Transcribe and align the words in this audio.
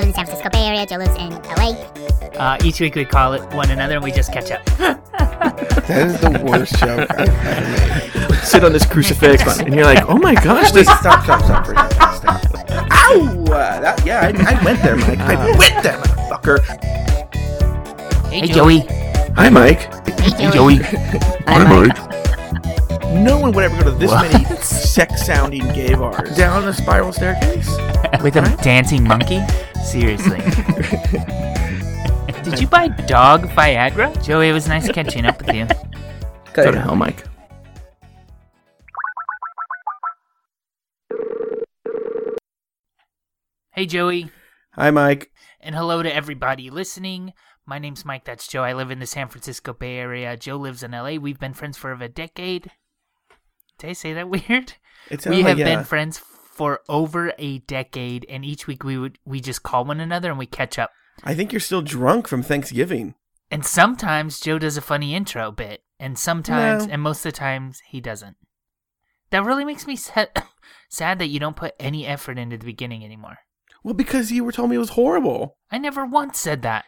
live 0.00 0.08
in 0.08 0.14
San 0.14 0.24
Francisco 0.24 0.48
Bay 0.50 0.66
Area. 0.66 0.86
Joe 0.86 0.96
lives 0.96 1.16
in 1.16 1.30
LA. 1.56 1.72
Uh, 2.38 2.56
each 2.64 2.80
week 2.80 2.94
we 2.94 3.04
call 3.04 3.34
it 3.34 3.42
one 3.52 3.70
another 3.70 3.96
and 3.96 4.04
we 4.04 4.10
just 4.10 4.32
catch 4.32 4.50
up. 4.50 4.62
That 5.90 6.06
is 6.06 6.20
the 6.20 6.44
worst 6.44 6.78
joke 6.78 7.10
I've 7.10 7.28
ever 7.28 8.28
made. 8.28 8.44
Sit 8.44 8.62
on 8.62 8.72
this 8.72 8.86
crucifix, 8.86 9.58
and 9.58 9.74
you're 9.74 9.84
like, 9.84 10.08
oh 10.08 10.18
my 10.18 10.34
gosh, 10.34 10.66
Wait, 10.66 10.74
this. 10.74 10.86
stop, 10.86 11.24
stop, 11.24 11.42
stop 11.42 11.66
for 11.66 11.72
a 11.72 11.90
second. 11.90 12.14
Stop. 12.14 12.44
Ow! 12.92 13.44
Uh, 13.46 13.80
that, 13.80 14.06
yeah, 14.06 14.20
I, 14.20 14.54
I 14.54 14.64
went 14.64 14.80
there, 14.82 14.96
Mike. 14.96 15.18
I 15.18 15.34
went 15.58 15.82
there, 15.82 15.98
motherfucker. 15.98 16.60
Hey, 18.28 18.46
Joey. 18.46 18.80
Hi, 19.34 19.48
Mike. 19.48 19.80
Hey, 20.20 20.50
Joey. 20.52 20.76
Hi, 21.48 21.64
Mike. 21.64 22.09
No 23.10 23.38
one 23.38 23.50
would 23.52 23.64
ever 23.64 23.76
go 23.82 23.90
to 23.90 23.98
this 23.98 24.10
What? 24.10 24.32
many 24.32 24.44
sex-sounding 24.62 25.66
gay 25.72 25.94
bars. 25.94 26.36
Down 26.36 26.66
a 26.68 26.72
spiral 26.72 27.12
staircase. 27.12 27.68
With 28.22 28.36
a 28.36 28.56
dancing 28.62 29.02
monkey? 29.02 29.40
Seriously. 29.84 30.38
Did 32.44 32.60
you 32.60 32.68
buy 32.68 32.86
dog 32.88 33.48
Viagra? 33.48 34.22
Joey, 34.24 34.50
it 34.50 34.52
was 34.52 34.68
nice 34.68 34.88
catching 34.92 35.26
up 35.26 35.44
with 35.44 35.54
you. 35.54 35.66
Go 36.52 36.70
to 36.70 36.80
hell, 36.80 36.94
Mike. 36.94 37.24
Hey, 43.72 43.86
Joey. 43.86 44.30
Hi, 44.72 44.90
Mike. 44.90 45.30
And 45.60 45.74
hello 45.74 46.02
to 46.02 46.14
everybody 46.14 46.70
listening. 46.70 47.32
My 47.66 47.78
name's 47.78 48.04
Mike. 48.04 48.24
That's 48.24 48.48
Joe. 48.48 48.62
I 48.62 48.72
live 48.72 48.90
in 48.90 48.98
the 48.98 49.06
San 49.06 49.28
Francisco 49.28 49.72
Bay 49.72 49.96
Area. 49.96 50.36
Joe 50.36 50.56
lives 50.56 50.82
in 50.82 50.92
LA. 50.92 51.14
We've 51.14 51.38
been 51.38 51.54
friends 51.54 51.76
for 51.76 51.92
over 51.92 52.04
a 52.04 52.08
decade. 52.08 52.70
Did 53.80 53.90
I 53.90 53.92
say 53.94 54.12
that 54.12 54.28
weird? 54.30 54.74
We 55.26 55.42
have 55.42 55.58
yeah. 55.58 55.64
been 55.76 55.84
friends 55.84 56.18
for 56.18 56.80
over 56.88 57.32
a 57.38 57.58
decade, 57.60 58.24
and 58.28 58.44
each 58.44 58.66
week 58.66 58.84
we 58.84 58.96
would 58.98 59.18
we 59.24 59.40
just 59.40 59.62
call 59.62 59.84
one 59.84 59.98
another 60.00 60.30
and 60.30 60.38
we 60.38 60.46
catch 60.46 60.78
up. 60.78 60.90
I 61.24 61.34
think 61.34 61.52
you're 61.52 61.60
still 61.60 61.82
drunk 61.82 62.28
from 62.28 62.42
Thanksgiving. 62.42 63.14
And 63.50 63.66
sometimes 63.66 64.38
Joe 64.38 64.58
does 64.60 64.76
a 64.76 64.80
funny 64.80 65.14
intro 65.14 65.50
bit, 65.50 65.82
and 65.98 66.16
sometimes, 66.18 66.86
No. 66.86 66.92
and 66.92 67.02
most 67.02 67.26
of 67.26 67.32
the 67.32 67.38
times, 67.38 67.80
he 67.88 68.00
doesn't. 68.00 68.36
That 69.30 69.44
really 69.44 69.64
makes 69.64 69.86
me 69.86 69.96
sad, 69.96 70.30
sad 70.88 71.18
that 71.18 71.26
you 71.28 71.40
don't 71.40 71.56
put 71.56 71.74
any 71.80 72.06
effort 72.06 72.38
into 72.38 72.56
the 72.58 72.64
beginning 72.64 73.04
anymore. 73.04 73.38
Well, 73.82 73.94
because 73.94 74.30
you 74.30 74.44
were 74.44 74.52
telling 74.52 74.70
me 74.70 74.76
it 74.76 74.80
was 74.80 74.90
horrible. 74.90 75.56
I 75.70 75.78
never 75.78 76.04
once 76.04 76.38
said 76.38 76.62
that. 76.62 76.84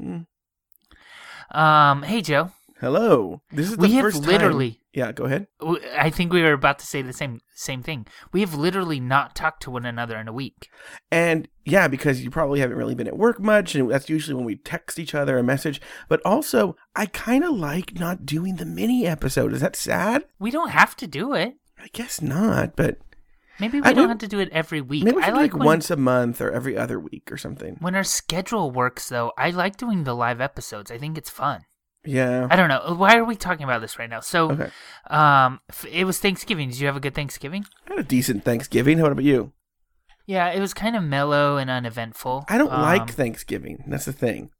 Hmm. 0.00 0.20
Um, 1.50 2.02
hey 2.04 2.22
Joe, 2.22 2.52
Hello. 2.80 3.42
This 3.50 3.70
is 3.70 3.76
the 3.76 3.82
we 3.82 3.92
have 3.92 4.02
first 4.04 4.22
time- 4.22 4.32
literally. 4.32 4.80
Yeah, 4.94 5.10
go 5.10 5.24
ahead. 5.24 5.48
I 5.98 6.08
think 6.10 6.32
we 6.32 6.40
were 6.42 6.52
about 6.52 6.78
to 6.78 6.86
say 6.86 7.02
the 7.02 7.12
same 7.12 7.40
same 7.54 7.82
thing. 7.82 8.06
We 8.32 8.40
have 8.40 8.54
literally 8.54 9.00
not 9.00 9.34
talked 9.34 9.62
to 9.64 9.70
one 9.72 9.84
another 9.84 10.16
in 10.18 10.28
a 10.28 10.32
week. 10.32 10.70
And 11.10 11.48
yeah, 11.64 11.88
because 11.88 12.22
you 12.22 12.30
probably 12.30 12.60
haven't 12.60 12.76
really 12.76 12.94
been 12.94 13.08
at 13.08 13.18
work 13.18 13.40
much, 13.40 13.74
and 13.74 13.90
that's 13.90 14.08
usually 14.08 14.36
when 14.36 14.44
we 14.44 14.54
text 14.54 15.00
each 15.00 15.14
other 15.14 15.36
a 15.36 15.42
message. 15.42 15.80
But 16.08 16.20
also, 16.24 16.76
I 16.94 17.06
kind 17.06 17.42
of 17.42 17.56
like 17.56 17.98
not 17.98 18.24
doing 18.24 18.56
the 18.56 18.64
mini 18.64 19.04
episode. 19.04 19.52
Is 19.52 19.62
that 19.62 19.74
sad? 19.74 20.26
We 20.38 20.52
don't 20.52 20.70
have 20.70 20.94
to 20.96 21.08
do 21.08 21.34
it. 21.34 21.54
I 21.76 21.88
guess 21.92 22.22
not, 22.22 22.76
but 22.76 22.98
Maybe 23.58 23.80
we 23.80 23.86
I 23.86 23.92
don't 23.92 24.08
have 24.08 24.18
to 24.18 24.28
do 24.28 24.40
it 24.40 24.48
every 24.52 24.80
week. 24.80 25.04
maybe 25.04 25.16
we 25.16 25.22
I 25.22 25.30
do, 25.30 25.32
like 25.32 25.52
like 25.52 25.54
when, 25.54 25.66
once 25.66 25.90
a 25.90 25.96
month 25.96 26.40
or 26.40 26.50
every 26.50 26.76
other 26.76 26.98
week 26.98 27.30
or 27.30 27.36
something. 27.36 27.76
when 27.80 27.94
our 27.94 28.04
schedule 28.04 28.70
works 28.70 29.08
though. 29.08 29.32
I 29.36 29.50
like 29.50 29.76
doing 29.76 30.04
the 30.04 30.14
live 30.14 30.40
episodes. 30.40 30.90
I 30.90 30.98
think 30.98 31.18
it's 31.18 31.30
fun. 31.30 31.64
Yeah. 32.04 32.46
I 32.50 32.56
don't 32.56 32.68
know. 32.68 32.94
Why 32.96 33.16
are 33.16 33.24
we 33.24 33.36
talking 33.36 33.64
about 33.64 33.80
this 33.80 33.98
right 33.98 34.10
now? 34.10 34.20
So, 34.20 34.50
Okay. 34.52 34.70
um, 35.08 35.60
it 35.90 36.04
was 36.04 36.18
Thanksgiving. 36.18 36.68
Did 36.68 36.78
you 36.80 36.86
have 36.86 36.96
a 36.96 37.00
good 37.00 37.14
Thanksgiving? 37.14 37.64
I 37.88 37.92
had 37.94 37.98
a 38.00 38.02
decent 38.02 38.44
Thanksgiving. 38.44 39.00
What 39.00 39.12
about 39.12 39.24
you? 39.24 39.52
Yeah, 40.26 40.48
it 40.50 40.60
was 40.60 40.72
kind 40.74 40.96
of 40.96 41.02
mellow 41.02 41.56
and 41.56 41.70
uneventful. 41.70 42.44
I 42.48 42.58
don't 42.58 42.72
Um, 42.72 42.80
like 42.82 43.10
Thanksgiving. 43.10 43.84
That's 43.86 44.04
the 44.06 44.12
thing. 44.12 44.50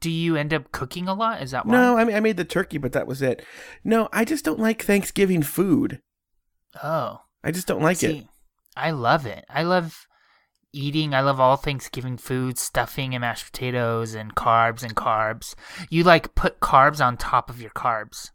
Do 0.00 0.10
you 0.10 0.36
end 0.36 0.54
up 0.54 0.72
cooking 0.72 1.08
a 1.08 1.14
lot? 1.14 1.42
Is 1.42 1.50
that 1.50 1.66
why? 1.66 1.72
No, 1.72 1.98
I 1.98 2.04
mean 2.04 2.16
I 2.16 2.20
made 2.20 2.36
the 2.38 2.44
turkey, 2.44 2.78
but 2.78 2.92
that 2.92 3.06
was 3.06 3.20
it. 3.20 3.44
No, 3.82 4.08
I 4.12 4.24
just 4.24 4.44
don't 4.44 4.58
like 4.60 4.82
Thanksgiving 4.82 5.42
food. 5.42 6.00
Oh, 6.82 7.20
I 7.42 7.50
just 7.50 7.66
don't 7.66 7.82
like 7.82 8.02
it. 8.02 8.26
I 8.76 8.92
love 8.92 9.26
it. 9.26 9.44
I 9.50 9.62
love 9.62 10.06
eating. 10.74 11.14
I 11.14 11.20
love 11.20 11.40
all 11.40 11.56
Thanksgiving 11.56 12.16
foods, 12.16 12.60
stuffing 12.60 13.14
and 13.14 13.22
mashed 13.22 13.46
potatoes 13.46 14.14
and 14.14 14.34
carbs 14.34 14.82
and 14.82 14.94
carbs. 14.94 15.54
You 15.88 16.02
like 16.04 16.34
put 16.34 16.60
carbs 16.60 17.04
on 17.04 17.16
top 17.16 17.48
of 17.48 17.60
your 17.60 17.70
carbs. 17.70 18.30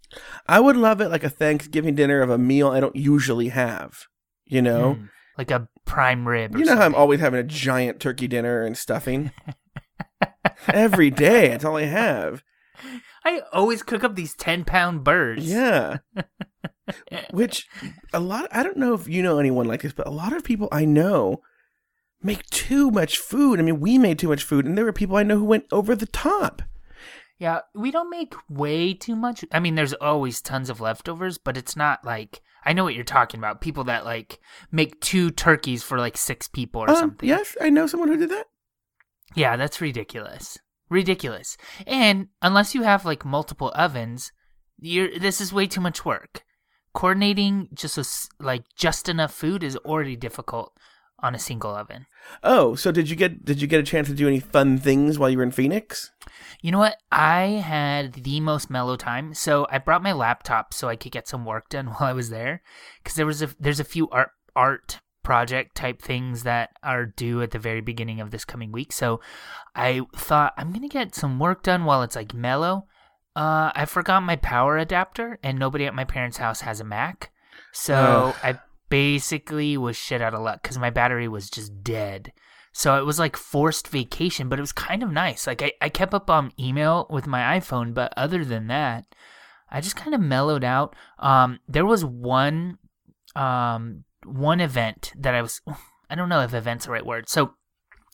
I 0.48 0.60
would 0.60 0.78
love 0.78 1.02
it 1.02 1.10
like 1.10 1.24
a 1.24 1.30
Thanksgiving 1.30 1.96
dinner 1.96 2.22
of 2.22 2.30
a 2.30 2.38
meal 2.38 2.70
I 2.70 2.80
don't 2.80 2.96
usually 2.96 3.50
have. 3.50 4.06
You 4.46 4.62
know, 4.64 4.96
Mm, 4.96 5.10
like 5.38 5.52
a 5.52 5.68
prime 5.86 6.28
rib. 6.28 6.56
Or 6.56 6.60
you 6.60 6.66
know 6.66 6.76
how 6.76 6.86
I'm 6.86 6.96
always 6.96 7.20
having 7.20 7.40
a 7.40 7.44
giant 7.44 8.00
turkey 8.00 8.28
dinner 8.28 8.64
and 8.64 8.76
stuffing 8.76 9.32
every 10.68 11.12
day. 11.12 11.50
That's 11.50 11.66
all 11.66 11.78
I 11.78 11.86
have. 11.86 12.44
I 13.26 13.42
always 13.52 13.84
cook 13.84 14.04
up 14.04 14.16
these 14.16 14.34
ten 14.34 14.64
pound 14.64 15.04
birds. 15.04 15.46
Yeah. 15.46 15.98
Which 17.32 17.68
a 18.14 18.20
lot. 18.20 18.48
I 18.52 18.64
don't 18.64 18.78
know 18.78 18.94
if 18.94 19.08
you 19.08 19.22
know 19.22 19.38
anyone 19.38 19.68
like 19.68 19.82
this, 19.82 19.94
but 19.94 20.08
a 20.08 20.12
lot 20.12 20.34
of 20.34 20.44
people 20.44 20.68
I 20.72 20.86
know 20.86 21.42
make 22.22 22.46
too 22.50 22.91
much 22.91 23.18
food. 23.18 23.59
I 23.59 23.63
mean, 23.63 23.80
we 23.80 23.97
made 23.97 24.19
too 24.19 24.30
much 24.30 24.44
food, 24.44 24.66
and 24.66 24.78
there 24.78 24.85
were 24.85 24.94
people 24.94 25.16
I 25.18 25.24
know 25.24 25.38
who 25.38 25.46
went 25.46 25.66
over 25.72 25.96
the 25.96 26.06
top. 26.06 26.62
Yeah, 27.38 27.59
we 27.74 27.90
don't 27.91 28.09
make 28.09 28.35
way 28.50 28.94
too 28.94 29.16
much. 29.16 29.46
I 29.52 29.59
mean, 29.59 29.75
there's 29.75 29.94
always 29.94 30.41
tons 30.41 30.69
of 30.69 30.81
leftovers, 30.81 31.38
but 31.38 31.56
it's 31.56 31.75
not 31.78 32.03
like 32.03 32.41
I 32.66 32.74
know 32.74 32.84
what 32.84 32.96
you're 32.96 33.06
talking 33.06 33.40
about. 33.40 33.62
People 33.62 33.85
that 33.85 34.03
like 34.03 34.40
make 34.72 35.00
two 35.00 35.31
turkeys 35.31 35.81
for 35.81 35.97
like 35.97 36.18
six 36.18 36.47
people 36.50 36.81
or 36.81 36.90
Um, 36.90 36.96
something. 36.97 37.29
yes, 37.29 37.56
I 37.62 37.69
know 37.69 37.88
someone 37.88 38.09
who 38.09 38.18
did 38.18 38.29
that. 38.31 38.47
Yeah, 39.35 39.56
that's 39.56 39.79
ridiculous. 39.79 40.58
Ridiculous. 40.90 41.56
And 41.88 42.28
unless 42.41 42.75
you 42.75 42.81
have 42.84 43.06
like 43.06 43.24
multiple 43.24 43.72
ovens, 43.74 44.34
you're 44.78 45.18
this 45.18 45.40
is 45.40 45.53
way 45.53 45.68
too 45.68 45.81
much 45.81 46.03
work. 46.03 46.44
Coordinating 46.94 47.69
just 47.74 47.97
a 47.97 48.44
like 48.44 48.63
just 48.75 49.08
enough 49.08 49.34
food 49.34 49.63
is 49.63 49.78
already 49.78 50.18
difficult 50.18 50.74
on 51.22 51.35
a 51.35 51.40
single 51.40 51.75
oven. 51.75 52.06
Oh, 52.44 52.75
so 52.75 52.91
did 52.91 53.09
you 53.09 53.16
get 53.16 53.46
did 53.46 53.62
you 53.62 53.68
get 53.68 53.80
a 53.80 53.84
chance 53.84 54.07
to 54.07 54.13
do 54.13 54.28
any 54.28 54.40
fun 54.40 54.78
things 54.78 55.18
while 55.18 55.30
you 55.30 55.38
were 55.38 55.44
in 55.44 55.52
Phoenix? 55.52 56.12
You 56.62 56.72
know 56.72 56.80
what? 56.80 56.97
I 57.12 57.63
had 57.66 58.13
the 58.13 58.40
most 58.40 58.69
mellow 58.69 58.96
time. 58.96 59.34
So 59.34 59.68
I 59.69 59.78
brought 59.78 60.03
my 60.03 60.12
laptop 60.12 60.74
so 60.74 60.90
I 60.90 60.96
could 60.96 61.12
get 61.12 61.28
some 61.28 61.46
work 61.46 61.69
done 61.69 61.88
while 61.88 62.09
I 62.09 62.13
was 62.13 62.29
there 62.29 62.62
cuz 63.03 63.16
there 63.16 63.25
was 63.25 63.41
a 63.41 63.50
there's 63.59 63.79
a 63.79 63.85
few 63.85 64.09
art 64.09 64.31
art 64.56 65.00
project 65.24 65.75
type 65.75 66.02
things 66.02 66.44
that 66.44 66.72
are 66.81 67.06
due 67.06 67.41
at 67.41 67.52
the 67.52 67.59
very 67.59 67.81
beginning 67.81 68.19
of 68.19 68.31
this 68.31 68.46
coming 68.46 68.72
week. 68.72 68.91
So 68.91 69.19
I 69.75 70.02
thought 70.16 70.53
I'm 70.58 70.69
going 70.69 70.81
to 70.81 70.88
get 70.88 71.13
some 71.13 71.40
work 71.40 71.62
done 71.62 71.85
while 71.85 72.02
it's 72.03 72.16
like 72.16 72.34
mellow. 72.34 72.88
Uh 73.35 73.72
I 73.75 73.85
forgot 73.85 74.24
my 74.24 74.35
power 74.35 74.78
adapter 74.78 75.38
and 75.44 75.59
nobody 75.59 75.85
at 75.85 75.94
my 75.94 76.06
parents' 76.06 76.38
house 76.38 76.62
has 76.62 76.79
a 76.79 76.84
Mac. 76.84 77.31
So 77.72 78.34
I 78.44 78.59
basically 78.90 79.78
was 79.78 79.96
shit 79.96 80.22
out 80.22 80.34
of 80.34 80.42
luck 80.42 80.64
cuz 80.64 80.78
my 80.78 80.90
battery 80.90 81.28
was 81.28 81.50
just 81.50 81.84
dead. 81.84 82.34
So 82.72 82.98
it 82.98 83.06
was 83.06 83.20
like 83.20 83.36
forced 83.36 83.88
vacation, 83.88 84.48
but 84.48 84.60
it 84.60 84.62
was 84.62 84.72
kind 84.72 85.04
of 85.04 85.12
nice. 85.12 85.48
Like 85.48 85.62
I, 85.62 85.74
I 85.82 85.90
kept 85.90 86.14
up 86.14 86.30
on 86.30 86.54
email 86.60 87.08
with 87.10 87.28
my 87.28 87.60
iPhone, 87.60 87.94
but 87.94 88.14
other 88.16 88.46
than 88.46 88.68
that, 88.68 89.06
I 89.70 89.82
just 89.82 89.96
kind 89.96 90.16
of 90.16 90.22
mellowed 90.22 90.64
out. 90.64 90.96
Um, 91.18 91.60
there 91.68 91.86
was 91.86 92.06
one, 92.06 92.78
um, 93.36 94.04
one 94.26 94.62
event 94.62 95.14
that 95.18 95.36
I 95.36 95.42
was, 95.42 95.62
I 96.10 96.16
don't 96.16 96.30
know 96.30 96.42
if 96.42 96.54
event's 96.54 96.86
the 96.86 96.92
right 96.92 97.06
word. 97.06 97.30
So 97.30 97.54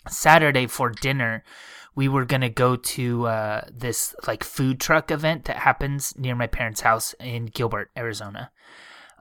Saturday 0.07 0.67
for 0.67 0.89
dinner, 0.89 1.43
we 1.95 2.07
were 2.07 2.25
gonna 2.25 2.49
go 2.49 2.75
to 2.75 3.27
uh, 3.27 3.61
this 3.71 4.13
like 4.27 4.43
food 4.43 4.79
truck 4.79 5.11
event 5.11 5.45
that 5.45 5.57
happens 5.57 6.13
near 6.17 6.35
my 6.35 6.47
parents' 6.47 6.81
house 6.81 7.15
in 7.19 7.45
Gilbert, 7.45 7.89
Arizona. 7.97 8.51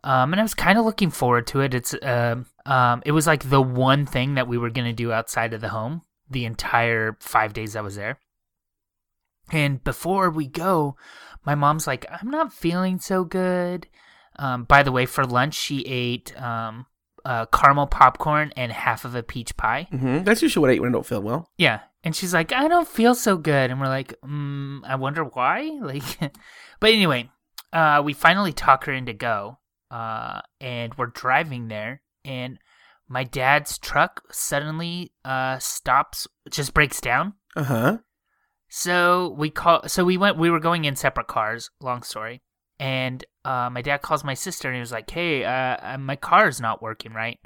Um, 0.04 0.32
and 0.32 0.40
I 0.40 0.44
was 0.44 0.54
kind 0.54 0.78
of 0.78 0.84
looking 0.84 1.10
forward 1.10 1.46
to 1.48 1.60
it. 1.60 1.72
It's 1.74 1.94
um, 2.02 2.46
um, 2.66 3.02
it 3.06 3.12
was 3.12 3.26
like 3.26 3.48
the 3.48 3.62
one 3.62 4.04
thing 4.06 4.34
that 4.34 4.46
we 4.46 4.58
were 4.58 4.70
gonna 4.70 4.92
do 4.92 5.12
outside 5.12 5.52
of 5.54 5.60
the 5.60 5.70
home 5.70 6.02
the 6.30 6.44
entire 6.44 7.16
five 7.20 7.52
days 7.52 7.74
I 7.74 7.80
was 7.80 7.96
there. 7.96 8.18
And 9.50 9.82
before 9.84 10.30
we 10.30 10.46
go, 10.46 10.96
my 11.44 11.54
mom's 11.54 11.86
like, 11.86 12.06
"I'm 12.10 12.30
not 12.30 12.52
feeling 12.52 12.98
so 12.98 13.24
good." 13.24 13.88
Um, 14.36 14.64
by 14.64 14.82
the 14.82 14.92
way, 14.92 15.06
for 15.06 15.24
lunch 15.24 15.54
she 15.54 15.80
ate 15.82 16.38
um, 16.40 16.86
uh, 17.24 17.46
caramel 17.46 17.86
popcorn 17.86 18.52
and 18.56 18.72
half 18.72 19.04
of 19.04 19.14
a 19.14 19.22
peach 19.22 19.56
pie. 19.56 19.86
hmm 19.90 20.18
That's 20.22 20.42
usually 20.42 20.60
what 20.60 20.70
I 20.70 20.74
eat 20.74 20.80
when 20.80 20.90
I 20.90 20.92
don't 20.92 21.06
feel 21.06 21.22
well. 21.22 21.50
Yeah. 21.56 21.80
And 22.02 22.14
she's 22.14 22.34
like, 22.34 22.52
I 22.52 22.68
don't 22.68 22.88
feel 22.88 23.14
so 23.14 23.36
good. 23.38 23.70
And 23.70 23.80
we're 23.80 23.88
like, 23.88 24.14
mm, 24.22 24.80
I 24.84 24.96
wonder 24.96 25.24
why. 25.24 25.70
Like, 25.80 26.02
but 26.80 26.90
anyway, 26.90 27.30
uh, 27.72 28.02
we 28.04 28.12
finally 28.12 28.52
talk 28.52 28.84
her 28.84 28.92
into 28.92 29.12
go. 29.14 29.58
Uh, 29.94 30.40
and 30.60 30.92
we're 30.94 31.06
driving 31.06 31.68
there. 31.68 32.02
And 32.24 32.58
my 33.08 33.22
dad's 33.22 33.78
truck 33.78 34.22
suddenly 34.32 35.12
uh, 35.24 35.60
stops, 35.60 36.26
just 36.50 36.74
breaks 36.74 37.00
down. 37.00 37.34
Uh 37.54 37.62
huh. 37.62 37.98
So 38.68 39.36
we 39.38 39.50
call. 39.50 39.82
So 39.86 40.04
we 40.04 40.16
went. 40.16 40.36
We 40.36 40.50
were 40.50 40.58
going 40.58 40.84
in 40.84 40.96
separate 40.96 41.28
cars. 41.28 41.70
Long 41.80 42.02
story. 42.02 42.42
And 42.80 43.24
uh, 43.44 43.70
my 43.70 43.82
dad 43.82 44.02
calls 44.02 44.24
my 44.24 44.34
sister 44.34 44.66
and 44.66 44.74
he 44.74 44.80
was 44.80 44.90
like, 44.90 45.08
"Hey, 45.08 45.44
uh, 45.44 45.76
uh, 45.80 45.98
my 45.98 46.16
car 46.16 46.48
is 46.48 46.60
not 46.60 46.82
working 46.82 47.12
right." 47.12 47.38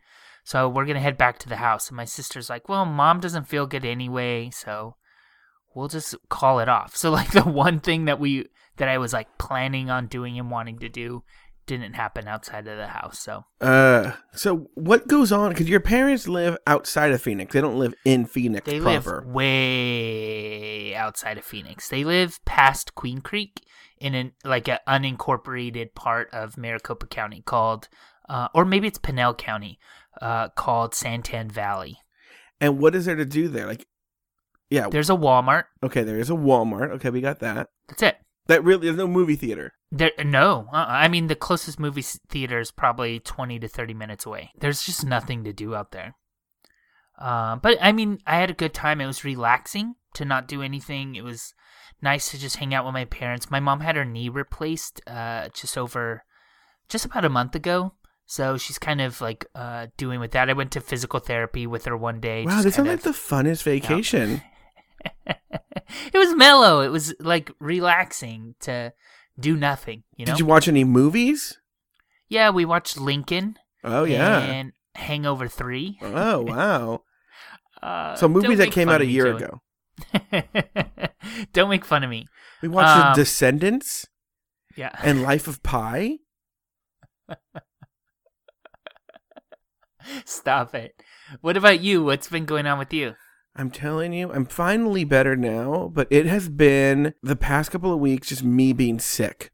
So 0.44 0.70
we're 0.70 0.86
gonna 0.86 1.00
head 1.00 1.18
back 1.18 1.38
to 1.40 1.48
the 1.50 1.56
house, 1.56 1.88
and 1.88 1.98
my 1.98 2.06
sister's 2.06 2.48
like, 2.48 2.70
"Well, 2.70 2.86
mom 2.86 3.20
doesn't 3.20 3.48
feel 3.48 3.66
good 3.66 3.84
anyway, 3.84 4.48
so 4.48 4.96
we'll 5.74 5.88
just 5.88 6.14
call 6.30 6.60
it 6.60 6.68
off." 6.70 6.96
So 6.96 7.10
like 7.10 7.32
the 7.32 7.42
one 7.42 7.80
thing 7.80 8.06
that 8.06 8.18
we 8.18 8.46
that 8.78 8.88
I 8.88 8.96
was 8.96 9.12
like 9.12 9.36
planning 9.36 9.90
on 9.90 10.06
doing 10.06 10.38
and 10.38 10.50
wanting 10.50 10.78
to 10.78 10.88
do 10.88 11.24
didn't 11.68 11.92
happen 11.94 12.26
outside 12.26 12.66
of 12.66 12.76
the 12.76 12.88
house. 12.88 13.20
So 13.20 13.44
Uh, 13.60 14.12
so 14.32 14.68
what 14.74 15.06
goes 15.06 15.30
on? 15.30 15.50
Because 15.50 15.68
your 15.68 15.78
parents 15.80 16.26
live 16.26 16.56
outside 16.66 17.12
of 17.12 17.22
Phoenix. 17.22 17.52
They 17.52 17.60
don't 17.60 17.78
live 17.78 17.94
in 18.04 18.26
Phoenix 18.26 18.66
they 18.66 18.80
proper. 18.80 19.18
live 19.20 19.26
way 19.26 20.94
outside 20.96 21.38
of 21.38 21.44
Phoenix. 21.44 21.88
They 21.88 22.02
live 22.04 22.40
past 22.44 22.94
Queen 22.94 23.20
Creek 23.20 23.60
in 24.00 24.14
an 24.14 24.32
like 24.44 24.68
an 24.68 24.78
unincorporated 24.88 25.94
part 25.94 26.28
of 26.32 26.56
Maricopa 26.56 27.06
County 27.06 27.42
called, 27.44 27.88
uh, 28.28 28.48
or 28.54 28.64
maybe 28.64 28.88
it's 28.88 28.98
Pinal 28.98 29.34
County, 29.34 29.78
uh, 30.20 30.48
called 30.50 30.92
Santan 30.92 31.50
Valley. 31.52 31.98
And 32.60 32.78
what 32.78 32.94
is 32.94 33.04
there 33.06 33.16
to 33.16 33.24
do 33.24 33.48
there? 33.48 33.66
Like, 33.66 33.86
yeah, 34.70 34.88
There's 34.90 35.10
a 35.10 35.14
Walmart. 35.16 35.64
okay, 35.82 36.02
there 36.02 36.18
is 36.18 36.28
a 36.30 36.34
Walmart. 36.34 36.90
Okay, 36.92 37.10
we 37.10 37.20
got 37.20 37.38
that. 37.40 37.68
That's 37.88 38.02
it. 38.02 38.16
That 38.46 38.64
really, 38.64 38.86
there's 38.86 38.96
no 38.96 39.06
movie 39.06 39.36
theater. 39.36 39.72
There, 39.90 40.10
no, 40.22 40.68
uh, 40.72 40.84
I 40.86 41.08
mean 41.08 41.28
the 41.28 41.34
closest 41.34 41.80
movie 41.80 42.02
theater 42.02 42.60
is 42.60 42.70
probably 42.70 43.20
twenty 43.20 43.58
to 43.58 43.68
thirty 43.68 43.94
minutes 43.94 44.26
away. 44.26 44.50
There's 44.58 44.84
just 44.84 45.04
nothing 45.04 45.44
to 45.44 45.52
do 45.52 45.74
out 45.74 45.92
there. 45.92 46.14
Uh, 47.18 47.56
but 47.56 47.78
I 47.80 47.92
mean, 47.92 48.18
I 48.26 48.36
had 48.36 48.50
a 48.50 48.54
good 48.54 48.74
time. 48.74 49.00
It 49.00 49.06
was 49.06 49.24
relaxing 49.24 49.94
to 50.14 50.24
not 50.24 50.46
do 50.46 50.62
anything. 50.62 51.14
It 51.14 51.24
was 51.24 51.54
nice 52.00 52.30
to 52.30 52.38
just 52.38 52.56
hang 52.56 52.74
out 52.74 52.84
with 52.84 52.94
my 52.94 53.06
parents. 53.06 53.50
My 53.50 53.60
mom 53.60 53.80
had 53.80 53.96
her 53.96 54.04
knee 54.04 54.28
replaced 54.28 55.00
uh, 55.06 55.48
just 55.52 55.76
over, 55.76 56.24
just 56.88 57.04
about 57.04 57.24
a 57.24 57.30
month 57.30 57.54
ago. 57.54 57.94
So 58.26 58.58
she's 58.58 58.78
kind 58.78 59.00
of 59.00 59.20
like 59.20 59.46
uh, 59.54 59.86
doing 59.96 60.20
with 60.20 60.32
that. 60.32 60.50
I 60.50 60.52
went 60.52 60.72
to 60.72 60.80
physical 60.80 61.18
therapy 61.18 61.66
with 61.66 61.86
her 61.86 61.96
one 61.96 62.20
day. 62.20 62.44
Wow, 62.44 62.62
this 62.62 62.74
sounds 62.74 62.88
like 62.88 63.00
the 63.00 63.10
funnest 63.10 63.62
vacation. 63.62 64.42
it 65.26 66.14
was 66.14 66.34
mellow. 66.34 66.82
It 66.82 66.88
was 66.88 67.14
like 67.20 67.50
relaxing 67.58 68.54
to 68.60 68.92
do 69.38 69.56
nothing. 69.56 70.04
You 70.16 70.26
know. 70.26 70.32
Did 70.32 70.40
you 70.40 70.46
watch 70.46 70.68
any 70.68 70.84
movies? 70.84 71.58
Yeah, 72.28 72.50
we 72.50 72.64
watched 72.64 72.98
Lincoln. 72.98 73.56
Oh 73.84 74.04
yeah. 74.04 74.40
And 74.40 74.72
Hangover 74.94 75.48
Three. 75.48 75.98
Oh 76.02 76.40
wow. 76.42 77.02
Uh, 77.82 78.14
So 78.16 78.28
movies 78.28 78.58
that 78.58 78.72
came 78.72 78.88
out 78.88 79.00
a 79.00 79.06
year 79.06 79.34
ago. 79.36 79.60
don't 81.52 81.70
make 81.70 81.84
fun 81.84 82.04
of 82.04 82.10
me. 82.10 82.26
We 82.62 82.68
watched 82.68 82.88
Um, 83.06 83.12
The 83.14 83.22
Descendants 83.22 84.06
Yeah. 84.76 84.90
and 85.02 85.22
Life 85.30 85.46
of 85.48 85.62
Pi. 85.62 86.18
Stop 90.24 90.74
it. 90.74 91.00
What 91.40 91.56
about 91.56 91.80
you? 91.80 92.02
What's 92.04 92.28
been 92.28 92.46
going 92.46 92.66
on 92.66 92.78
with 92.78 92.92
you? 92.92 93.14
I'm 93.58 93.70
telling 93.72 94.12
you, 94.12 94.32
I'm 94.32 94.46
finally 94.46 95.02
better 95.02 95.34
now, 95.34 95.90
but 95.92 96.06
it 96.10 96.26
has 96.26 96.48
been 96.48 97.12
the 97.24 97.34
past 97.34 97.72
couple 97.72 97.92
of 97.92 97.98
weeks 97.98 98.28
just 98.28 98.44
me 98.44 98.72
being 98.72 99.00
sick. 99.00 99.50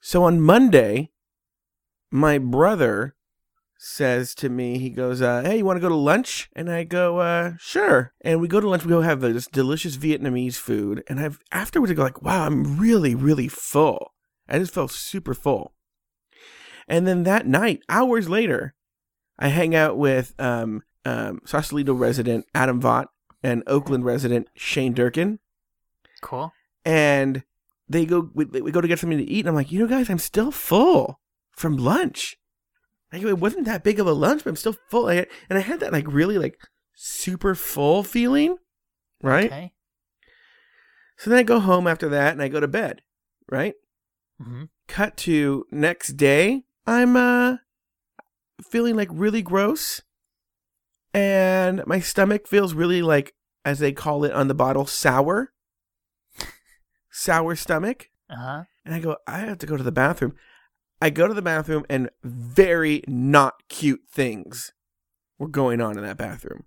So 0.00 0.24
on 0.24 0.40
Monday, 0.40 1.10
my 2.10 2.38
brother 2.38 3.14
says 3.76 4.34
to 4.36 4.48
me, 4.48 4.78
he 4.78 4.88
goes, 4.88 5.20
uh, 5.20 5.42
"Hey, 5.42 5.58
you 5.58 5.66
want 5.66 5.76
to 5.76 5.82
go 5.82 5.90
to 5.90 5.94
lunch?" 5.94 6.48
And 6.56 6.70
I 6.70 6.84
go, 6.84 7.18
uh, 7.18 7.52
"Sure." 7.58 8.14
And 8.22 8.40
we 8.40 8.48
go 8.48 8.58
to 8.58 8.68
lunch. 8.68 8.84
We 8.84 8.88
go 8.88 9.02
have 9.02 9.20
this 9.20 9.46
delicious 9.46 9.98
Vietnamese 9.98 10.56
food, 10.56 11.04
and 11.06 11.20
I've 11.20 11.38
afterwards 11.52 11.92
I 11.92 11.94
go 11.94 12.04
like, 12.04 12.22
"Wow, 12.22 12.46
I'm 12.46 12.78
really, 12.78 13.14
really 13.14 13.48
full." 13.48 14.14
I 14.48 14.58
just 14.58 14.72
felt 14.72 14.92
super 14.92 15.34
full. 15.34 15.74
And 16.88 17.06
then 17.06 17.24
that 17.24 17.46
night, 17.46 17.80
hours 17.90 18.30
later, 18.30 18.74
I 19.38 19.48
hang 19.48 19.74
out 19.74 19.98
with 19.98 20.34
um, 20.38 20.82
um, 21.04 21.40
Sausalito 21.44 21.92
resident 21.92 22.46
Adam 22.54 22.80
Vaught 22.80 23.08
and 23.42 23.62
Oakland 23.66 24.04
resident 24.04 24.48
Shane 24.54 24.92
Durkin, 24.94 25.38
Cool. 26.20 26.52
and 26.84 27.42
they 27.88 28.06
go 28.06 28.30
we, 28.34 28.44
we 28.46 28.70
go 28.72 28.80
to 28.80 28.88
get 28.88 28.98
something 28.98 29.18
to 29.18 29.24
eat, 29.24 29.40
and 29.40 29.48
I'm 29.48 29.54
like, 29.54 29.72
you 29.72 29.78
know, 29.80 29.86
guys, 29.88 30.08
I'm 30.10 30.18
still 30.18 30.50
full 30.50 31.20
from 31.52 31.76
lunch. 31.76 32.36
Like, 33.12 33.22
it 33.22 33.38
wasn't 33.38 33.66
that 33.66 33.84
big 33.84 34.00
of 34.00 34.06
a 34.06 34.12
lunch, 34.12 34.42
but 34.44 34.50
I'm 34.50 34.56
still 34.56 34.76
full. 34.88 35.06
I, 35.08 35.26
and 35.50 35.58
I 35.58 35.60
had 35.60 35.80
that 35.80 35.92
like 35.92 36.06
really 36.08 36.38
like 36.38 36.58
super 36.94 37.54
full 37.54 38.02
feeling, 38.02 38.56
right? 39.22 39.46
Okay. 39.46 39.72
So 41.18 41.30
then 41.30 41.38
I 41.38 41.42
go 41.42 41.60
home 41.60 41.86
after 41.86 42.08
that, 42.08 42.32
and 42.32 42.42
I 42.42 42.48
go 42.48 42.60
to 42.60 42.68
bed, 42.68 43.02
right? 43.50 43.74
hmm 44.42 44.64
cut 44.88 45.16
to 45.16 45.64
next 45.70 46.14
day 46.18 46.64
i'm 46.86 47.16
uh 47.16 47.56
feeling 48.68 48.94
like 48.96 49.08
really 49.12 49.40
gross 49.40 50.02
and 51.14 51.82
my 51.86 52.00
stomach 52.00 52.46
feels 52.46 52.74
really 52.74 53.02
like 53.02 53.34
as 53.64 53.78
they 53.78 53.92
call 53.92 54.24
it 54.24 54.32
on 54.32 54.48
the 54.48 54.54
bottle 54.54 54.86
sour. 54.86 55.52
Sour 57.10 57.56
stomach. 57.56 58.08
Uh 58.30 58.36
huh. 58.36 58.62
and 58.86 58.94
i 58.94 58.98
go 58.98 59.16
i 59.26 59.40
have 59.40 59.58
to 59.58 59.66
go 59.66 59.76
to 59.76 59.82
the 59.82 59.92
bathroom. 59.92 60.34
I 61.02 61.10
go 61.10 61.28
to 61.28 61.34
the 61.34 61.42
bathroom 61.42 61.84
and 61.90 62.08
very 62.24 63.02
not 63.06 63.68
cute 63.68 64.02
things 64.10 64.72
were 65.38 65.48
going 65.48 65.80
on 65.82 65.98
in 65.98 66.04
that 66.04 66.16
bathroom. 66.16 66.64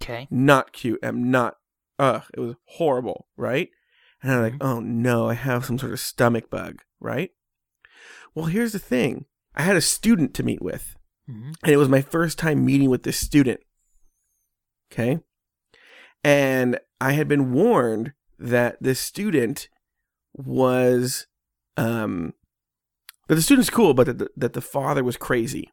Okay. 0.00 0.28
not 0.30 0.72
cute 0.72 1.00
i'm 1.02 1.30
not 1.30 1.56
ugh 1.98 2.22
it 2.34 2.40
was 2.40 2.54
horrible 2.64 3.26
right? 3.36 3.70
And 4.22 4.32
i'm 4.32 4.42
like 4.42 4.54
oh 4.60 4.78
no 4.80 5.28
i 5.28 5.34
have 5.34 5.64
some 5.64 5.78
sort 5.78 5.92
of 5.92 5.98
stomach 6.00 6.48
bug 6.48 6.82
right? 7.00 7.30
Well 8.34 8.46
here's 8.46 8.72
the 8.72 8.78
thing. 8.78 9.24
I 9.56 9.62
had 9.62 9.74
a 9.76 9.80
student 9.80 10.32
to 10.34 10.44
meet 10.44 10.62
with 10.62 10.94
hmm 11.26 11.50
and 11.64 11.72
it 11.72 11.76
was 11.76 11.88
my 11.88 12.02
first 12.02 12.38
time 12.38 12.64
meeting 12.64 12.88
with 12.90 13.02
this 13.02 13.16
student 13.18 13.60
okay 14.92 15.20
and 16.24 16.78
i 17.00 17.12
had 17.12 17.28
been 17.28 17.52
warned 17.52 18.12
that 18.38 18.76
this 18.80 19.00
student 19.00 19.68
was 20.34 21.26
um 21.76 22.34
that 23.28 23.34
the 23.34 23.42
student's 23.42 23.70
cool 23.70 23.94
but 23.94 24.06
that 24.06 24.18
the, 24.18 24.28
that 24.36 24.52
the 24.52 24.60
father 24.60 25.04
was 25.04 25.16
crazy 25.16 25.70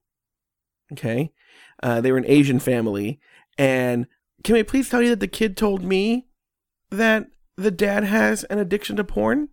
okay 0.92 1.32
uh, 1.84 2.02
they 2.02 2.12
were 2.12 2.18
an 2.18 2.26
asian 2.28 2.60
family 2.60 3.20
and 3.58 4.08
can 4.44 4.56
I 4.56 4.64
please 4.64 4.90
tell 4.90 5.02
you 5.02 5.10
that 5.10 5.20
the 5.20 5.28
kid 5.28 5.58
told 5.58 5.84
me 5.84 6.28
that 6.90 7.28
the 7.56 7.72
dad 7.72 8.04
has 8.04 8.44
an 8.46 8.60
addiction 8.60 8.96
to 8.98 9.04
porn? 9.04 9.50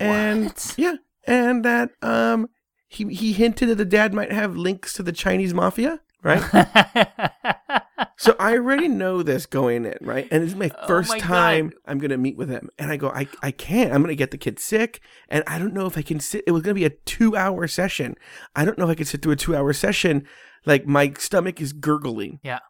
And 0.00 0.44
What? 0.46 0.74
yeah, 0.76 0.96
and 1.26 1.64
that 1.64 1.90
um 2.02 2.48
he 2.88 3.04
he 3.14 3.32
hinted 3.32 3.68
that 3.68 3.76
the 3.76 3.84
dad 3.84 4.14
might 4.14 4.32
have 4.32 4.56
links 4.56 4.94
to 4.94 5.02
the 5.02 5.12
Chinese 5.12 5.54
mafia, 5.54 6.00
right? 6.22 6.42
so 8.16 8.36
I 8.38 8.52
already 8.54 8.88
know 8.88 9.22
this 9.22 9.46
going 9.46 9.84
in, 9.84 9.96
right? 10.00 10.28
And 10.30 10.42
it's 10.42 10.52
is 10.52 10.58
my 10.58 10.70
Oh 10.82 10.86
first 10.86 11.10
my 11.10 11.18
God. 11.18 11.26
time 11.26 11.72
I'm 11.86 11.98
gonna 11.98 12.16
meet 12.16 12.36
with 12.36 12.48
him. 12.48 12.70
And 12.78 12.90
I 12.90 12.96
go, 12.96 13.08
I 13.08 13.28
I 13.42 13.50
can't. 13.50 13.92
I'm 13.92 14.02
gonna 14.02 14.14
get 14.14 14.30
the 14.30 14.38
kid 14.38 14.58
sick, 14.58 15.00
and 15.28 15.42
I 15.46 15.58
don't 15.58 15.74
know 15.74 15.86
if 15.86 15.98
I 15.98 16.02
can 16.02 16.20
sit. 16.20 16.44
It 16.46 16.52
was 16.52 16.62
gonna 16.62 16.74
be 16.74 16.84
a 16.84 16.90
two 16.90 17.36
hour 17.36 17.66
session. 17.66 18.14
I 18.54 18.64
don't 18.64 18.78
know 18.78 18.84
if 18.84 18.90
I 18.90 18.94
can 18.94 19.06
sit 19.06 19.22
through 19.22 19.32
a 19.32 19.36
two 19.36 19.56
hour 19.56 19.72
session. 19.72 20.26
Like 20.66 20.86
my 20.86 21.12
stomach 21.18 21.60
is 21.60 21.72
gurgling. 21.72 22.40
Yeah. 22.42 22.60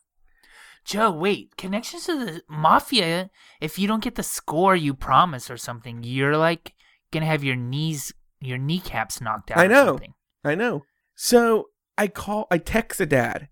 Joe, 0.85 1.11
wait. 1.11 1.57
Connections 1.57 2.07
to 2.07 2.25
the 2.25 2.43
mafia. 2.49 3.31
If 3.61 3.79
you 3.79 3.89
don't 3.89 4.03
get 4.03 4.17
the 4.17 4.23
score 4.23 4.77
you 4.77 4.93
promise 4.95 5.51
or 5.51 5.57
something, 5.57 6.03
you're 6.03 6.37
like 6.37 6.75
gonna 7.11 7.27
have 7.27 7.45
your 7.45 7.57
knees, 7.57 8.13
your 8.41 8.59
kneecaps 8.59 9.21
knocked 9.21 9.51
out. 9.51 9.59
I 9.59 9.67
know. 9.67 9.99
I 10.45 10.55
know. 10.55 10.83
So 11.15 11.69
I 11.97 12.09
call, 12.09 12.47
I 12.51 12.59
text 12.59 12.99
the 12.99 13.07
dad, 13.07 13.49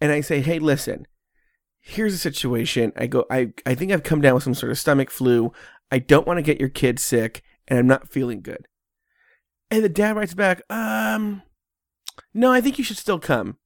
and 0.00 0.10
I 0.10 0.22
say, 0.22 0.40
"Hey, 0.40 0.58
listen, 0.58 1.06
here's 1.82 2.12
the 2.12 2.18
situation. 2.18 2.92
I 2.96 3.06
go, 3.06 3.26
I, 3.30 3.52
I 3.66 3.74
think 3.74 3.92
I've 3.92 4.02
come 4.02 4.20
down 4.22 4.34
with 4.34 4.44
some 4.44 4.54
sort 4.54 4.72
of 4.72 4.78
stomach 4.78 5.10
flu. 5.10 5.52
I 5.90 5.98
don't 5.98 6.26
want 6.26 6.38
to 6.38 6.42
get 6.42 6.58
your 6.60 6.70
kid 6.70 6.98
sick, 6.98 7.42
and 7.68 7.78
I'm 7.78 7.86
not 7.86 8.08
feeling 8.10 8.40
good." 8.40 8.66
And 9.70 9.84
the 9.84 9.88
dad 9.90 10.16
writes 10.16 10.34
back, 10.34 10.62
"Um, 10.70 11.42
no, 12.32 12.50
I 12.52 12.60
think 12.60 12.78
you 12.78 12.84
should 12.84 12.96
still 12.98 13.18
come. 13.18 13.58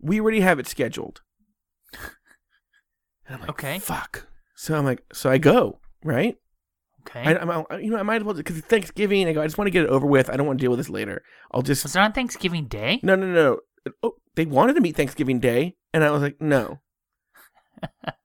We 0.00 0.20
already 0.20 0.40
have 0.40 0.58
it 0.58 0.66
scheduled." 0.66 1.20
And 3.26 3.34
I'm 3.36 3.40
like, 3.40 3.50
Okay. 3.50 3.78
fuck. 3.78 4.26
So 4.56 4.74
I'm 4.76 4.84
like, 4.84 5.02
so 5.12 5.30
I 5.30 5.38
go, 5.38 5.80
right? 6.04 6.36
Okay. 7.02 7.20
I, 7.22 7.36
I'm, 7.36 7.64
I- 7.70 7.78
you 7.78 7.90
know, 7.90 7.96
I 7.96 8.02
might 8.02 8.16
as 8.16 8.24
well 8.24 8.34
because 8.34 8.58
it's 8.58 8.66
Thanksgiving. 8.66 9.26
I 9.28 9.32
go, 9.32 9.40
I 9.40 9.46
just 9.46 9.56
want 9.58 9.66
to 9.66 9.70
get 9.72 9.84
it 9.84 9.88
over 9.90 10.06
with. 10.06 10.28
I 10.28 10.36
don't 10.36 10.46
want 10.46 10.58
to 10.58 10.62
deal 10.62 10.70
with 10.70 10.80
this 10.80 10.90
later. 10.90 11.22
I'll 11.52 11.62
just 11.62 11.82
Was 11.84 11.96
it 11.96 12.00
on 12.00 12.12
Thanksgiving 12.12 12.66
Day? 12.66 13.00
no, 13.02 13.14
no, 13.16 13.26
no. 13.26 13.60
Oh, 14.02 14.16
they 14.34 14.44
wanted 14.44 14.74
to 14.74 14.80
meet 14.80 14.96
Thanksgiving 14.96 15.40
Day, 15.40 15.76
and 15.94 16.04
I 16.04 16.10
was 16.10 16.20
like, 16.22 16.40
no. 16.40 16.80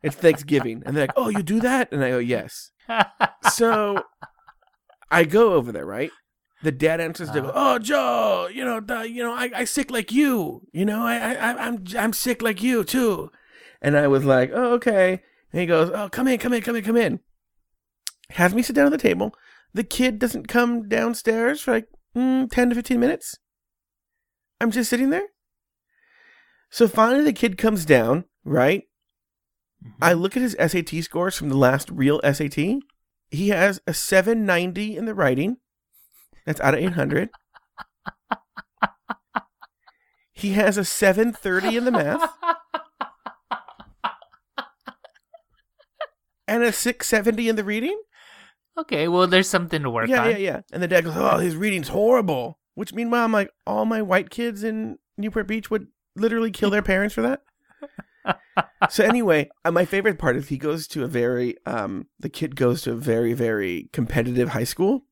It's 0.03 0.15
Thanksgiving, 0.15 0.83
and 0.85 0.95
they're 0.95 1.03
like, 1.07 1.13
"Oh, 1.17 1.29
you 1.29 1.43
do 1.43 1.59
that?" 1.61 1.91
And 1.91 2.03
I 2.03 2.09
go, 2.09 2.19
"Yes." 2.19 2.71
So 3.53 4.03
I 5.11 5.23
go 5.23 5.53
over 5.53 5.71
there, 5.71 5.85
right? 5.85 6.11
The 6.63 6.71
dad 6.71 6.99
answers. 7.01 7.31
They 7.31 7.41
go, 7.41 7.51
"Oh, 7.53 7.79
Joe, 7.79 8.47
you 8.53 8.63
know, 8.65 8.79
the, 8.79 9.09
you 9.09 9.23
know, 9.23 9.33
I, 9.33 9.49
I 9.55 9.63
sick 9.65 9.91
like 9.91 10.11
you. 10.11 10.61
You 10.71 10.85
know, 10.85 11.01
I, 11.05 11.15
I, 11.17 11.33
I- 11.33 11.65
I'm, 11.67 11.83
I'm 11.97 12.13
sick 12.13 12.41
like 12.41 12.61
you 12.61 12.83
too." 12.83 13.31
And 13.81 13.97
I 13.97 14.07
was 14.07 14.25
like, 14.25 14.51
"Oh, 14.53 14.73
okay." 14.73 15.21
And 15.51 15.61
he 15.61 15.65
goes, 15.67 15.91
"Oh, 15.93 16.09
come 16.09 16.27
in, 16.27 16.37
come 16.39 16.53
in, 16.53 16.61
come 16.61 16.75
in, 16.75 16.83
come 16.83 16.97
in." 16.97 17.19
Has 18.31 18.53
me 18.55 18.61
sit 18.63 18.75
down 18.75 18.87
at 18.87 18.91
the 18.91 18.97
table. 18.97 19.33
The 19.73 19.83
kid 19.83 20.19
doesn't 20.19 20.47
come 20.47 20.87
downstairs 20.87 21.61
for 21.61 21.71
like 21.71 21.87
mm, 22.15 22.49
ten 22.49 22.69
to 22.69 22.75
fifteen 22.75 22.99
minutes. 22.99 23.37
I'm 24.61 24.71
just 24.71 24.89
sitting 24.89 25.09
there. 25.09 25.27
So 26.69 26.87
finally, 26.87 27.23
the 27.23 27.33
kid 27.33 27.57
comes 27.57 27.85
down, 27.85 28.25
right? 28.43 28.83
I 30.01 30.13
look 30.13 30.35
at 30.35 30.41
his 30.41 30.55
SAT 30.59 31.03
scores 31.03 31.35
from 31.35 31.49
the 31.49 31.57
last 31.57 31.89
real 31.91 32.19
SAT. 32.23 32.57
He 33.31 33.49
has 33.49 33.81
a 33.87 33.93
790 33.93 34.97
in 34.97 35.05
the 35.05 35.15
writing. 35.15 35.57
That's 36.45 36.61
out 36.61 36.73
of 36.73 36.79
800. 36.79 37.29
he 40.33 40.53
has 40.53 40.77
a 40.77 40.85
730 40.85 41.77
in 41.77 41.85
the 41.85 41.91
math 41.91 42.29
and 46.47 46.63
a 46.63 46.71
670 46.71 47.49
in 47.49 47.55
the 47.55 47.63
reading. 47.63 47.99
okay, 48.77 49.07
well, 49.07 49.27
there's 49.27 49.49
something 49.49 49.81
to 49.83 49.89
work 49.89 50.09
yeah, 50.09 50.21
on. 50.21 50.31
Yeah, 50.31 50.37
yeah, 50.37 50.37
yeah. 50.37 50.61
And 50.71 50.83
the 50.83 50.87
dad 50.87 51.03
goes, 51.05 51.15
"Oh, 51.15 51.37
his 51.37 51.55
reading's 51.55 51.89
horrible." 51.89 52.59
Which 52.75 52.93
meanwhile, 52.93 53.23
I'm 53.23 53.31
like, 53.31 53.51
all 53.65 53.85
my 53.85 54.01
white 54.01 54.29
kids 54.29 54.63
in 54.63 54.97
Newport 55.17 55.47
Beach 55.47 55.71
would 55.71 55.87
literally 56.15 56.51
kill 56.51 56.69
their 56.69 56.81
parents 56.81 57.15
for 57.15 57.21
that. 57.21 57.41
so 58.89 59.03
anyway, 59.03 59.49
uh, 59.63 59.71
my 59.71 59.85
favorite 59.85 60.19
part 60.19 60.35
is 60.35 60.49
he 60.49 60.57
goes 60.57 60.87
to 60.87 61.03
a 61.03 61.07
very 61.07 61.55
um 61.65 62.07
the 62.19 62.29
kid 62.29 62.55
goes 62.55 62.81
to 62.83 62.91
a 62.91 62.95
very 62.95 63.33
very 63.33 63.89
competitive 63.93 64.49
high 64.49 64.63
school. 64.63 65.05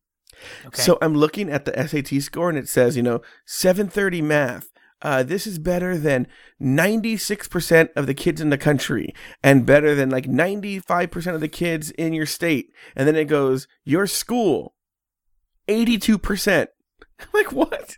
Okay. 0.65 0.81
So 0.81 0.97
I'm 1.01 1.15
looking 1.15 1.49
at 1.49 1.65
the 1.65 1.87
SAT 1.87 2.21
score 2.21 2.49
and 2.49 2.57
it 2.57 2.67
says, 2.67 2.97
you 2.97 3.03
know, 3.03 3.21
730 3.45 4.21
math. 4.21 4.69
Uh, 5.01 5.21
this 5.21 5.45
is 5.45 5.59
better 5.59 5.97
than 5.97 6.27
96% 6.61 7.89
of 7.95 8.07
the 8.07 8.13
kids 8.13 8.39
in 8.39 8.49
the 8.49 8.57
country 8.57 9.13
and 9.43 9.65
better 9.65 9.93
than 9.93 10.09
like 10.09 10.25
95% 10.25 11.35
of 11.35 11.41
the 11.41 11.49
kids 11.49 11.91
in 11.91 12.13
your 12.13 12.25
state. 12.25 12.71
And 12.95 13.05
then 13.05 13.17
it 13.17 13.25
goes, 13.25 13.67
your 13.83 14.07
school, 14.07 14.75
82%. 15.67 16.67
I'm 17.19 17.27
like, 17.33 17.51
what? 17.51 17.97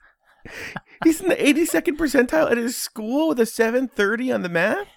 He's 1.03 1.21
in 1.21 1.29
the 1.29 1.35
82nd 1.35 1.97
percentile 1.97 2.49
at 2.49 2.57
his 2.57 2.75
school 2.75 3.29
with 3.29 3.39
a 3.39 3.45
730 3.45 4.31
on 4.31 4.41
the 4.41 4.49
math? 4.49 4.87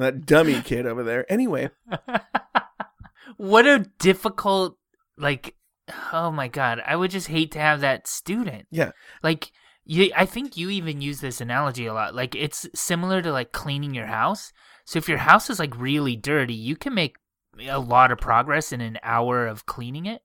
That 0.00 0.26
dummy 0.26 0.60
kid 0.62 0.86
over 0.86 1.02
there. 1.02 1.30
Anyway, 1.30 1.70
what 3.36 3.66
a 3.66 3.86
difficult, 3.98 4.76
like, 5.16 5.54
oh 6.12 6.30
my 6.30 6.48
god, 6.48 6.80
I 6.84 6.96
would 6.96 7.10
just 7.10 7.28
hate 7.28 7.52
to 7.52 7.58
have 7.58 7.80
that 7.80 8.06
student. 8.06 8.66
yeah. 8.70 8.92
Like, 9.22 9.52
you, 9.84 10.12
I 10.14 10.26
think 10.26 10.56
you 10.56 10.70
even 10.70 11.00
use 11.00 11.20
this 11.20 11.40
analogy 11.40 11.86
a 11.86 11.94
lot. 11.94 12.14
Like, 12.14 12.34
it's 12.36 12.68
similar 12.74 13.22
to 13.22 13.32
like 13.32 13.52
cleaning 13.52 13.94
your 13.94 14.06
house. 14.06 14.52
So 14.84 14.98
if 14.98 15.08
your 15.08 15.18
house 15.18 15.50
is 15.50 15.58
like 15.58 15.76
really 15.78 16.16
dirty, 16.16 16.54
you 16.54 16.76
can 16.76 16.94
make 16.94 17.16
a 17.68 17.78
lot 17.78 18.12
of 18.12 18.18
progress 18.18 18.72
in 18.72 18.80
an 18.80 18.98
hour 19.02 19.46
of 19.46 19.66
cleaning 19.66 20.06
it. 20.06 20.22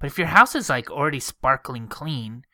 But 0.00 0.06
if 0.06 0.18
your 0.18 0.26
house 0.26 0.54
is 0.54 0.68
like 0.68 0.90
already 0.90 1.20
sparkling 1.20 1.88
clean, 1.88 2.44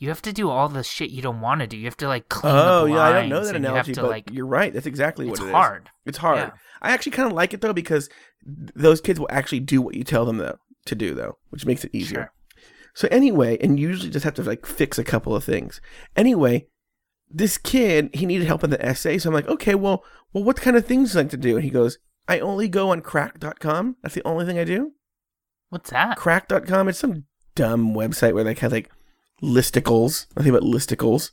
you 0.00 0.08
have 0.08 0.22
to 0.22 0.32
do 0.32 0.48
all 0.48 0.70
the 0.70 0.82
shit 0.82 1.10
you 1.10 1.20
don't 1.20 1.42
want 1.42 1.60
to 1.60 1.66
do. 1.66 1.76
You 1.76 1.84
have 1.84 1.96
to 1.98 2.08
like 2.08 2.30
clean. 2.30 2.54
Oh, 2.56 2.86
the 2.86 2.94
yeah, 2.94 3.02
I 3.02 3.12
don't 3.12 3.28
know 3.28 3.44
that 3.44 3.54
and 3.54 3.62
you 3.62 3.68
have 3.68 3.86
analogy, 3.86 3.92
to, 3.92 4.00
but 4.00 4.10
like, 4.10 4.30
you're 4.32 4.46
right. 4.46 4.72
That's 4.72 4.86
exactly 4.86 5.26
what 5.26 5.38
it 5.38 5.44
is. 5.44 5.50
hard. 5.50 5.90
It's 6.06 6.18
hard. 6.18 6.38
Yeah. 6.38 6.50
I 6.80 6.92
actually 6.92 7.12
kind 7.12 7.30
of 7.30 7.34
like 7.34 7.52
it 7.52 7.60
though 7.60 7.74
because 7.74 8.08
those 8.42 9.02
kids 9.02 9.20
will 9.20 9.28
actually 9.30 9.60
do 9.60 9.82
what 9.82 9.94
you 9.94 10.02
tell 10.02 10.24
them 10.24 10.38
though 10.38 10.56
to 10.86 10.94
do 10.94 11.12
though, 11.12 11.36
which 11.50 11.66
makes 11.66 11.84
it 11.84 11.90
easier. 11.92 12.18
Sure. 12.18 12.32
So 12.94 13.08
anyway, 13.10 13.58
and 13.60 13.78
you 13.78 13.88
usually 13.88 14.08
just 14.08 14.24
have 14.24 14.34
to 14.34 14.42
like 14.42 14.64
fix 14.64 14.98
a 14.98 15.04
couple 15.04 15.36
of 15.36 15.44
things. 15.44 15.82
Anyway, 16.16 16.66
this 17.28 17.58
kid 17.58 18.08
he 18.14 18.24
needed 18.24 18.46
help 18.46 18.64
in 18.64 18.70
the 18.70 18.84
essay, 18.84 19.18
so 19.18 19.28
I'm 19.28 19.34
like, 19.34 19.48
okay, 19.48 19.74
well, 19.74 20.02
well, 20.32 20.44
what 20.44 20.56
kind 20.56 20.78
of 20.78 20.86
things 20.86 21.12
do 21.12 21.18
you 21.18 21.22
like 21.24 21.30
to 21.32 21.36
do? 21.36 21.56
And 21.56 21.64
he 21.64 21.70
goes, 21.70 21.98
I 22.26 22.38
only 22.40 22.68
go 22.68 22.90
on 22.90 23.02
crack.com. 23.02 23.96
That's 24.02 24.14
the 24.14 24.26
only 24.26 24.46
thing 24.46 24.58
I 24.58 24.64
do. 24.64 24.92
What's 25.68 25.90
that? 25.90 26.16
Crack.com. 26.16 26.88
It's 26.88 26.98
some 26.98 27.24
dumb 27.54 27.92
website 27.92 28.32
where 28.32 28.44
they 28.44 28.54
have 28.54 28.72
like 28.72 28.90
listicles. 29.42 30.26
I 30.36 30.42
think 30.42 30.54
about 30.54 30.68
listicles. 30.68 31.30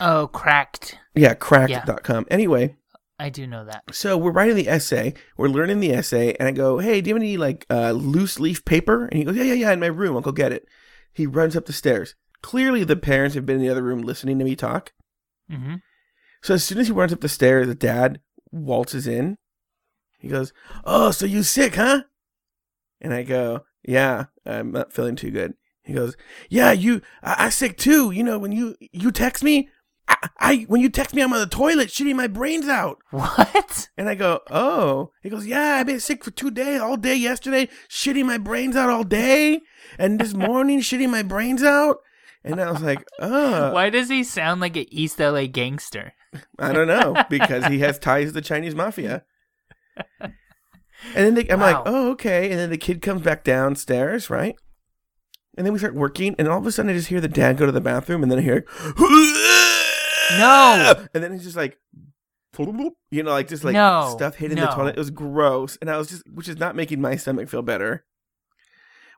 Oh, 0.00 0.28
cracked. 0.28 0.98
Yeah, 1.14 1.34
cracked.com. 1.34 2.26
Anyway, 2.30 2.76
I 3.18 3.30
do 3.30 3.46
know 3.46 3.64
that. 3.64 3.82
so 3.92 4.18
we're 4.18 4.30
writing 4.32 4.56
the 4.56 4.68
essay, 4.68 5.14
we're 5.36 5.48
learning 5.48 5.80
the 5.80 5.92
essay, 5.92 6.34
and 6.38 6.48
I 6.48 6.52
go, 6.52 6.78
"Hey, 6.78 7.00
do 7.00 7.08
you 7.08 7.14
have 7.14 7.22
any 7.22 7.36
like 7.36 7.64
uh, 7.70 7.92
loose 7.92 8.38
leaf 8.38 8.64
paper?" 8.64 9.06
And 9.06 9.18
he 9.18 9.24
goes, 9.24 9.36
"Yeah, 9.36 9.44
yeah, 9.44 9.54
yeah, 9.54 9.72
in 9.72 9.80
my 9.80 9.86
room. 9.86 10.16
I'll 10.16 10.22
go 10.22 10.32
get 10.32 10.52
it." 10.52 10.66
He 11.12 11.26
runs 11.26 11.56
up 11.56 11.64
the 11.64 11.72
stairs. 11.72 12.14
Clearly, 12.42 12.84
the 12.84 12.96
parents 12.96 13.34
have 13.34 13.46
been 13.46 13.56
in 13.56 13.62
the 13.62 13.70
other 13.70 13.82
room 13.82 14.02
listening 14.02 14.38
to 14.38 14.44
me 14.44 14.54
talk. 14.54 14.92
Mm-hmm. 15.50 15.76
So 16.42 16.54
as 16.54 16.64
soon 16.64 16.78
as 16.78 16.88
he 16.88 16.92
runs 16.92 17.12
up 17.12 17.20
the 17.22 17.28
stairs, 17.28 17.66
the 17.66 17.74
dad 17.74 18.20
waltzes 18.52 19.06
in. 19.06 19.38
He 20.18 20.28
goes, 20.28 20.52
"Oh, 20.84 21.10
so 21.10 21.24
you 21.24 21.42
sick, 21.42 21.76
huh?" 21.76 22.02
And 23.00 23.14
I 23.14 23.22
go, 23.22 23.64
"Yeah, 23.82 24.26
I'm 24.44 24.72
not 24.72 24.92
feeling 24.92 25.16
too 25.16 25.30
good." 25.30 25.54
He 25.86 25.94
goes, 25.94 26.16
"Yeah, 26.50 26.72
you, 26.72 27.00
I, 27.22 27.46
I 27.46 27.48
sick 27.48 27.78
too. 27.78 28.10
You 28.10 28.22
know 28.24 28.38
when 28.38 28.52
you 28.52 28.74
you 28.92 29.10
text 29.12 29.42
me, 29.44 29.68
I, 30.08 30.16
I 30.38 30.56
when 30.68 30.80
you 30.80 30.88
text 30.90 31.14
me, 31.14 31.22
I'm 31.22 31.32
on 31.32 31.38
the 31.38 31.46
toilet 31.46 31.88
shitting 31.88 32.16
my 32.16 32.26
brains 32.26 32.68
out." 32.68 32.98
What? 33.10 33.88
And 33.96 34.08
I 34.08 34.14
go, 34.14 34.40
oh. 34.50 35.12
He 35.22 35.30
goes, 35.30 35.46
yeah, 35.46 35.76
I've 35.76 35.86
been 35.86 36.00
sick 36.00 36.22
for 36.24 36.30
two 36.32 36.50
days, 36.50 36.80
all 36.80 36.96
day 36.96 37.14
yesterday, 37.16 37.68
shitting 37.88 38.26
my 38.26 38.36
brains 38.36 38.76
out 38.76 38.90
all 38.90 39.04
day. 39.04 39.60
And 39.98 40.20
this 40.20 40.34
morning, 40.48 40.80
shitting 40.80 41.10
my 41.10 41.22
brains 41.22 41.62
out. 41.62 41.98
And 42.44 42.60
I 42.60 42.70
was 42.70 42.82
like, 42.82 43.04
oh, 43.18 43.72
Why 43.72 43.88
does 43.90 44.08
he 44.08 44.22
sound 44.22 44.60
like 44.60 44.76
an 44.76 44.84
East 44.90 45.18
LA 45.18 45.46
gangster? 45.46 46.12
I 46.58 46.72
don't 46.72 46.86
know, 46.88 47.24
because 47.30 47.64
he 47.66 47.78
has 47.78 47.98
ties 47.98 48.26
to 48.28 48.32
the 48.32 48.40
Chinese 48.42 48.74
mafia. 48.74 49.24
And 50.20 50.32
then 51.14 51.34
they, 51.34 51.48
I'm 51.48 51.60
Wow. 51.60 51.66
like, 51.66 51.82
oh, 51.86 52.10
okay. 52.12 52.50
And 52.50 52.58
then 52.58 52.70
the 52.70 52.78
kid 52.78 53.02
comes 53.02 53.22
back 53.22 53.44
downstairs, 53.44 54.28
right? 54.30 54.56
And 55.56 55.64
then 55.64 55.72
we 55.72 55.78
start 55.78 55.94
working, 55.94 56.34
and 56.38 56.48
all 56.48 56.58
of 56.58 56.66
a 56.66 56.72
sudden 56.72 56.90
I 56.90 56.94
just 56.94 57.08
hear 57.08 57.20
the 57.20 57.28
dad 57.28 57.56
go 57.56 57.64
to 57.66 57.72
the 57.72 57.80
bathroom, 57.80 58.22
and 58.22 58.30
then 58.30 58.38
I 58.38 58.42
hear, 58.42 58.66
No. 60.38 61.06
And 61.14 61.22
then 61.22 61.32
he's 61.32 61.44
just 61.44 61.56
like, 61.56 61.78
you 63.10 63.22
know, 63.22 63.30
like 63.30 63.48
just 63.48 63.64
like 63.64 63.74
No, 63.74 64.12
stuff 64.16 64.36
hitting 64.36 64.56
the 64.66 64.66
toilet. 64.74 64.96
It 64.96 64.98
was 64.98 65.10
gross, 65.10 65.76
and 65.80 65.90
I 65.90 65.96
was 65.98 66.08
just, 66.08 66.22
which 66.32 66.48
is 66.48 66.56
not 66.58 66.74
making 66.76 67.00
my 67.00 67.16
stomach 67.16 67.48
feel 67.48 67.62
better. 67.62 68.04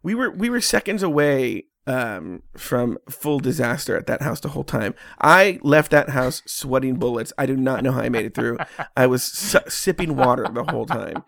We 0.03 0.15
were 0.15 0.31
we 0.31 0.49
were 0.51 0.61
seconds 0.61 1.03
away 1.03 1.65
um, 1.87 2.43
from 2.57 2.99
full 3.09 3.41
disaster 3.41 3.97
at 3.97 4.07
that 4.07 4.23
house 4.23 4.41
the 4.41 4.51
whole 4.51 4.65
time. 4.65 4.95
I 5.21 5.59
left 5.63 5.91
that 5.93 6.11
house 6.11 6.43
sweating 6.47 6.97
bullets. 6.97 7.33
I 7.39 7.47
do 7.47 7.57
not 7.57 7.83
know 7.83 7.93
how 7.93 8.01
I 8.03 8.09
made 8.09 8.27
it 8.27 8.35
through. 8.35 8.59
I 8.97 9.07
was 9.07 9.23
su- 9.25 9.59
sipping 9.69 10.15
water 10.15 10.47
the 10.53 10.65
whole 10.65 10.87
time. 10.87 11.25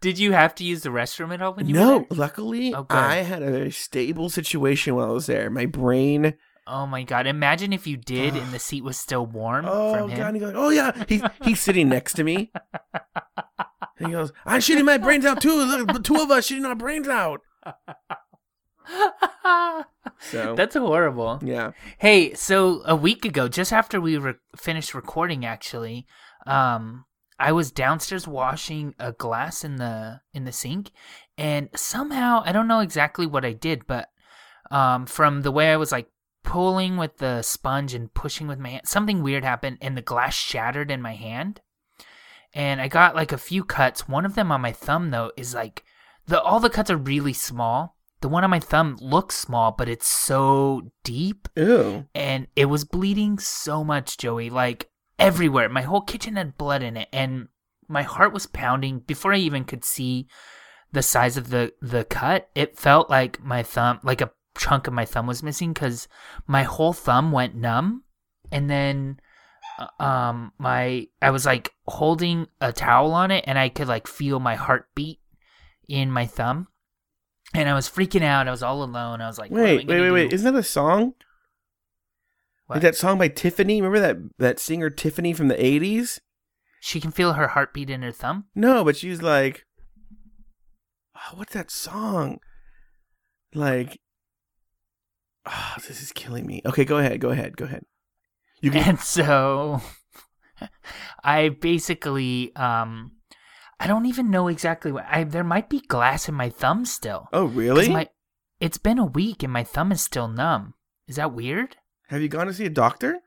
Did 0.00 0.18
you 0.18 0.32
have 0.32 0.54
to 0.56 0.64
use 0.64 0.82
the 0.82 0.90
restroom 0.90 1.32
at 1.34 1.42
all 1.42 1.54
when 1.54 1.66
you 1.68 1.74
no, 1.74 2.06
luckily 2.10 2.72
Oh, 2.74 2.84
good. 2.84 2.96
I 2.96 3.16
had 3.16 3.42
a 3.42 3.50
very 3.50 3.70
stable 3.70 4.28
situation 4.30 4.94
while 4.94 5.10
I 5.10 5.12
was 5.12 5.26
there. 5.26 5.50
My 5.50 5.66
brain. 5.66 6.34
Oh 6.66 6.86
my 6.86 7.02
god! 7.02 7.26
Imagine 7.26 7.72
if 7.72 7.86
you 7.86 7.96
did 7.96 8.34
and 8.36 8.52
the 8.52 8.58
seat 8.68 8.84
was 8.84 8.96
still 8.96 9.24
warm 9.26 9.64
Oh 9.68 9.94
from 9.94 10.10
him. 10.10 10.18
god! 10.18 10.26
And 10.28 10.36
he 10.36 10.40
goes, 10.40 10.52
oh 10.56 10.68
yeah. 10.70 11.04
He's 11.08 11.22
he's 11.42 11.60
sitting 11.60 11.88
next 11.88 12.14
to 12.14 12.24
me. 12.24 12.52
And 14.00 14.06
he 14.06 14.12
goes, 14.12 14.30
I'm 14.46 14.60
shooting 14.60 14.84
my 14.84 14.96
brains 14.96 15.24
out 15.24 15.40
too. 15.40 15.52
Look, 15.56 15.92
the 15.92 15.98
two 15.98 16.14
of 16.14 16.30
us 16.30 16.46
shooting 16.46 16.64
our 16.64 16.76
brains 16.76 17.08
out. 17.08 17.40
So 20.20 20.54
That's 20.56 20.74
horrible. 20.76 21.38
yeah. 21.44 21.72
Hey, 21.98 22.34
so 22.34 22.82
a 22.86 22.96
week 22.96 23.24
ago, 23.24 23.46
just 23.48 23.72
after 23.72 24.00
we 24.00 24.16
re- 24.16 24.34
finished 24.56 24.94
recording, 24.94 25.44
actually, 25.44 26.06
um, 26.46 27.04
I 27.38 27.52
was 27.52 27.70
downstairs 27.70 28.26
washing 28.26 28.94
a 28.98 29.12
glass 29.12 29.64
in 29.64 29.76
the 29.76 30.20
in 30.34 30.44
the 30.44 30.52
sink, 30.52 30.90
and 31.36 31.68
somehow 31.74 32.42
I 32.44 32.52
don't 32.52 32.68
know 32.68 32.80
exactly 32.80 33.26
what 33.26 33.44
I 33.44 33.52
did, 33.52 33.86
but 33.86 34.08
um, 34.70 35.06
from 35.06 35.42
the 35.42 35.52
way 35.52 35.72
I 35.72 35.76
was 35.76 35.92
like 35.92 36.08
pulling 36.42 36.96
with 36.96 37.18
the 37.18 37.42
sponge 37.42 37.94
and 37.94 38.12
pushing 38.12 38.48
with 38.48 38.58
my 38.58 38.70
hand, 38.70 38.88
something 38.88 39.22
weird 39.22 39.44
happened, 39.44 39.78
and 39.80 39.96
the 39.96 40.02
glass 40.02 40.34
shattered 40.34 40.90
in 40.90 41.00
my 41.00 41.14
hand, 41.14 41.60
and 42.52 42.80
I 42.80 42.88
got 42.88 43.14
like 43.14 43.32
a 43.32 43.38
few 43.38 43.62
cuts. 43.64 44.08
One 44.08 44.26
of 44.26 44.34
them 44.34 44.50
on 44.50 44.60
my 44.60 44.72
thumb 44.72 45.10
though 45.10 45.30
is 45.36 45.54
like 45.54 45.84
the 46.26 46.40
all 46.42 46.60
the 46.60 46.70
cuts 46.70 46.90
are 46.90 46.96
really 46.96 47.32
small. 47.32 47.96
The 48.20 48.28
one 48.28 48.42
on 48.42 48.50
my 48.50 48.58
thumb 48.58 48.98
looks 49.00 49.36
small, 49.36 49.70
but 49.70 49.88
it's 49.88 50.08
so 50.08 50.90
deep 51.04 51.48
Ew. 51.54 52.06
and 52.16 52.48
it 52.56 52.64
was 52.64 52.84
bleeding 52.84 53.38
so 53.38 53.84
much, 53.84 54.16
Joey, 54.16 54.50
like 54.50 54.90
everywhere. 55.18 55.68
My 55.68 55.82
whole 55.82 56.00
kitchen 56.00 56.36
had 56.36 56.58
blood 56.58 56.82
in 56.82 56.96
it, 56.96 57.08
and 57.12 57.48
my 57.88 58.02
heart 58.02 58.32
was 58.32 58.46
pounding 58.46 59.00
before 59.00 59.32
I 59.32 59.38
even 59.38 59.64
could 59.64 59.84
see 59.84 60.28
the 60.92 61.02
size 61.02 61.36
of 61.36 61.50
the 61.50 61.72
the 61.80 62.04
cut. 62.04 62.48
It 62.54 62.78
felt 62.78 63.10
like 63.10 63.42
my 63.42 63.62
thumb, 63.62 64.00
like 64.02 64.20
a 64.20 64.30
chunk 64.56 64.86
of 64.86 64.92
my 64.92 65.04
thumb 65.04 65.26
was 65.26 65.42
missing 65.42 65.72
because 65.72 66.08
my 66.46 66.62
whole 66.62 66.92
thumb 66.92 67.32
went 67.32 67.54
numb, 67.54 68.04
and 68.50 68.68
then 68.70 69.20
uh, 69.78 70.02
um 70.02 70.52
my 70.58 71.08
I 71.20 71.30
was 71.30 71.46
like 71.46 71.72
holding 71.86 72.46
a 72.60 72.72
towel 72.72 73.12
on 73.12 73.30
it, 73.30 73.44
and 73.46 73.58
I 73.58 73.68
could 73.68 73.88
like 73.88 74.06
feel 74.06 74.40
my 74.40 74.54
heartbeat 74.54 75.20
in 75.88 76.10
my 76.10 76.26
thumb. 76.26 76.68
And 77.54 77.66
I 77.66 77.74
was 77.74 77.88
freaking 77.88 78.22
out. 78.22 78.46
I 78.46 78.50
was 78.50 78.62
all 78.62 78.82
alone. 78.82 79.22
I 79.22 79.26
was 79.26 79.38
like, 79.38 79.50
what 79.50 79.60
am 79.60 79.66
I 79.66 79.76
Wait, 79.76 79.88
wait, 79.88 80.00
wait, 80.02 80.10
wait. 80.10 80.32
Isn't 80.34 80.52
that 80.52 80.58
a 80.58 80.62
song? 80.62 81.14
Like 82.68 82.82
that 82.82 82.96
song 82.96 83.18
by 83.18 83.28
Tiffany? 83.28 83.80
Remember 83.80 84.00
that 84.00 84.16
that 84.38 84.58
singer 84.58 84.90
Tiffany 84.90 85.32
from 85.32 85.48
the 85.48 85.54
80s? 85.54 86.20
She 86.80 87.00
can 87.00 87.10
feel 87.10 87.32
her 87.32 87.48
heartbeat 87.48 87.90
in 87.90 88.02
her 88.02 88.12
thumb. 88.12 88.44
No, 88.54 88.84
but 88.84 88.96
she's 88.96 89.22
like 89.22 89.64
oh, 91.16 91.36
what's 91.36 91.54
that 91.54 91.70
song? 91.70 92.38
Like 93.54 93.98
oh, 95.46 95.74
this 95.76 96.02
is 96.02 96.12
killing 96.12 96.46
me. 96.46 96.62
Okay, 96.66 96.84
go 96.84 96.98
ahead. 96.98 97.20
Go 97.20 97.30
ahead. 97.30 97.56
Go 97.56 97.64
ahead. 97.64 97.84
You 98.60 98.70
can. 98.70 98.88
and 98.88 99.00
so 99.00 99.80
I 101.24 101.48
basically 101.48 102.54
um 102.54 103.12
I 103.80 103.86
don't 103.86 104.06
even 104.06 104.30
know 104.30 104.48
exactly 104.48 104.92
what 104.92 105.06
I 105.08 105.24
there 105.24 105.44
might 105.44 105.70
be 105.70 105.80
glass 105.80 106.28
in 106.28 106.34
my 106.34 106.50
thumb 106.50 106.84
still. 106.84 107.28
Oh, 107.32 107.46
really? 107.46 107.88
My, 107.88 108.08
it's 108.60 108.78
been 108.78 108.98
a 108.98 109.04
week 109.04 109.42
and 109.42 109.52
my 109.52 109.64
thumb 109.64 109.92
is 109.92 110.00
still 110.00 110.28
numb. 110.28 110.74
Is 111.06 111.16
that 111.16 111.32
weird? 111.32 111.76
Have 112.08 112.22
you 112.22 112.28
gone 112.28 112.46
to 112.46 112.54
see 112.54 112.66
a 112.66 112.70
doctor? 112.70 113.20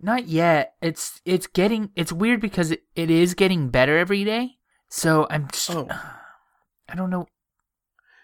Not 0.00 0.26
yet. 0.26 0.74
It's 0.82 1.20
it's 1.24 1.46
getting 1.46 1.90
it's 1.96 2.12
weird 2.12 2.40
because 2.40 2.70
it, 2.70 2.82
it 2.94 3.10
is 3.10 3.34
getting 3.34 3.70
better 3.70 3.96
every 3.96 4.24
day. 4.24 4.56
So 4.88 5.26
I'm 5.30 5.48
just 5.48 5.70
Oh. 5.70 5.88
I 6.88 6.94
don't 6.94 7.10
know 7.10 7.26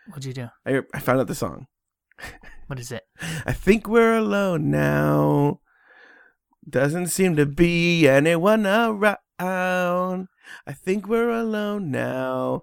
what'd 0.08 0.24
you 0.24 0.32
do? 0.32 0.48
I, 0.66 0.82
I 0.94 1.00
found 1.00 1.20
out 1.20 1.26
the 1.26 1.34
song. 1.34 1.66
What 2.66 2.78
is 2.78 2.92
it? 2.92 3.02
I 3.46 3.52
think 3.52 3.88
we're 3.88 4.16
alone 4.16 4.70
now. 4.70 5.60
Doesn't 6.68 7.08
seem 7.08 7.34
to 7.36 7.46
be 7.46 8.08
anyone 8.08 8.66
around. 8.66 9.18
I 9.38 10.72
think 10.72 11.08
we're 11.08 11.30
alone 11.30 11.90
now. 11.90 12.62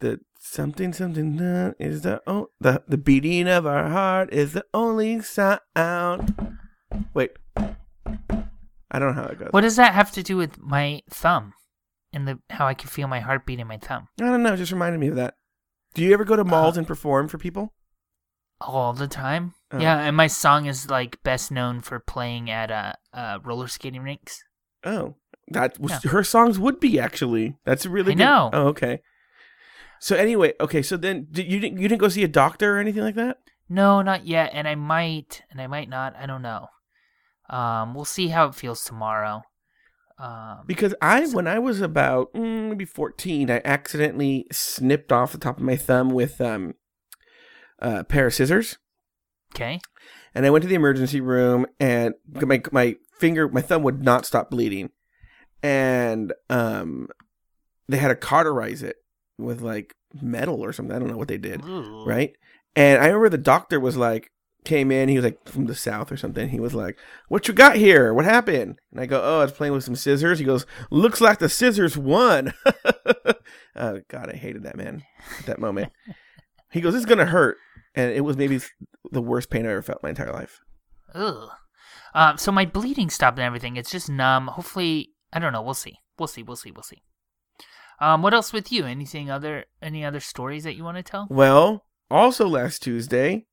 The 0.00 0.20
something 0.44 0.92
something 0.92 1.40
uh, 1.40 1.72
is 1.78 2.02
the 2.02 2.20
oh 2.26 2.48
the 2.60 2.82
the 2.86 2.98
beating 2.98 3.48
of 3.48 3.66
our 3.66 3.88
heart 3.88 4.32
is 4.32 4.52
the 4.52 4.64
only 4.74 5.20
sound. 5.22 6.58
Wait, 7.14 7.32
I 7.56 8.98
don't 8.98 9.16
know 9.16 9.22
how 9.22 9.28
it 9.28 9.38
goes. 9.38 9.48
What 9.50 9.62
does 9.62 9.76
that 9.76 9.94
have 9.94 10.12
to 10.12 10.22
do 10.22 10.36
with 10.36 10.58
my 10.60 11.00
thumb? 11.10 11.54
And 12.12 12.28
the 12.28 12.38
how 12.50 12.66
I 12.66 12.74
can 12.74 12.88
feel 12.88 13.08
my 13.08 13.20
heartbeat 13.20 13.58
in 13.58 13.66
my 13.66 13.78
thumb? 13.78 14.08
I 14.20 14.24
don't 14.26 14.42
know. 14.42 14.54
it 14.54 14.58
Just 14.58 14.70
reminded 14.72 15.00
me 15.00 15.08
of 15.08 15.16
that. 15.16 15.34
Do 15.94 16.02
you 16.02 16.12
ever 16.12 16.24
go 16.24 16.36
to 16.36 16.44
malls 16.44 16.76
Uh, 16.76 16.80
and 16.80 16.86
perform 16.86 17.28
for 17.28 17.38
people? 17.38 17.72
all 18.60 18.92
the 18.92 19.08
time. 19.08 19.52
Oh. 19.72 19.78
Yeah, 19.80 19.98
and 19.98 20.16
my 20.16 20.28
song 20.28 20.66
is 20.66 20.88
like 20.88 21.22
best 21.22 21.50
known 21.50 21.80
for 21.80 21.98
playing 21.98 22.50
at 22.50 22.70
uh, 22.70 22.92
uh 23.12 23.38
roller 23.44 23.66
skating 23.68 24.02
rinks. 24.02 24.42
Oh, 24.84 25.16
that 25.48 25.78
was 25.80 26.04
Yeah. 26.04 26.10
her 26.12 26.22
songs 26.22 26.58
would 26.58 26.78
be 26.78 27.00
actually. 27.00 27.56
That's 27.64 27.84
really 27.84 28.12
I 28.12 28.14
good. 28.14 28.24
know. 28.24 28.50
Oh, 28.52 28.66
okay. 28.68 29.00
So 30.04 30.16
anyway, 30.16 30.52
okay. 30.60 30.82
So 30.82 30.98
then, 30.98 31.28
did, 31.30 31.50
you 31.50 31.58
didn't 31.58 31.80
you 31.80 31.88
didn't 31.88 32.02
go 32.02 32.10
see 32.10 32.22
a 32.24 32.28
doctor 32.28 32.76
or 32.76 32.78
anything 32.78 33.02
like 33.02 33.14
that? 33.14 33.38
No, 33.70 34.02
not 34.02 34.26
yet, 34.26 34.50
and 34.52 34.68
I 34.68 34.74
might, 34.74 35.40
and 35.50 35.62
I 35.62 35.66
might 35.66 35.88
not. 35.88 36.14
I 36.14 36.26
don't 36.26 36.42
know. 36.42 36.66
Um, 37.48 37.94
we'll 37.94 38.04
see 38.04 38.28
how 38.28 38.44
it 38.48 38.54
feels 38.54 38.84
tomorrow. 38.84 39.44
Um, 40.18 40.64
Because 40.66 40.94
I, 41.00 41.24
So- 41.24 41.36
when 41.36 41.46
I 41.46 41.58
was 41.58 41.80
about 41.80 42.34
mm, 42.34 42.68
maybe 42.68 42.84
fourteen, 42.84 43.50
I 43.50 43.62
accidentally 43.64 44.46
snipped 44.52 45.10
off 45.10 45.32
the 45.32 45.38
top 45.38 45.56
of 45.56 45.62
my 45.64 45.74
thumb 45.74 46.10
with 46.10 46.38
um, 46.38 46.74
a 47.78 48.04
pair 48.04 48.26
of 48.26 48.34
scissors, 48.34 48.76
okay. 49.54 49.80
and 50.34 50.44
I 50.44 50.50
went 50.50 50.64
to 50.64 50.68
the 50.68 50.74
emergency 50.74 51.22
room, 51.22 51.64
and 51.80 52.12
my 52.30 52.60
my 52.72 52.96
finger, 53.18 53.48
my 53.48 53.62
thumb 53.62 53.82
would 53.84 54.04
not 54.04 54.26
stop 54.26 54.50
bleeding, 54.50 54.90
and 55.62 56.34
um, 56.50 57.08
they 57.88 57.96
had 57.96 58.08
to 58.08 58.16
cauterize 58.16 58.82
it 58.82 58.96
with 59.38 59.60
like 59.60 59.94
metal 60.20 60.64
or 60.64 60.72
something. 60.72 60.94
I 60.94 60.98
don't 60.98 61.08
know 61.08 61.16
what 61.16 61.28
they 61.28 61.38
did. 61.38 61.64
Ooh. 61.64 62.04
right? 62.04 62.34
And 62.76 63.00
I 63.00 63.06
remember 63.06 63.28
the 63.30 63.38
doctor 63.38 63.78
was 63.78 63.96
like, 63.96 64.30
came 64.64 64.90
in, 64.90 65.08
he 65.08 65.16
was 65.16 65.24
like 65.24 65.48
from 65.48 65.66
the 65.66 65.74
south 65.74 66.10
or 66.10 66.16
something. 66.16 66.48
He 66.48 66.58
was 66.58 66.74
like, 66.74 66.98
"What 67.28 67.46
you 67.46 67.54
got 67.54 67.76
here? 67.76 68.12
What 68.12 68.24
happened?" 68.24 68.78
And 68.90 69.00
I 69.00 69.06
go, 69.06 69.20
"Oh, 69.22 69.40
I 69.40 69.42
was 69.42 69.52
playing 69.52 69.74
with 69.74 69.84
some 69.84 69.96
scissors." 69.96 70.38
He 70.38 70.44
goes, 70.44 70.66
"Looks 70.90 71.20
like 71.20 71.38
the 71.38 71.48
scissors 71.48 71.96
won." 71.96 72.54
oh 73.76 74.00
God, 74.08 74.30
I 74.30 74.36
hated 74.36 74.64
that 74.64 74.76
man 74.76 75.04
at 75.38 75.46
that 75.46 75.60
moment. 75.60 75.92
He 76.72 76.80
goes, 76.80 76.94
"This 76.94 77.00
is 77.00 77.06
gonna 77.06 77.26
hurt," 77.26 77.58
and 77.94 78.10
it 78.10 78.22
was 78.22 78.36
maybe 78.36 78.60
the 79.12 79.22
worst 79.22 79.50
pain 79.50 79.66
I 79.66 79.70
ever 79.70 79.82
felt 79.82 80.00
in 80.02 80.06
my 80.06 80.10
entire 80.10 80.32
life. 80.32 80.60
Ugh. 81.14 81.50
Um, 82.14 82.38
so 82.38 82.50
my 82.50 82.64
bleeding 82.64 83.10
stopped 83.10 83.38
and 83.38 83.44
everything. 83.44 83.76
It's 83.76 83.90
just 83.90 84.08
numb. 84.08 84.46
Hopefully, 84.48 85.10
I 85.32 85.38
don't 85.38 85.52
know. 85.52 85.62
We'll 85.62 85.74
see. 85.74 85.98
We'll 86.18 86.28
see. 86.28 86.42
We'll 86.42 86.56
see. 86.56 86.70
We'll 86.70 86.82
see. 86.82 87.02
Um, 88.00 88.22
what 88.22 88.34
else 88.34 88.52
with 88.52 88.72
you? 88.72 88.84
Anything 88.84 89.30
other? 89.30 89.64
Any 89.82 90.04
other 90.04 90.20
stories 90.20 90.64
that 90.64 90.74
you 90.76 90.84
want 90.84 90.96
to 90.96 91.02
tell? 91.02 91.26
Well, 91.30 91.84
also 92.10 92.46
last 92.46 92.82
Tuesday, 92.82 93.46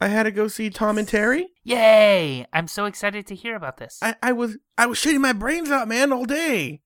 I 0.00 0.08
had 0.08 0.24
to 0.24 0.30
go 0.30 0.48
see 0.48 0.70
Tom 0.70 0.98
and 0.98 1.08
Terry. 1.08 1.48
Yay! 1.64 2.46
I'm 2.52 2.68
so 2.68 2.84
excited 2.84 3.26
to 3.28 3.34
hear 3.34 3.56
about 3.56 3.78
this. 3.78 3.98
I, 4.02 4.14
I 4.22 4.32
was 4.32 4.58
I 4.76 4.86
was 4.86 4.98
shitting 4.98 5.20
my 5.20 5.32
brains 5.32 5.70
out, 5.70 5.88
man, 5.88 6.12
all 6.12 6.24
day. 6.24 6.82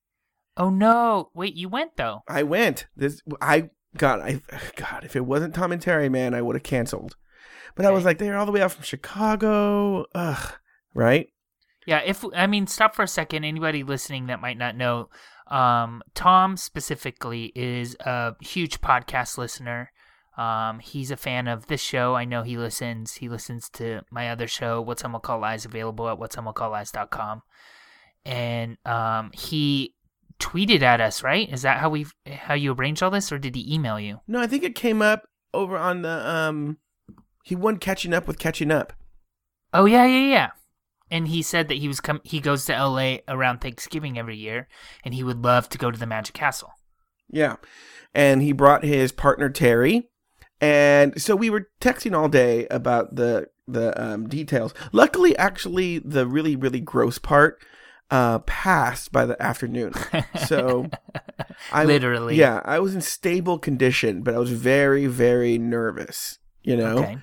oh 0.57 0.71
no! 0.71 1.31
Wait, 1.35 1.55
you 1.55 1.69
went 1.69 1.97
though. 1.97 2.23
I 2.29 2.43
went. 2.45 2.87
This 2.97 3.21
I 3.41 3.71
God, 3.97 4.21
I 4.21 4.41
God, 4.77 5.05
if 5.05 5.17
it 5.17 5.27
wasn't 5.27 5.55
Tom 5.55 5.73
and 5.73 5.83
Terry, 5.83 6.09
man, 6.09 6.35
I 6.35 6.43
would 6.43 6.57
have 6.57 6.63
canceled. 6.63 7.17
But 7.75 7.87
I 7.87 7.91
was 7.91 8.05
like, 8.05 8.19
they're 8.19 8.37
all 8.37 8.47
the 8.47 8.53
way 8.53 8.63
out 8.63 8.73
from 8.73 8.85
Chicago. 8.85 10.05
Ugh. 10.15 10.53
Right? 10.95 11.29
Yeah, 11.87 12.01
if 12.05 12.25
I 12.35 12.47
mean, 12.47 12.67
stop 12.67 12.95
for 12.95 13.03
a 13.03 13.09
second. 13.09 13.45
Anybody 13.45 13.83
listening 13.83 14.27
that 14.27 14.41
might 14.41 14.59
not 14.59 14.77
know, 14.77 15.09
um, 15.51 16.03
Tom 16.15 16.57
specifically 16.57 17.53
is 17.55 17.97
a 18.01 18.35
huge 18.41 18.81
podcast 18.81 19.39
listener. 19.39 19.91
Um, 20.37 20.79
he's 20.79 21.11
a 21.11 21.17
fan 21.17 21.49
of 21.49 21.67
this 21.67 21.81
show. 21.81 22.15
I 22.15 22.25
know 22.25 22.43
he 22.43 22.57
listens. 22.57 23.15
He 23.15 23.29
listens 23.29 23.69
to 23.71 24.03
my 24.11 24.31
other 24.31 24.47
show, 24.47 24.81
What's 24.81 25.03
Some 25.03 25.13
Will 25.13 25.21
Call 25.21 25.41
Lies, 25.41 25.65
available 25.65 26.09
at 26.09 26.19
whatsomewill.com. 26.19 27.43
And 28.25 28.77
um, 28.87 29.31
he 29.35 29.95
tweeted 30.39 30.83
at 30.83 31.01
us, 31.01 31.23
right? 31.23 31.53
Is 31.53 31.63
that 31.63 31.79
how 31.79 31.91
we 31.91 32.07
how 32.27 32.55
you 32.55 32.73
arranged 32.73 33.03
all 33.03 33.11
this, 33.11 33.31
or 33.31 33.39
did 33.39 33.55
he 33.55 33.75
email 33.75 34.01
you? 34.01 34.21
No, 34.27 34.41
I 34.41 34.47
think 34.47 34.63
it 34.63 34.75
came 34.75 35.03
up 35.03 35.25
over 35.53 35.77
on 35.77 36.03
the 36.03 36.29
um 36.29 36.79
he 37.45 37.55
won 37.55 37.79
catching 37.79 38.15
up 38.15 38.27
with 38.27 38.39
catching 38.39 38.71
up. 38.71 38.93
Oh 39.73 39.85
yeah, 39.85 40.07
yeah, 40.07 40.29
yeah. 40.29 40.51
And 41.11 41.29
he 41.29 41.43
said 41.43 41.69
that 41.69 41.79
he 41.79 41.89
was 41.89 42.01
com- 42.01 42.21
he 42.25 42.41
goes 42.41 42.65
to 42.67 42.73
LA 42.73 43.17
around 43.29 43.61
Thanksgiving 43.61 44.19
every 44.19 44.37
year, 44.37 44.69
and 45.05 45.15
he 45.15 45.25
would 45.25 45.43
love 45.43 45.69
to 45.71 45.79
go 45.79 45.91
to 45.91 45.99
the 45.99 46.07
Magic 46.07 46.35
Castle. 46.35 46.73
Yeah. 47.29 47.57
And 48.15 48.43
he 48.43 48.53
brought 48.53 48.85
his 48.85 49.13
partner 49.13 49.51
Terry. 49.51 50.09
And 50.61 51.21
so 51.21 51.35
we 51.37 51.49
were 51.49 51.69
texting 51.81 52.17
all 52.17 52.29
day 52.29 52.67
about 52.71 53.17
the 53.17 53.49
the 53.67 53.99
um, 54.03 54.29
details. 54.29 54.75
Luckily, 54.93 55.37
actually, 55.37 55.99
the 55.99 56.27
really 56.27 56.55
really 56.57 56.81
gross 56.81 57.19
part 57.19 57.65
uh, 58.11 58.41
passed 58.41 59.13
by 59.13 59.25
the 59.25 59.41
afternoon. 59.43 59.95
So 60.47 60.91
I 61.73 61.85
Literally. 61.85 62.37
yeah, 62.37 62.61
I 62.65 62.79
was 62.81 62.95
in 62.95 63.01
stable 63.01 63.59
condition, 63.59 64.23
but 64.23 64.35
I 64.35 64.39
was 64.39 64.51
very 64.51 65.07
very 65.07 65.57
nervous. 65.57 66.39
You 66.63 66.77
know. 66.77 66.99
Okay. 66.99 67.19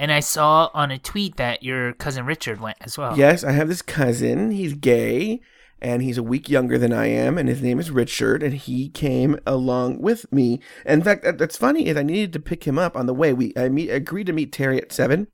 And 0.00 0.10
I 0.10 0.20
saw 0.20 0.70
on 0.72 0.90
a 0.90 0.98
tweet 0.98 1.36
that 1.36 1.62
your 1.62 1.92
cousin 1.92 2.24
Richard 2.24 2.58
went 2.58 2.78
as 2.80 2.96
well. 2.96 3.18
Yes, 3.18 3.44
I 3.44 3.52
have 3.52 3.68
this 3.68 3.82
cousin. 3.82 4.50
He's 4.50 4.72
gay 4.72 5.42
and 5.82 6.02
he's 6.02 6.16
a 6.16 6.22
week 6.22 6.48
younger 6.48 6.78
than 6.78 6.92
I 6.92 7.06
am, 7.06 7.36
and 7.36 7.48
his 7.48 7.60
name 7.60 7.78
is 7.78 7.90
Richard, 7.90 8.42
and 8.42 8.54
he 8.54 8.88
came 8.88 9.38
along 9.46 10.00
with 10.00 10.30
me. 10.32 10.60
And 10.86 11.00
in 11.00 11.04
fact, 11.04 11.22
that, 11.24 11.36
that's 11.36 11.58
funny 11.58 11.86
is 11.86 11.98
I 11.98 12.02
needed 12.02 12.32
to 12.32 12.40
pick 12.40 12.64
him 12.64 12.78
up 12.78 12.96
on 12.96 13.04
the 13.04 13.14
way. 13.14 13.34
We 13.34 13.52
I 13.56 13.68
meet, 13.68 13.90
agreed 13.90 14.26
to 14.28 14.32
meet 14.32 14.52
Terry 14.52 14.80
at 14.80 14.90
seven, 14.90 15.28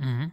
mm-hmm. 0.00 0.26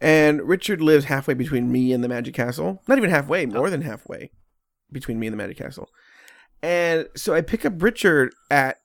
and 0.00 0.42
Richard 0.42 0.80
lives 0.80 1.06
halfway 1.06 1.34
between 1.34 1.72
me 1.72 1.92
and 1.92 2.04
the 2.04 2.08
Magic 2.08 2.34
Castle. 2.34 2.82
Not 2.86 2.98
even 2.98 3.10
halfway, 3.10 3.46
more 3.46 3.68
than 3.68 3.82
halfway 3.82 4.30
between 4.92 5.18
me 5.18 5.26
and 5.26 5.34
the 5.34 5.38
Magic 5.38 5.58
Castle. 5.58 5.88
And 6.62 7.08
so 7.16 7.34
I 7.34 7.40
pick 7.40 7.64
up 7.64 7.82
Richard 7.82 8.32
at 8.48 8.78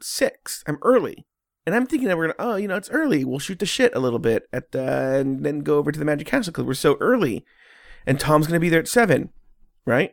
six. 0.00 0.62
I'm 0.66 0.78
early. 0.82 1.26
And 1.66 1.74
I'm 1.74 1.86
thinking 1.86 2.08
that 2.08 2.16
we're 2.18 2.32
gonna, 2.32 2.50
oh, 2.52 2.56
you 2.56 2.68
know, 2.68 2.76
it's 2.76 2.90
early. 2.90 3.24
We'll 3.24 3.38
shoot 3.38 3.58
the 3.58 3.66
shit 3.66 3.94
a 3.94 3.98
little 4.00 4.18
bit 4.18 4.48
at 4.52 4.72
the, 4.72 5.18
and 5.18 5.44
then 5.44 5.60
go 5.60 5.78
over 5.78 5.90
to 5.92 5.98
the 5.98 6.04
Magic 6.04 6.26
Castle 6.26 6.52
because 6.52 6.64
we're 6.66 6.74
so 6.74 6.96
early. 7.00 7.44
And 8.06 8.20
Tom's 8.20 8.46
gonna 8.46 8.60
be 8.60 8.68
there 8.68 8.80
at 8.80 8.88
seven, 8.88 9.30
right? 9.86 10.12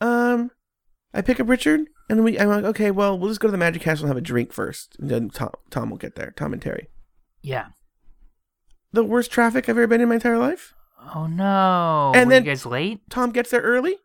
Um, 0.00 0.50
I 1.12 1.20
pick 1.22 1.40
up 1.40 1.48
Richard, 1.48 1.82
and 2.08 2.24
we, 2.24 2.38
I'm 2.38 2.48
like, 2.48 2.64
okay, 2.64 2.90
well, 2.90 3.18
we'll 3.18 3.28
just 3.30 3.40
go 3.40 3.48
to 3.48 3.52
the 3.52 3.58
Magic 3.58 3.82
Castle 3.82 4.04
and 4.06 4.10
have 4.10 4.16
a 4.16 4.22
drink 4.22 4.52
first, 4.52 4.96
and 4.98 5.10
then 5.10 5.30
Tom, 5.30 5.50
Tom 5.70 5.90
will 5.90 5.96
get 5.98 6.14
there. 6.16 6.32
Tom 6.36 6.52
and 6.52 6.62
Terry. 6.62 6.88
Yeah. 7.42 7.66
The 8.92 9.04
worst 9.04 9.30
traffic 9.30 9.64
I've 9.68 9.76
ever 9.76 9.86
been 9.86 10.00
in 10.00 10.08
my 10.08 10.14
entire 10.16 10.38
life. 10.38 10.72
Oh 11.14 11.26
no. 11.26 12.12
And 12.14 12.26
Were 12.28 12.34
then- 12.34 12.44
you 12.44 12.50
guys 12.50 12.64
late? 12.66 13.00
Tom 13.10 13.30
gets 13.30 13.50
there 13.50 13.60
early. 13.60 13.96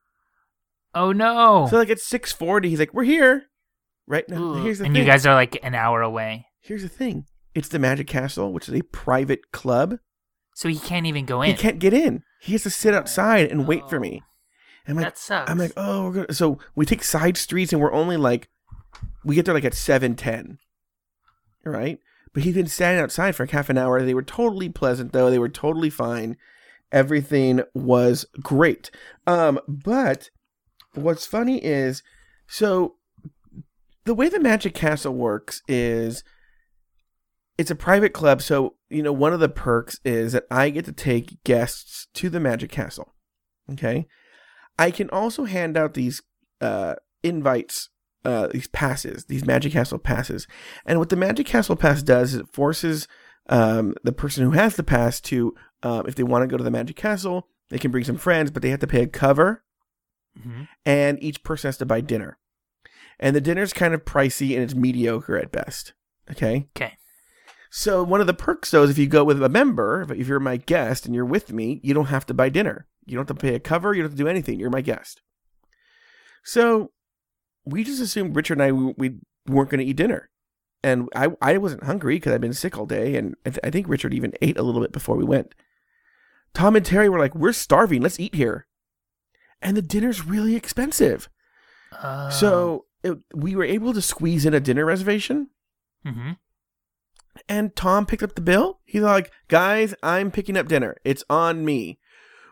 Oh 0.94 1.14
no. 1.14 1.68
So 1.70 1.78
like 1.78 1.90
at 1.90 2.00
six 2.00 2.34
forty, 2.34 2.70
he's 2.70 2.80
like, 2.80 2.94
"We're 2.94 3.04
here." 3.06 3.46
Right 4.08 4.28
now, 4.28 4.42
Ooh. 4.42 4.64
here's 4.64 4.80
the 4.80 4.84
thing. 4.84 4.88
and 4.90 4.96
thing. 4.96 5.06
you 5.06 5.10
guys 5.12 5.26
are 5.26 5.36
like 5.36 5.58
an 5.64 5.76
hour 5.76 6.02
away, 6.02 6.48
here's 6.60 6.82
the 6.82 6.90
thing. 6.90 7.26
It's 7.54 7.68
the 7.68 7.80
Magic 7.80 8.08
Castle, 8.08 8.52
which 8.54 8.68
is 8.70 8.76
a 8.76 8.82
private 8.82 9.52
club. 9.52 10.00
so 10.54 10.68
he 10.70 10.78
can't 10.78 11.06
even 11.06 11.26
go 11.26 11.42
in. 11.42 11.50
He 11.52 11.56
can't 11.56 11.80
get 11.80 11.94
in. 11.94 12.24
He 12.42 12.54
has 12.54 12.64
to 12.64 12.70
sit 12.70 12.94
outside 12.94 13.52
and 13.52 13.68
wait 13.68 13.90
for 13.90 14.00
me. 14.00 14.24
I'm 14.88 14.96
like, 14.96 15.06
that 15.06 15.18
sucks. 15.18 15.50
I'm 15.50 15.58
like, 15.60 15.74
oh, 15.78 16.06
we're 16.06 16.14
gonna. 16.14 16.34
So 16.34 16.60
we 16.76 16.86
take 16.86 17.04
side 17.04 17.38
streets, 17.38 17.72
and 17.72 17.82
we're 17.82 17.94
only 17.94 18.18
like, 18.18 18.50
we 19.24 19.36
get 19.36 19.46
there 19.46 19.54
like 19.54 19.66
at 19.66 19.74
seven 19.76 20.16
ten. 20.16 20.58
Right, 21.64 22.00
but 22.34 22.44
he's 22.44 22.56
been 22.56 22.68
standing 22.68 23.04
outside 23.04 23.36
for 23.36 23.44
like 23.44 23.52
half 23.52 23.70
an 23.70 23.78
hour. 23.78 24.02
They 24.02 24.16
were 24.16 24.24
totally 24.24 24.70
pleasant, 24.70 25.14
though. 25.14 25.30
They 25.30 25.38
were 25.40 25.50
totally 25.50 25.92
fine. 25.92 26.36
Everything 26.92 27.62
was 27.74 28.26
great. 28.42 28.90
Um, 29.28 29.60
but 29.68 30.30
what's 30.96 31.26
funny 31.28 31.64
is, 31.64 32.02
so 32.48 32.96
the 34.06 34.14
way 34.16 34.30
the 34.30 34.40
Magic 34.40 34.74
Castle 34.74 35.14
works 35.14 35.62
is 35.68 36.24
it's 37.58 37.72
a 37.72 37.76
private 37.76 38.14
club, 38.14 38.42
so 38.42 38.76
you 38.90 39.04
know 39.04 39.14
one 39.14 39.34
of 39.34 39.40
the 39.40 39.50
perks 39.50 40.00
is 40.04 40.34
that 40.34 40.46
I 40.50 40.70
get 40.70 40.86
to 40.86 40.92
take 40.92 41.44
guests 41.44 42.08
to 42.16 42.30
the 42.30 42.40
Magic 42.40 42.72
Castle. 42.72 43.14
Okay, 43.72 44.08
I 44.80 44.92
can 44.92 45.10
also 45.10 45.46
hand 45.46 45.78
out 45.78 45.94
these 45.94 46.22
uh, 46.60 46.96
invites, 47.24 47.90
uh, 48.26 48.48
these 48.48 48.68
passes, 48.68 49.26
these 49.26 49.46
Magic 49.46 49.74
Castle 49.74 50.00
passes, 50.00 50.48
and 50.86 51.00
what 51.00 51.10
the 51.10 51.16
Magic 51.16 51.46
Castle 51.46 51.76
pass 51.76 52.02
does 52.04 52.34
is 52.34 52.40
it 52.42 52.54
forces 52.54 53.08
um, 53.50 53.96
the 54.04 54.12
person 54.12 54.44
who 54.44 54.52
has 54.52 54.76
the 54.76 54.84
pass 54.84 55.20
to, 55.22 55.54
um, 55.84 56.06
if 56.08 56.16
they 56.16 56.24
want 56.24 56.44
to 56.44 56.48
go 56.48 56.58
to 56.58 56.64
the 56.64 56.72
Magic 56.72 56.96
Castle, 56.96 57.48
they 57.70 57.78
can 57.80 57.92
bring 57.92 58.04
some 58.04 58.18
friends, 58.18 58.52
but 58.52 58.62
they 58.62 58.70
have 58.70 58.80
to 58.80 58.88
pay 58.88 59.02
a 59.04 59.08
cover, 59.08 59.64
Mhm. 60.40 60.68
and 60.86 61.22
each 61.24 61.44
person 61.44 61.68
has 61.68 61.78
to 61.78 61.86
buy 61.86 62.02
dinner, 62.02 62.38
and 63.22 63.36
the 63.36 63.42
dinner's 63.42 63.72
kind 63.74 63.94
of 63.94 64.04
pricey 64.04 64.54
and 64.56 64.64
it's 64.64 64.76
mediocre 64.76 65.38
at 65.38 65.52
best. 65.52 65.94
Okay. 66.30 66.68
Okay. 66.76 66.98
So 67.70 68.04
one 68.04 68.20
of 68.20 68.28
the 68.28 68.34
perks 68.34 68.72
though 68.72 68.84
is 68.84 68.90
if 68.90 68.98
you 68.98 69.08
go 69.08 69.24
with 69.24 69.42
a 69.42 69.48
member, 69.50 70.06
if- 70.10 70.28
you're 70.28 70.40
my 70.40 70.58
guest 70.58 71.06
and 71.06 71.16
you're 71.16 71.24
with 71.26 71.54
me, 71.54 71.80
you 71.84 71.94
don't 71.94 72.08
have 72.08 72.26
to 72.26 72.34
buy 72.34 72.50
dinner. 72.50 72.88
You 73.06 73.16
don't 73.16 73.28
have 73.30 73.38
to 73.38 73.42
pay 73.42 73.56
a 73.56 73.60
cover. 73.60 73.94
You 73.94 74.02
don't 74.02 74.12
have 74.12 74.18
to 74.18 74.24
do 74.24 74.28
anything. 74.30 74.60
You're 74.60 74.70
my 74.70 74.82
guest. 74.82 75.22
So 76.44 76.92
we 77.66 77.84
just 77.84 78.02
assumed 78.02 78.36
Richard 78.36 78.54
and 78.60 78.64
I 78.64 78.72
we, 78.72 78.94
we 78.98 79.20
weren't 79.48 79.70
going 79.70 79.80
to 79.80 79.86
eat 79.86 79.96
dinner, 79.98 80.30
and 80.84 81.08
I 81.16 81.30
I 81.42 81.58
wasn't 81.58 81.84
hungry 81.84 82.16
because 82.16 82.34
I'd 82.34 82.42
been 82.42 82.54
sick 82.54 82.78
all 82.78 82.86
day, 82.86 83.16
and 83.16 83.36
I, 83.46 83.50
th- 83.52 83.60
I 83.64 83.70
think 83.70 83.88
Richard 83.88 84.14
even 84.14 84.34
ate 84.42 84.58
a 84.58 84.64
little 84.64 84.82
bit 84.82 84.92
before 84.92 85.16
we 85.18 85.24
went. 85.24 85.54
Tom 86.54 86.76
and 86.76 86.86
Terry 86.86 87.10
were 87.10 87.20
like, 87.20 87.36
"We're 87.36 87.54
starving. 87.54 88.02
Let's 88.02 88.20
eat 88.20 88.36
here," 88.36 88.68
and 89.62 89.78
the 89.78 89.82
dinner's 89.82 90.26
really 90.26 90.56
expensive. 90.56 91.30
Oh. 92.02 92.30
So 92.30 92.86
it, 93.04 93.18
we 93.34 93.56
were 93.56 93.64
able 93.64 93.94
to 93.94 94.02
squeeze 94.02 94.46
in 94.46 94.54
a 94.54 94.60
dinner 94.60 94.86
reservation. 94.86 95.50
Mm-hmm. 96.06 96.32
And 97.48 97.76
Tom 97.76 98.06
picked 98.06 98.24
up 98.24 98.36
the 98.36 98.42
bill. 98.42 98.80
He's 98.86 99.02
like, 99.02 99.32
guys, 99.48 99.96
I'm 100.04 100.32
picking 100.32 100.58
up 100.58 100.68
dinner. 100.68 100.98
It's 101.04 101.24
on 101.30 101.66
me. 101.66 102.00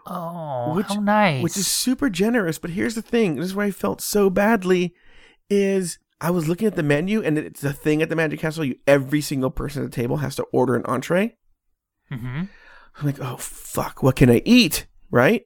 Oh, 0.07 0.73
Which- 0.75 0.87
how 0.87 0.99
nice. 0.99 1.43
Which 1.43 1.57
is 1.57 1.67
super 1.67 2.09
generous. 2.09 2.57
But 2.57 2.71
here's 2.71 2.95
the 2.95 3.01
thing 3.01 3.35
this 3.35 3.47
is 3.47 3.55
where 3.55 3.65
I 3.67 3.71
felt 3.71 4.01
so 4.01 4.29
badly 4.29 4.93
is 5.49 5.99
I 6.21 6.31
was 6.31 6.47
looking 6.47 6.67
at 6.67 6.75
the 6.75 6.83
menu 6.83 7.21
and 7.21 7.37
it's 7.37 7.63
a 7.63 7.73
thing 7.73 8.01
at 8.01 8.09
the 8.09 8.15
Magic 8.15 8.39
Castle. 8.39 8.65
You 8.65 8.75
every 8.87 9.21
single 9.21 9.51
person 9.51 9.83
at 9.83 9.91
the 9.91 9.95
table 9.95 10.17
has 10.17 10.35
to 10.37 10.43
order 10.51 10.75
an 10.75 10.85
entree. 10.85 11.35
Mm-hmm. 12.11 12.43
I'm 12.97 13.05
like, 13.05 13.19
oh 13.19 13.37
fuck, 13.37 14.01
what 14.01 14.15
can 14.15 14.29
I 14.29 14.41
eat? 14.45 14.87
Right? 15.11 15.43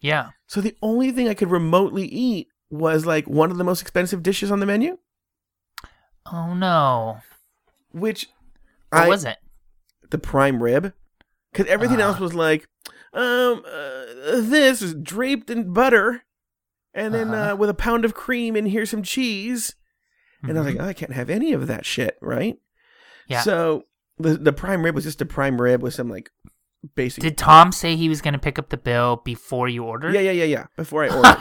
Yeah. 0.00 0.30
So 0.46 0.60
the 0.60 0.76
only 0.82 1.10
thing 1.12 1.28
I 1.28 1.34
could 1.34 1.50
remotely 1.50 2.04
eat 2.06 2.48
was 2.72 3.06
like 3.06 3.28
one 3.28 3.50
of 3.52 3.58
the 3.58 3.64
most 3.64 3.82
expensive 3.82 4.22
dishes 4.22 4.50
on 4.50 4.58
the 4.60 4.66
menu, 4.66 4.98
Oh 6.26 6.54
no. 6.54 7.18
which 7.92 8.28
What 8.90 9.02
I 9.02 9.08
was 9.08 9.24
it? 9.24 9.38
the 10.10 10.18
prime 10.18 10.62
rib 10.62 10.92
because 11.52 11.66
everything 11.66 12.00
Ah. 12.00 12.04
else 12.08 12.18
was 12.20 12.34
like 12.34 12.68
um 13.14 13.62
uh, 13.66 14.04
this 14.40 14.82
is 14.82 14.94
draped 14.94 15.48
in 15.50 15.72
butter 15.72 16.24
and 16.94 17.12
then 17.14 17.32
Uh-huh. 17.32 17.52
uh, 17.52 17.56
with 17.56 17.70
a 17.70 17.74
pound 17.74 18.04
of 18.04 18.12
cream 18.14 18.54
and 18.56 18.68
here's 18.68 18.90
some 18.90 19.02
cheese 19.02 19.74
and 20.42 20.56
i 20.58 20.60
was 20.62 20.74
like 20.74 20.82
oh, 20.82 20.88
i 20.88 20.92
can't 20.92 21.12
have 21.14 21.30
any 21.30 21.52
of 21.54 21.66
that 21.66 21.84
shit 21.86 22.18
right 22.20 22.56
Yeah. 23.28 23.40
so 23.42 23.84
the 24.18 24.36
the 24.36 24.52
prime 24.52 24.82
rib 24.84 24.94
was 24.94 25.04
just 25.04 25.20
a 25.22 25.26
prime 25.26 25.60
rib 25.60 25.82
with 25.82 25.94
some 25.94 26.08
like 26.10 26.30
basic 26.94 27.22
Did 27.22 27.38
Tom 27.38 27.72
say 27.72 27.96
he 27.96 28.08
was 28.08 28.20
going 28.20 28.34
to 28.34 28.38
pick 28.40 28.58
up 28.58 28.68
the 28.70 28.76
bill 28.76 29.16
before 29.24 29.68
you 29.68 29.84
ordered? 29.84 30.14
yeah 30.14 30.20
yeah 30.20 30.32
yeah 30.32 30.44
yeah 30.44 30.66
before 30.76 31.04
i 31.04 31.08
ordered 31.16 31.38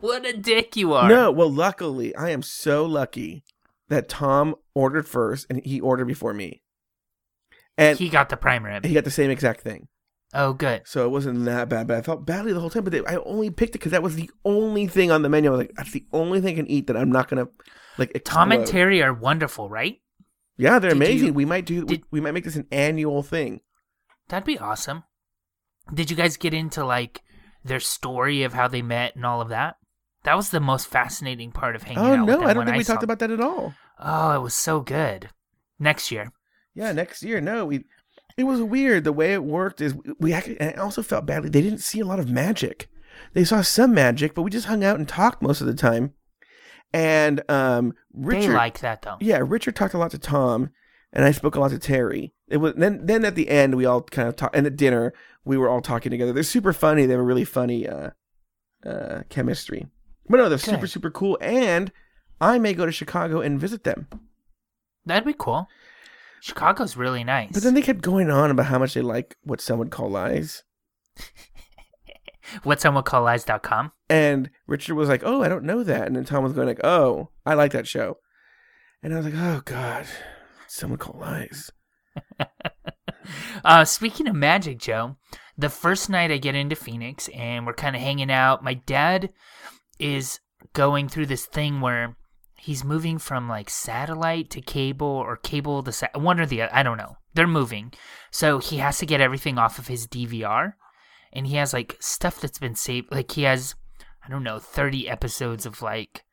what 0.00 0.26
a 0.26 0.36
dick 0.36 0.76
you 0.76 0.92
are. 0.92 1.08
no 1.08 1.30
well 1.30 1.50
luckily 1.50 2.14
i 2.16 2.30
am 2.30 2.42
so 2.42 2.84
lucky 2.84 3.44
that 3.88 4.08
tom 4.08 4.54
ordered 4.74 5.06
first 5.08 5.46
and 5.50 5.64
he 5.64 5.80
ordered 5.80 6.06
before 6.06 6.34
me 6.34 6.62
and 7.76 7.98
He 7.98 8.08
got 8.08 8.28
the 8.28 8.36
prime 8.36 8.64
rib. 8.64 8.84
he 8.84 8.94
got 8.94 9.04
the 9.04 9.10
same 9.10 9.30
exact 9.30 9.60
thing 9.60 9.88
Oh, 10.36 10.52
good. 10.52 10.82
So 10.84 11.04
it 11.06 11.10
wasn't 11.10 11.44
that 11.44 11.68
bad, 11.68 11.86
but 11.86 11.96
I 11.96 12.02
felt 12.02 12.26
badly 12.26 12.52
the 12.52 12.58
whole 12.58 12.68
time. 12.68 12.82
But 12.82 12.92
they, 12.92 13.04
I 13.06 13.18
only 13.18 13.50
picked 13.50 13.76
it 13.76 13.78
because 13.78 13.92
that 13.92 14.02
was 14.02 14.16
the 14.16 14.28
only 14.44 14.88
thing 14.88 15.12
on 15.12 15.22
the 15.22 15.28
menu. 15.28 15.48
I 15.48 15.52
was 15.52 15.58
like, 15.58 15.70
that's 15.76 15.92
the 15.92 16.04
only 16.12 16.40
thing 16.40 16.54
I 16.54 16.56
can 16.56 16.66
eat 16.68 16.88
that 16.88 16.96
I'm 16.96 17.12
not 17.12 17.28
gonna 17.28 17.46
like. 17.98 18.20
Tom 18.24 18.50
and. 18.50 18.66
Terry 18.66 19.00
are 19.00 19.14
wonderful, 19.14 19.68
right? 19.70 19.98
Yeah, 20.56 20.78
they're 20.78 20.90
Did 20.90 20.96
amazing. 20.96 21.26
you- 21.28 21.32
we 21.34 21.44
might 21.44 21.66
do. 21.66 21.84
we, 21.86 21.96
did- 21.96 22.04
we 22.10 22.20
might 22.20 22.34
make 22.34 22.44
this 22.44 22.56
an 22.56 22.66
annual 22.70 23.22
thing. 23.22 23.60
That'd 24.28 24.46
be 24.46 24.58
awesome. 24.58 25.04
Did 25.92 26.10
you 26.10 26.16
guys 26.16 26.36
get 26.36 26.54
into 26.54 26.84
like 26.84 27.22
their 27.64 27.80
story 27.80 28.42
of 28.42 28.54
how 28.54 28.68
they 28.68 28.82
met 28.82 29.16
and 29.16 29.26
all 29.26 29.40
of 29.40 29.48
that? 29.50 29.76
That 30.24 30.36
was 30.36 30.48
the 30.50 30.60
most 30.60 30.86
fascinating 30.86 31.52
part 31.52 31.76
of 31.76 31.82
hanging 31.82 31.98
Oh 31.98 32.14
out 32.14 32.26
with 32.26 32.40
no, 32.40 32.46
I 32.46 32.54
don't 32.54 32.64
think 32.64 32.78
we 32.78 32.84
saw 32.84 32.94
talked 32.94 33.02
them. 33.02 33.10
about 33.10 33.18
that 33.18 33.30
at 33.30 33.40
all. 33.40 33.74
Oh, 33.98 34.34
it 34.36 34.40
was 34.40 34.54
so 34.54 34.80
good. 34.80 35.28
Next 35.78 36.10
year. 36.10 36.32
Yeah, 36.74 36.92
next 36.92 37.22
year. 37.22 37.40
No, 37.40 37.66
we. 37.66 37.84
It 38.36 38.44
was 38.44 38.60
weird. 38.62 39.04
The 39.04 39.12
way 39.12 39.32
it 39.34 39.44
worked 39.44 39.80
is 39.82 39.94
we 40.18 40.32
actually. 40.32 40.58
And 40.60 40.78
I 40.78 40.82
also 40.82 41.02
felt 41.02 41.26
badly. 41.26 41.50
They 41.50 41.60
didn't 41.62 41.78
see 41.82 42.00
a 42.00 42.06
lot 42.06 42.18
of 42.18 42.30
magic. 42.30 42.88
They 43.34 43.44
saw 43.44 43.60
some 43.60 43.92
magic, 43.94 44.34
but 44.34 44.42
we 44.42 44.50
just 44.50 44.66
hung 44.66 44.82
out 44.82 44.98
and 44.98 45.06
talked 45.06 45.42
most 45.42 45.60
of 45.60 45.66
the 45.66 45.74
time. 45.74 46.14
And 46.94 47.42
um, 47.50 47.94
Richard, 48.12 48.50
They 48.50 48.54
like 48.54 48.78
that 48.78 49.02
though. 49.02 49.16
yeah, 49.20 49.40
Richard 49.44 49.74
talked 49.74 49.94
a 49.94 49.98
lot 49.98 50.12
to 50.12 50.18
Tom, 50.18 50.70
and 51.12 51.24
I 51.24 51.32
spoke 51.32 51.56
a 51.56 51.60
lot 51.60 51.72
to 51.72 51.78
Terry. 51.80 52.32
It 52.46 52.58
was 52.58 52.74
then 52.76 53.04
then 53.04 53.24
at 53.24 53.34
the 53.34 53.48
end 53.48 53.74
we 53.74 53.84
all 53.84 54.02
kind 54.02 54.28
of 54.28 54.36
talked, 54.36 54.54
and 54.54 54.64
at 54.64 54.76
dinner 54.76 55.12
we 55.44 55.56
were 55.56 55.68
all 55.68 55.80
talking 55.80 56.10
together. 56.10 56.32
They're 56.32 56.44
super 56.44 56.72
funny. 56.72 57.04
They 57.04 57.12
have 57.14 57.20
a 57.20 57.24
really 57.24 57.44
funny 57.44 57.88
uh, 57.88 58.10
uh, 58.86 59.22
chemistry. 59.28 59.88
But 60.28 60.36
no, 60.36 60.48
they're 60.48 60.56
super 60.56 60.86
super 60.86 61.10
cool. 61.10 61.36
And 61.40 61.90
I 62.40 62.60
may 62.60 62.74
go 62.74 62.86
to 62.86 62.92
Chicago 62.92 63.40
and 63.40 63.58
visit 63.60 63.82
them. 63.82 64.06
That'd 65.04 65.26
be 65.26 65.34
cool. 65.36 65.66
Chicago's 66.40 66.96
really 66.96 67.24
nice. 67.24 67.50
But 67.52 67.64
then 67.64 67.74
they 67.74 67.82
kept 67.82 68.02
going 68.02 68.30
on 68.30 68.52
about 68.52 68.66
how 68.66 68.78
much 68.78 68.94
they 68.94 69.00
like 69.02 69.36
what 69.42 69.60
some 69.60 69.80
would 69.80 69.90
call 69.90 70.10
lies. 70.10 70.62
What 72.62 72.80
some 72.80 72.94
would 72.94 73.04
call 73.04 73.22
lies.com. 73.22 73.92
And 74.08 74.50
Richard 74.66 74.94
was 74.94 75.08
like, 75.08 75.22
"Oh, 75.24 75.42
I 75.42 75.48
don't 75.48 75.64
know 75.64 75.82
that." 75.82 76.06
And 76.06 76.16
then 76.16 76.24
Tom 76.24 76.44
was 76.44 76.52
going 76.52 76.68
like, 76.68 76.84
"Oh, 76.84 77.30
I 77.44 77.54
like 77.54 77.72
that 77.72 77.86
show." 77.88 78.18
And 79.02 79.12
I 79.12 79.16
was 79.16 79.26
like, 79.26 79.34
"Oh 79.36 79.62
God, 79.64 80.06
someone 80.66 80.98
call 80.98 81.18
lies." 81.20 81.70
Uh, 83.64 83.84
speaking 83.84 84.28
of 84.28 84.34
magic, 84.34 84.78
Joe, 84.78 85.16
the 85.56 85.70
first 85.70 86.10
night 86.10 86.30
I 86.30 86.36
get 86.36 86.54
into 86.54 86.76
Phoenix 86.76 87.28
and 87.28 87.66
we're 87.66 87.72
kind 87.72 87.96
of 87.96 88.02
hanging 88.02 88.30
out, 88.30 88.64
my 88.64 88.74
dad 88.74 89.30
is 89.98 90.40
going 90.72 91.08
through 91.08 91.26
this 91.26 91.46
thing 91.46 91.80
where 91.80 92.16
he's 92.58 92.84
moving 92.84 93.18
from 93.18 93.48
like 93.48 93.70
satellite 93.70 94.50
to 94.50 94.60
cable 94.60 95.06
or 95.06 95.36
cable 95.36 95.82
to 95.82 95.92
sa- 95.92 96.06
one 96.14 96.40
or 96.40 96.46
the 96.46 96.62
other. 96.62 96.74
I 96.74 96.82
don't 96.82 96.98
know. 96.98 97.16
They're 97.34 97.46
moving, 97.46 97.92
so 98.30 98.58
he 98.58 98.76
has 98.76 98.98
to 98.98 99.06
get 99.06 99.20
everything 99.20 99.58
off 99.58 99.78
of 99.78 99.88
his 99.88 100.06
DVR, 100.06 100.74
and 101.34 101.46
he 101.46 101.56
has 101.56 101.72
like 101.72 101.96
stuff 102.00 102.40
that's 102.40 102.58
been 102.58 102.74
saved. 102.74 103.10
Like 103.10 103.32
he 103.32 103.42
has, 103.42 103.74
I 104.24 104.30
don't 104.30 104.42
know, 104.44 104.58
thirty 104.58 105.08
episodes 105.08 105.66
of 105.66 105.82
like 105.82 106.24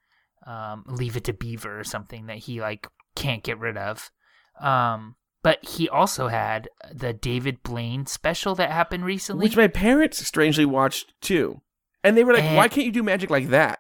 um, 0.46 0.84
Leave 0.88 1.18
It 1.18 1.24
to 1.26 1.34
Beaver 1.34 1.80
or 1.80 1.84
something 1.84 2.28
that 2.28 2.38
he 2.38 2.62
like 2.62 2.88
can't 3.16 3.44
get 3.44 3.60
rid 3.60 3.78
of. 3.78 4.12
Um, 4.60 5.16
but 5.44 5.64
he 5.66 5.90
also 5.90 6.28
had 6.28 6.70
the 6.94 7.14
David 7.14 7.64
Blaine 7.64 8.06
special 8.06 8.54
that 8.56 8.72
happened 8.72 9.06
recently. 9.06 9.46
Which 9.46 9.58
my 9.58 9.68
parents 9.68 10.26
strangely 10.26 10.66
watched 10.66 11.14
too. 11.22 11.62
And 12.04 12.18
they 12.18 12.24
were 12.24 12.34
like, 12.34 12.44
And- 12.44 12.58
"Why 12.58 12.68
can't 12.68 12.86
you 12.86 12.92
do 12.92 13.04
magic 13.04 13.30
like 13.30 13.50
that?" 13.50 13.80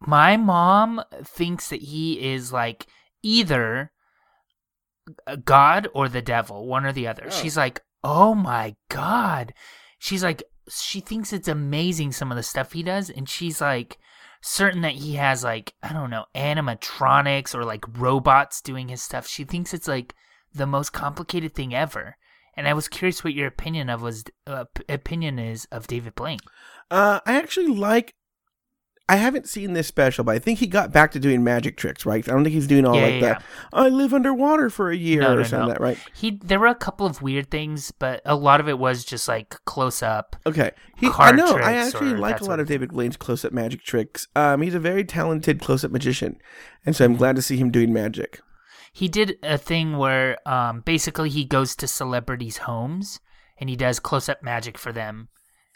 My 0.00 0.36
mom 0.36 1.02
thinks 1.22 1.68
that 1.68 1.82
he 1.82 2.32
is 2.32 2.52
like 2.52 2.86
either 3.22 3.92
God 5.44 5.88
or 5.92 6.08
the 6.08 6.22
devil, 6.22 6.66
one 6.66 6.84
or 6.84 6.92
the 6.92 7.06
other. 7.06 7.24
Oh. 7.26 7.30
She's 7.30 7.56
like, 7.56 7.82
oh 8.02 8.34
my 8.34 8.76
God. 8.88 9.52
She's 9.98 10.22
like, 10.24 10.42
she 10.70 11.00
thinks 11.00 11.32
it's 11.32 11.48
amazing 11.48 12.12
some 12.12 12.30
of 12.30 12.36
the 12.36 12.42
stuff 12.42 12.72
he 12.72 12.82
does. 12.82 13.10
And 13.10 13.28
she's 13.28 13.60
like, 13.60 13.98
certain 14.40 14.82
that 14.82 14.94
he 14.94 15.14
has 15.14 15.44
like, 15.44 15.74
I 15.82 15.92
don't 15.92 16.10
know, 16.10 16.26
animatronics 16.34 17.54
or 17.54 17.64
like 17.64 17.84
robots 17.98 18.60
doing 18.60 18.88
his 18.88 19.02
stuff. 19.02 19.26
She 19.26 19.44
thinks 19.44 19.74
it's 19.74 19.88
like 19.88 20.14
the 20.54 20.66
most 20.66 20.92
complicated 20.92 21.54
thing 21.54 21.74
ever. 21.74 22.16
And 22.56 22.66
I 22.66 22.74
was 22.74 22.88
curious 22.88 23.22
what 23.22 23.34
your 23.34 23.46
opinion 23.46 23.88
of 23.88 24.02
was 24.02 24.24
uh, 24.46 24.64
opinion 24.88 25.38
is 25.38 25.66
of 25.66 25.86
David 25.86 26.14
Blaine. 26.14 26.40
Uh, 26.90 27.20
I 27.24 27.36
actually 27.36 27.68
like. 27.68 28.14
I 29.10 29.16
haven't 29.16 29.48
seen 29.48 29.72
this 29.72 29.88
special, 29.88 30.22
but 30.22 30.36
I 30.36 30.38
think 30.38 30.60
he 30.60 30.68
got 30.68 30.92
back 30.92 31.10
to 31.12 31.18
doing 31.18 31.42
magic 31.42 31.76
tricks, 31.76 32.06
right? 32.06 32.26
I 32.28 32.30
don't 32.32 32.44
think 32.44 32.54
he's 32.54 32.68
doing 32.68 32.86
all 32.86 32.94
Yeah, 32.94 33.02
like 33.02 33.14
yeah, 33.14 33.20
that. 33.20 33.42
I 33.72 33.88
live 33.88 34.14
underwater 34.14 34.70
for 34.70 34.90
a 34.90 34.96
year 34.96 35.22
No, 35.22 35.32
or 35.32 35.36
no, 35.38 35.42
something 35.42 35.58
no. 35.60 35.66
like 35.66 35.78
that, 35.78 35.82
right? 35.82 35.98
He 36.14 36.38
there 36.44 36.60
were 36.60 36.68
a 36.68 36.76
couple 36.76 37.06
of 37.06 37.20
weird 37.20 37.50
things, 37.50 37.90
but 37.90 38.22
a 38.24 38.36
lot 38.36 38.60
of 38.60 38.68
it 38.68 38.78
was 38.78 39.04
just 39.04 39.26
like 39.26 39.56
close 39.64 40.00
up. 40.00 40.36
Okay. 40.46 40.70
He, 40.96 41.08
I 41.08 41.32
know. 41.32 41.56
I 41.56 41.72
actually 41.72 42.14
like 42.14 42.40
a 42.40 42.44
lot 42.44 42.60
of 42.60 42.68
David 42.68 42.92
Blaine's 42.92 43.16
close-up 43.16 43.52
magic 43.52 43.82
tricks. 43.82 44.28
Um, 44.36 44.62
he's 44.62 44.74
a 44.74 44.78
very 44.80 45.02
talented 45.02 45.60
close-up 45.60 45.90
magician, 45.90 46.38
and 46.86 46.94
so 46.94 47.04
I'm 47.04 47.16
glad 47.16 47.34
to 47.34 47.42
see 47.42 47.56
him 47.56 47.70
doing 47.72 47.92
magic. 47.92 48.40
He 48.92 49.08
did 49.08 49.38
a 49.42 49.58
thing 49.58 49.98
where 49.98 50.36
um 50.48 50.82
basically 50.82 51.30
he 51.30 51.44
goes 51.44 51.74
to 51.76 51.88
celebrities' 51.88 52.58
homes 52.58 53.18
and 53.58 53.68
he 53.68 53.76
does 53.76 53.98
close 53.98 54.28
up 54.28 54.42
magic 54.42 54.78
for 54.78 54.92
them. 54.92 55.28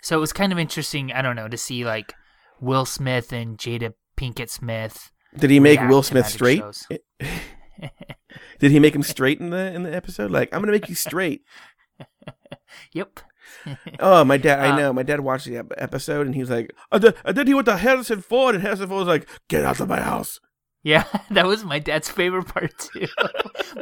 So 0.03 0.16
it 0.16 0.20
was 0.20 0.33
kind 0.33 0.53
of 0.53 0.59
interesting, 0.59 1.12
I 1.12 1.20
don't 1.23 1.37
know, 1.37 1.49
to 1.49 1.57
see 1.57 1.85
like 1.85 2.14
Will 2.61 2.85
Smith 2.85 3.33
and 3.33 3.59
Jada 3.59 3.95
Pinkett 4.17 4.51
Smith. 4.51 5.11
Did 5.37 5.51
he 5.51 5.61
make 5.61 5.81
Will 5.81 6.03
Smith 6.03 6.27
straight? 6.27 6.62
Did 8.59 8.71
he 8.71 8.79
make 8.79 8.95
him 8.95 9.03
straight 9.14 9.40
in 9.40 9.51
the 9.51 9.73
in 9.73 9.83
the 9.83 9.95
episode? 9.95 10.31
Like, 10.31 10.55
I'm 10.55 10.61
gonna 10.61 10.73
make 10.73 10.88
you 10.88 10.95
straight. 10.95 11.43
yep. 12.93 13.21
Oh, 14.01 14.25
my 14.25 14.37
dad! 14.38 14.61
I 14.61 14.71
Uh, 14.71 14.77
know. 14.77 14.93
My 14.93 15.03
dad 15.03 15.21
watched 15.21 15.47
the 15.47 15.59
episode, 15.77 16.27
and 16.27 16.35
he 16.35 16.40
was 16.40 16.51
like, 16.51 16.73
and 16.90 17.03
then, 17.03 17.14
and 17.25 17.37
then 17.37 17.47
he 17.47 17.55
went 17.55 17.67
to 17.67 17.77
Harrison 17.77 18.21
Ford, 18.23 18.55
and 18.55 18.62
Harrison 18.62 18.88
Ford 18.88 19.07
was 19.07 19.09
like, 19.09 19.29
"Get 19.49 19.64
out 19.64 19.81
of 19.81 19.88
my 19.88 20.01
house." 20.01 20.40
Yeah, 20.83 21.05
that 21.31 21.47
was 21.47 21.64
my 21.64 21.79
dad's 21.79 22.09
favorite 22.09 22.47
part 22.47 22.73
too. 22.79 23.07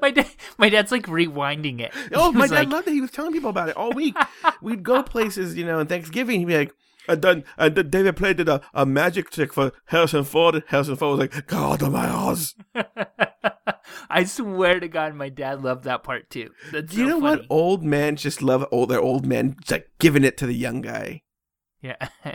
my 0.00 0.11
dad, 0.11 0.28
my 0.58 0.68
dad's 0.68 0.90
like 0.92 1.06
rewinding 1.06 1.80
it. 1.80 1.92
Oh, 2.12 2.32
my 2.32 2.46
dad 2.48 2.54
like, 2.54 2.68
loved 2.70 2.88
it. 2.88 2.92
He 2.92 3.00
was 3.00 3.11
telling 3.11 3.32
people 3.32 3.50
about 3.50 3.68
it 3.68 3.76
all 3.76 3.92
week. 3.92 4.16
We'd 4.61 4.82
go 4.82 5.02
places, 5.02 5.56
you 5.56 5.64
know, 5.64 5.78
and 5.80 5.88
Thanksgiving, 5.88 6.40
he'd 6.40 6.46
be 6.46 6.56
like, 6.56 6.72
and 7.08 7.22
then, 7.22 7.44
and 7.56 7.74
then 7.74 7.90
David 7.90 8.14
Blaine 8.16 8.36
did 8.36 8.48
a, 8.48 8.60
a 8.74 8.86
magic 8.86 9.30
trick 9.30 9.52
for 9.52 9.72
Harrison 9.86 10.24
Ford. 10.24 10.62
Harrison 10.68 10.96
Ford 10.96 11.18
was 11.18 11.20
like, 11.20 11.48
"Get 11.48 11.52
out 11.52 11.82
of 11.82 11.92
my 11.92 12.06
house." 12.06 12.54
I 14.08 14.24
swear 14.24 14.80
to 14.80 14.88
God, 14.88 15.14
my 15.14 15.28
dad 15.28 15.62
loved 15.62 15.84
that 15.84 16.02
part 16.02 16.30
too. 16.30 16.50
That's 16.70 16.92
Do 16.92 17.00
you 17.00 17.08
so 17.08 17.18
know 17.18 17.20
funny. 17.20 17.40
what? 17.40 17.46
Old 17.50 17.82
men 17.82 18.16
just 18.16 18.42
love 18.42 18.66
old. 18.70 18.90
Their 18.90 19.00
old 19.00 19.26
men 19.26 19.56
just 19.60 19.70
like 19.72 19.90
giving 19.98 20.24
it 20.24 20.36
to 20.38 20.46
the 20.46 20.54
young 20.54 20.80
guy. 20.82 21.22
Yeah. 21.80 22.08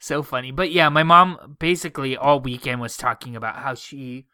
so 0.00 0.22
funny. 0.22 0.50
But 0.50 0.72
yeah, 0.72 0.88
my 0.88 1.02
mom 1.02 1.56
basically 1.58 2.16
all 2.16 2.40
weekend 2.40 2.80
was 2.80 2.96
talking 2.96 3.36
about 3.36 3.56
how 3.56 3.74
she 3.74 4.26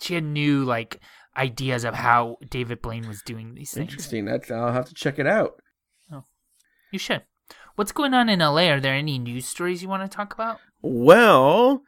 she 0.00 0.14
had 0.14 0.24
new 0.24 0.64
like 0.64 1.00
ideas 1.36 1.84
of 1.84 1.94
how 1.94 2.36
David 2.48 2.82
Blaine 2.82 3.06
was 3.08 3.22
doing 3.22 3.54
these 3.54 3.72
things. 3.72 3.90
Interesting. 3.90 4.24
That's 4.24 4.50
I'll 4.50 4.72
have 4.72 4.86
to 4.86 4.94
check 4.94 5.18
it 5.18 5.26
out. 5.26 5.60
Oh, 6.10 6.24
you 6.90 6.98
should. 6.98 7.22
What's 7.76 7.92
going 7.92 8.14
on 8.14 8.28
in 8.28 8.40
LA? 8.40 8.68
Are 8.68 8.80
there 8.80 8.94
any 8.94 9.18
news 9.18 9.46
stories 9.46 9.82
you 9.82 9.88
want 9.88 10.08
to 10.08 10.14
talk 10.14 10.34
about? 10.34 10.58
Well, 10.82 11.82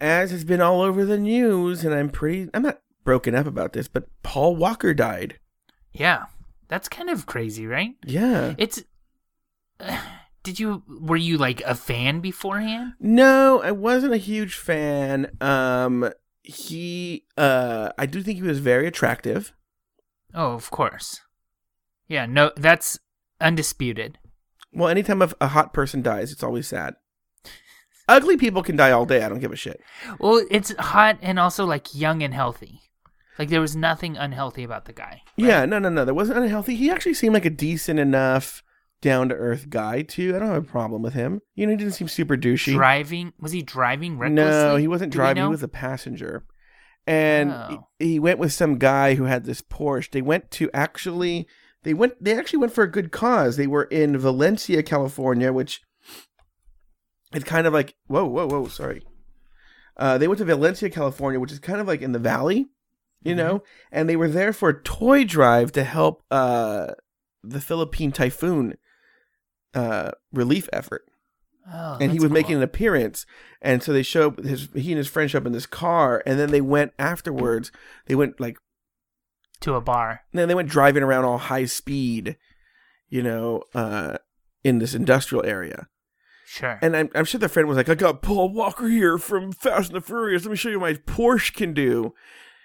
as 0.00 0.30
has 0.30 0.44
been 0.44 0.60
all 0.60 0.80
over 0.80 1.04
the 1.04 1.18
news, 1.18 1.84
and 1.84 1.94
I'm 1.94 2.08
pretty, 2.10 2.48
I'm 2.54 2.62
not 2.62 2.80
broken 3.04 3.34
up 3.34 3.46
about 3.46 3.72
this, 3.72 3.88
but 3.88 4.08
Paul 4.22 4.56
Walker 4.56 4.94
died. 4.94 5.38
Yeah. 5.92 6.26
That's 6.68 6.88
kind 6.88 7.10
of 7.10 7.26
crazy, 7.26 7.66
right? 7.66 7.94
Yeah. 8.04 8.54
It's 8.58 8.82
Did 10.42 10.60
you 10.60 10.82
were 10.86 11.16
you 11.16 11.36
like 11.36 11.60
a 11.62 11.74
fan 11.74 12.20
beforehand? 12.20 12.94
No, 13.00 13.60
I 13.60 13.72
wasn't 13.72 14.14
a 14.14 14.18
huge 14.18 14.54
fan. 14.54 15.30
Um, 15.40 16.10
he, 16.42 17.24
uh, 17.36 17.90
I 17.98 18.06
do 18.06 18.22
think 18.22 18.36
he 18.38 18.42
was 18.42 18.60
very 18.60 18.86
attractive. 18.86 19.52
Oh, 20.32 20.52
of 20.52 20.70
course. 20.70 21.20
Yeah, 22.06 22.24
no, 22.24 22.52
that's 22.56 22.98
undisputed. 23.40 24.18
Well, 24.72 24.88
anytime 24.88 25.22
a, 25.22 25.30
a 25.40 25.48
hot 25.48 25.72
person 25.72 26.02
dies, 26.02 26.32
it's 26.32 26.42
always 26.42 26.66
sad. 26.66 26.94
Ugly 28.08 28.38
people 28.38 28.62
can 28.62 28.76
die 28.76 28.90
all 28.90 29.04
day. 29.04 29.22
I 29.22 29.28
don't 29.28 29.38
give 29.38 29.52
a 29.52 29.56
shit. 29.56 29.80
Well, 30.18 30.44
it's 30.50 30.74
hot 30.78 31.18
and 31.20 31.38
also 31.38 31.66
like 31.66 31.94
young 31.94 32.22
and 32.22 32.32
healthy. 32.32 32.80
Like 33.38 33.50
there 33.50 33.60
was 33.60 33.76
nothing 33.76 34.16
unhealthy 34.16 34.64
about 34.64 34.86
the 34.86 34.92
guy. 34.92 35.22
Yeah, 35.36 35.64
no, 35.66 35.78
no, 35.78 35.88
no. 35.90 36.04
That 36.04 36.14
wasn't 36.14 36.38
unhealthy. 36.38 36.74
He 36.74 36.90
actually 36.90 37.14
seemed 37.14 37.34
like 37.34 37.44
a 37.44 37.50
decent 37.50 38.00
enough, 38.00 38.62
down 39.00 39.28
to 39.28 39.34
earth 39.34 39.68
guy 39.70 40.02
too. 40.02 40.34
I 40.34 40.38
don't 40.38 40.48
have 40.48 40.64
a 40.64 40.66
problem 40.66 41.02
with 41.02 41.14
him. 41.14 41.40
You 41.54 41.66
know, 41.66 41.70
he 41.72 41.76
didn't 41.76 41.92
seem 41.94 42.08
super 42.08 42.36
douchey. 42.36 42.72
Driving 42.72 43.32
was 43.38 43.52
he 43.52 43.62
driving 43.62 44.18
recklessly? 44.18 44.50
No, 44.50 44.76
he 44.76 44.88
wasn't 44.88 45.12
Do 45.12 45.16
driving. 45.18 45.44
He 45.44 45.48
was 45.48 45.62
a 45.62 45.68
passenger. 45.68 46.44
And 47.06 47.52
Oh. 47.52 47.86
he, 47.98 48.06
he 48.12 48.18
went 48.18 48.38
with 48.38 48.52
some 48.52 48.78
guy 48.78 49.14
who 49.14 49.24
had 49.24 49.44
this 49.44 49.62
Porsche. 49.62 50.10
They 50.10 50.22
went 50.22 50.50
to 50.52 50.70
actually 50.74 51.46
they 51.88 51.94
went 51.94 52.22
they 52.22 52.38
actually 52.38 52.58
went 52.58 52.74
for 52.74 52.84
a 52.84 52.90
good 52.90 53.10
cause. 53.10 53.56
They 53.56 53.66
were 53.66 53.84
in 53.84 54.18
Valencia, 54.18 54.82
California, 54.82 55.54
which 55.54 55.80
it's 57.32 57.46
kind 57.46 57.66
of 57.66 57.72
like 57.72 57.94
whoa, 58.08 58.26
whoa, 58.26 58.46
whoa, 58.46 58.66
sorry. 58.68 59.00
Uh, 59.96 60.18
they 60.18 60.28
went 60.28 60.36
to 60.36 60.44
Valencia, 60.44 60.90
California, 60.90 61.40
which 61.40 61.50
is 61.50 61.58
kind 61.58 61.80
of 61.80 61.86
like 61.86 62.02
in 62.02 62.12
the 62.12 62.18
valley, 62.18 62.68
you 63.22 63.34
Mm-hmm. 63.34 63.38
know, 63.38 63.62
and 63.90 64.06
they 64.06 64.16
were 64.16 64.28
there 64.28 64.52
for 64.52 64.68
a 64.68 64.82
toy 64.82 65.24
drive 65.24 65.72
to 65.72 65.82
help 65.82 66.22
uh, 66.30 66.88
the 67.42 67.60
Philippine 67.60 68.12
typhoon 68.12 68.76
uh, 69.72 70.10
relief 70.30 70.68
effort 70.74 71.06
Oh, 71.72 71.96
and 72.00 72.12
he 72.12 72.18
was 72.20 72.28
cool. 72.28 72.34
making 72.34 72.56
an 72.56 72.62
appearance 72.62 73.24
and 73.62 73.82
so 73.82 73.92
they 73.94 74.02
show 74.02 74.28
up 74.28 74.44
his 74.44 74.68
he 74.74 74.92
and 74.92 74.98
his 74.98 75.08
friend 75.08 75.30
show 75.30 75.38
up 75.38 75.46
in 75.46 75.52
this 75.52 75.66
car 75.66 76.22
and 76.26 76.38
then 76.38 76.50
they 76.50 76.60
went 76.62 76.92
afterwards 76.98 77.70
they 78.06 78.14
went 78.14 78.38
like 78.40 78.56
to 79.60 79.74
a 79.74 79.80
bar. 79.80 80.20
And 80.32 80.38
then 80.38 80.48
they 80.48 80.54
went 80.54 80.68
driving 80.68 81.02
around 81.02 81.24
all 81.24 81.38
high 81.38 81.64
speed 81.66 82.36
you 83.10 83.22
know 83.22 83.62
uh 83.74 84.18
in 84.62 84.78
this 84.80 84.94
industrial 84.94 85.42
area 85.46 85.88
Sure. 86.46 86.78
and 86.82 86.94
I'm, 86.94 87.08
I'm 87.14 87.24
sure 87.24 87.38
the 87.38 87.48
friend 87.48 87.66
was 87.66 87.78
like 87.78 87.88
i 87.88 87.94
got 87.94 88.20
paul 88.20 88.50
walker 88.52 88.86
here 88.88 89.16
from 89.16 89.50
fast 89.52 89.88
and 89.90 89.96
the 89.96 90.00
furious 90.04 90.44
let 90.44 90.50
me 90.50 90.56
show 90.58 90.68
you 90.68 90.78
what 90.78 90.92
my 90.92 91.12
porsche 91.14 91.54
can 91.54 91.72
do 91.72 92.12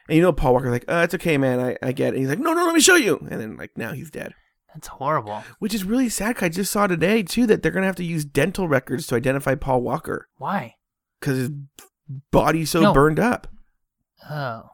and 0.09 0.17
you 0.17 0.21
know 0.21 0.33
paul 0.33 0.51
walker's 0.53 0.71
like 0.71 0.83
uh 0.89 1.01
it's 1.05 1.13
okay 1.15 1.37
man 1.37 1.61
i, 1.61 1.77
I 1.81 1.93
get 1.93 2.07
it 2.07 2.15
and 2.15 2.17
he's 2.19 2.27
like 2.29 2.39
no 2.39 2.51
no 2.53 2.65
let 2.65 2.75
me 2.75 2.81
show 2.81 2.95
you 2.95 3.25
and 3.31 3.39
then 3.39 3.55
like 3.55 3.71
now 3.77 3.93
he's 3.93 4.11
dead 4.11 4.33
that's 4.73 4.87
horrible. 4.87 5.43
which 5.59 5.73
is 5.73 5.85
really 5.85 6.09
sad 6.09 6.35
i 6.41 6.49
just 6.49 6.71
saw 6.73 6.87
today 6.87 7.23
too 7.23 7.45
that 7.47 7.63
they're 7.63 7.71
gonna 7.71 7.85
have 7.85 7.95
to 7.95 8.03
use 8.03 8.25
dental 8.25 8.67
records 8.67 9.07
to 9.07 9.15
identify 9.15 9.55
paul 9.55 9.81
walker 9.81 10.27
Why? 10.39 10.75
because 11.21 11.37
his 11.37 11.51
body's 12.31 12.69
so 12.71 12.81
No. 12.81 12.93
burned 12.93 13.19
up. 13.19 13.47
Oh. 14.29 14.71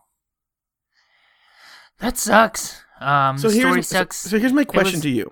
That 2.00 2.18
sucks. 2.18 2.84
Um 3.00 3.38
So 3.38 3.50
here's 3.50 3.62
story 3.66 3.84
so, 3.84 3.98
sucks. 3.98 4.18
so 4.18 4.40
here's 4.40 4.54
my 4.54 4.64
question 4.66 4.98
was- 4.98 5.02
to 5.04 5.10
you. 5.10 5.32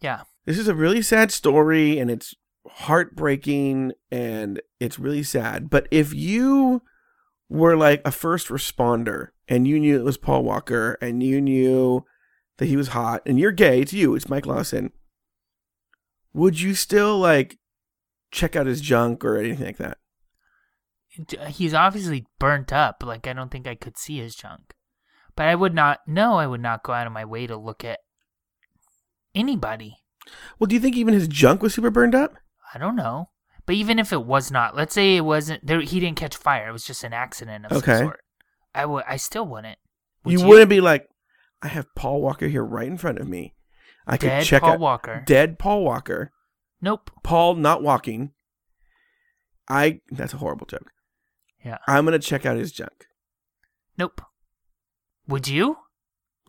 yeah. 0.00 0.22
This 0.46 0.58
is 0.58 0.68
a 0.68 0.74
really 0.74 1.02
sad 1.02 1.30
story 1.30 1.98
and 1.98 2.10
it's 2.10 2.34
heartbreaking 2.66 3.92
and 4.10 4.60
it's 4.80 4.98
really 4.98 5.22
sad. 5.22 5.68
But 5.68 5.86
if 5.90 6.14
you 6.14 6.82
were 7.50 7.76
like 7.76 8.00
a 8.06 8.10
first 8.10 8.48
responder 8.48 9.28
and 9.46 9.68
you 9.68 9.78
knew 9.78 9.98
it 9.98 10.04
was 10.04 10.16
Paul 10.16 10.44
Walker 10.44 10.96
and 11.02 11.22
you 11.22 11.40
knew 11.42 12.04
that 12.56 12.66
he 12.66 12.76
was 12.76 12.88
hot 12.88 13.20
and 13.26 13.38
you're 13.38 13.52
gay, 13.52 13.82
it's 13.82 13.92
you, 13.92 14.14
it's 14.14 14.28
Mike 14.28 14.46
Lawson. 14.46 14.92
Would 16.32 16.60
you 16.60 16.74
still 16.74 17.18
like 17.18 17.58
check 18.30 18.56
out 18.56 18.66
his 18.66 18.80
junk 18.80 19.24
or 19.24 19.36
anything 19.36 19.66
like 19.66 19.76
that? 19.78 19.98
He's 21.48 21.74
obviously 21.74 22.26
burnt 22.38 22.72
up. 22.72 23.02
Like 23.04 23.26
I 23.26 23.32
don't 23.32 23.50
think 23.50 23.66
I 23.66 23.74
could 23.74 23.98
see 23.98 24.18
his 24.18 24.34
junk. 24.34 24.74
But 25.38 25.46
I 25.46 25.54
would 25.54 25.72
not 25.72 26.00
no, 26.04 26.34
I 26.34 26.48
would 26.48 26.60
not 26.60 26.82
go 26.82 26.92
out 26.92 27.06
of 27.06 27.12
my 27.12 27.24
way 27.24 27.46
to 27.46 27.56
look 27.56 27.84
at 27.84 28.00
anybody. 29.36 29.98
Well, 30.58 30.66
do 30.66 30.74
you 30.74 30.80
think 30.80 30.96
even 30.96 31.14
his 31.14 31.28
junk 31.28 31.62
was 31.62 31.72
super 31.74 31.90
burned 31.92 32.16
up? 32.16 32.34
I 32.74 32.78
don't 32.78 32.96
know. 32.96 33.30
But 33.64 33.76
even 33.76 34.00
if 34.00 34.12
it 34.12 34.24
was 34.24 34.50
not, 34.50 34.74
let's 34.74 34.92
say 34.94 35.14
it 35.14 35.24
wasn't 35.24 35.64
there 35.64 35.80
he 35.80 36.00
didn't 36.00 36.16
catch 36.18 36.36
fire, 36.36 36.68
it 36.68 36.72
was 36.72 36.84
just 36.84 37.04
an 37.04 37.12
accident 37.12 37.66
of 37.66 37.72
Okay. 37.72 37.98
some 37.98 38.06
sort. 38.08 38.20
I 38.74 38.84
would 38.84 39.04
I 39.06 39.16
still 39.16 39.46
wouldn't. 39.46 39.78
Would 40.24 40.40
you, 40.40 40.44
wouldn't 40.44 40.70
be 40.70 40.80
like, 40.80 41.06
I 41.62 41.68
have 41.68 41.86
Paul 41.94 42.20
Walker 42.20 42.48
here 42.48 42.64
right 42.64 42.88
in 42.88 42.96
front 42.98 43.20
of 43.20 43.28
me. 43.28 43.54
I 44.08 44.16
could 44.16 44.42
check 44.42 44.62
Paul 44.62 44.72
out 44.72 44.80
Walker. 44.80 45.22
dead 45.24 45.60
Paul 45.60 45.84
Walker. 45.84 46.32
Nope. 46.80 47.12
Paul 47.22 47.54
not 47.54 47.80
walking. 47.80 48.32
I 49.68 50.00
that's 50.10 50.34
a 50.34 50.38
horrible 50.38 50.66
joke. 50.66 50.90
Yeah. 51.64 51.78
I'm 51.86 52.04
gonna 52.04 52.18
check 52.18 52.44
out 52.44 52.56
his 52.56 52.72
junk. 52.72 53.06
Nope. 53.96 54.20
Would 55.28 55.46
you? 55.46 55.76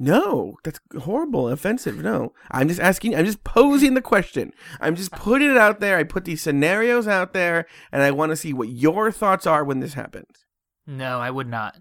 No, 0.01 0.55
that's 0.63 0.79
horrible, 0.97 1.49
offensive. 1.49 1.97
No, 1.97 2.33
I'm 2.49 2.69
just 2.69 2.79
asking. 2.79 3.15
I'm 3.15 3.25
just 3.25 3.43
posing 3.43 3.95
the 3.95 4.01
question. 4.01 4.53
I'm 4.79 4.95
just 4.95 5.11
putting 5.11 5.51
it 5.51 5.57
out 5.57 5.81
there. 5.81 5.97
I 5.97 6.05
put 6.05 6.23
these 6.23 6.41
scenarios 6.41 7.05
out 7.05 7.33
there, 7.33 7.65
and 7.91 8.01
I 8.01 8.11
want 8.11 8.31
to 8.31 8.37
see 8.37 8.53
what 8.53 8.69
your 8.69 9.11
thoughts 9.11 9.45
are 9.45 9.63
when 9.65 9.81
this 9.81 9.95
happens. 9.95 10.45
No, 10.87 11.19
I 11.19 11.29
would 11.29 11.47
not. 11.49 11.75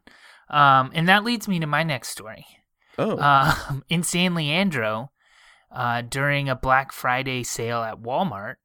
Um, 0.51 0.91
and 0.95 1.09
that 1.09 1.25
leads 1.25 1.47
me 1.47 1.61
to 1.61 1.67
my 1.67 1.85
next 1.85 2.09
story. 2.09 2.45
Oh, 2.99 3.19
Um, 3.19 3.85
in 3.89 4.03
San 4.03 4.35
Leandro, 4.35 5.13
uh, 5.71 6.03
during 6.03 6.49
a 6.49 6.57
Black 6.57 6.91
Friday 6.93 7.45
sale 7.45 7.83
at 7.83 8.03
Walmart, 8.03 8.57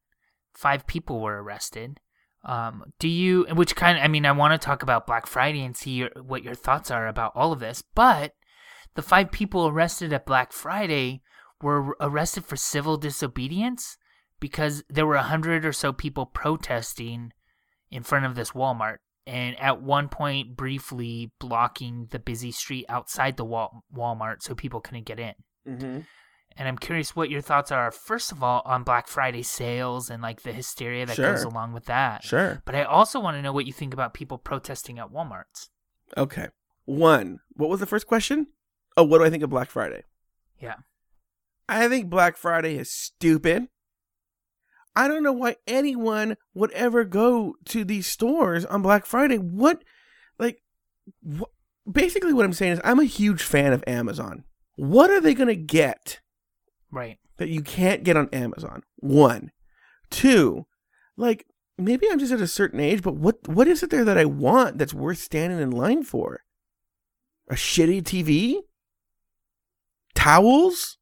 five 0.52 0.86
people 0.88 1.20
were 1.20 1.40
arrested. 1.42 2.00
Um, 2.44 2.92
do 2.98 3.08
you, 3.08 3.46
which 3.54 3.74
kind 3.74 3.96
of, 3.96 4.04
I 4.04 4.08
mean, 4.08 4.26
I 4.26 4.32
want 4.32 4.60
to 4.60 4.64
talk 4.64 4.82
about 4.82 5.06
Black 5.06 5.26
Friday 5.26 5.64
and 5.64 5.76
see 5.76 5.92
your, 5.92 6.10
what 6.22 6.42
your 6.42 6.54
thoughts 6.54 6.90
are 6.90 7.06
about 7.06 7.32
all 7.34 7.52
of 7.52 7.60
this, 7.60 7.82
but 7.94 8.32
the 8.94 9.02
five 9.02 9.32
people 9.32 9.66
arrested 9.66 10.12
at 10.12 10.26
Black 10.26 10.52
Friday 10.52 11.22
were 11.62 11.96
arrested 12.00 12.44
for 12.44 12.56
civil 12.56 12.96
disobedience 12.96 13.96
because 14.40 14.84
there 14.90 15.06
were 15.06 15.14
a 15.14 15.22
hundred 15.22 15.64
or 15.64 15.72
so 15.72 15.92
people 15.92 16.26
protesting 16.26 17.32
in 17.90 18.02
front 18.02 18.26
of 18.26 18.34
this 18.34 18.50
Walmart 18.50 18.98
and 19.26 19.58
at 19.58 19.80
one 19.80 20.08
point 20.08 20.56
briefly 20.56 21.32
blocking 21.40 22.08
the 22.10 22.18
busy 22.18 22.52
street 22.52 22.84
outside 22.88 23.36
the 23.36 23.44
Wal- 23.44 23.84
Walmart 23.94 24.42
so 24.42 24.54
people 24.54 24.80
couldn't 24.80 25.06
get 25.06 25.18
in. 25.18 25.34
mm-hmm. 25.66 26.00
And 26.56 26.68
I'm 26.68 26.78
curious 26.78 27.16
what 27.16 27.30
your 27.30 27.40
thoughts 27.40 27.72
are, 27.72 27.90
first 27.90 28.30
of 28.30 28.42
all, 28.42 28.62
on 28.64 28.84
Black 28.84 29.08
Friday 29.08 29.42
sales 29.42 30.08
and 30.08 30.22
like 30.22 30.42
the 30.42 30.52
hysteria 30.52 31.04
that 31.06 31.16
goes 31.16 31.42
along 31.42 31.72
with 31.72 31.86
that. 31.86 32.22
sure. 32.22 32.62
But 32.64 32.74
I 32.76 32.84
also 32.84 33.18
want 33.18 33.36
to 33.36 33.42
know 33.42 33.52
what 33.52 33.66
you 33.66 33.72
think 33.72 33.92
about 33.92 34.14
people 34.14 34.38
protesting 34.38 34.98
at 34.98 35.10
Walmarts. 35.12 35.68
Okay. 36.16 36.48
One. 36.84 37.40
What 37.54 37.70
was 37.70 37.80
the 37.80 37.86
first 37.86 38.06
question? 38.06 38.46
Oh, 38.96 39.02
what 39.02 39.18
do 39.18 39.24
I 39.24 39.30
think 39.30 39.42
of 39.42 39.50
Black 39.50 39.68
Friday? 39.70 40.04
Yeah. 40.60 40.76
I 41.68 41.88
think 41.88 42.08
Black 42.08 42.36
Friday 42.36 42.76
is 42.76 42.90
stupid. 42.90 43.68
I 44.94 45.08
don't 45.08 45.24
know 45.24 45.32
why 45.32 45.56
anyone 45.66 46.36
would 46.54 46.70
ever 46.70 47.02
go 47.04 47.54
to 47.64 47.84
these 47.84 48.06
stores 48.06 48.64
on 48.64 48.82
Black 48.82 49.06
Friday. 49.06 49.38
What, 49.38 49.82
like, 50.38 50.62
wh- 51.28 51.50
basically 51.90 52.32
what 52.32 52.44
I'm 52.44 52.52
saying 52.52 52.74
is 52.74 52.80
I'm 52.84 53.00
a 53.00 53.04
huge 53.04 53.42
fan 53.42 53.72
of 53.72 53.82
Amazon. 53.88 54.44
What 54.76 55.10
are 55.10 55.20
they 55.20 55.34
going 55.34 55.48
to 55.48 55.56
get 55.56 56.20
Right. 56.94 57.18
that 57.38 57.48
you 57.48 57.60
can't 57.62 58.04
get 58.04 58.16
on 58.16 58.28
Amazon? 58.32 58.82
One. 58.96 59.50
Two, 60.10 60.66
like 61.16 61.46
maybe 61.76 62.08
I'm 62.08 62.18
just 62.18 62.32
at 62.32 62.40
a 62.40 62.46
certain 62.46 62.80
age, 62.80 63.02
but 63.02 63.16
what 63.16 63.48
what 63.48 63.68
is 63.68 63.82
it 63.82 63.90
there 63.90 64.04
that 64.04 64.18
I 64.18 64.24
want 64.24 64.78
that's 64.78 64.94
worth 64.94 65.18
standing 65.18 65.60
in 65.60 65.70
line 65.70 66.04
for? 66.04 66.40
A 67.50 67.54
shitty 67.54 68.02
TV? 68.02 68.60
Towels? 70.14 70.98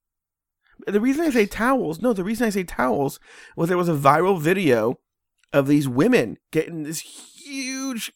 The 0.86 1.00
reason 1.00 1.24
I 1.24 1.30
say 1.30 1.46
towels, 1.46 2.00
no, 2.00 2.12
the 2.12 2.24
reason 2.24 2.46
I 2.46 2.50
say 2.50 2.64
towels 2.64 3.20
was 3.56 3.68
there 3.68 3.78
was 3.78 3.88
a 3.88 3.94
viral 3.94 4.40
video 4.40 4.98
of 5.52 5.68
these 5.68 5.86
women 5.86 6.38
getting 6.50 6.82
this 6.82 7.00
huge 7.00 8.12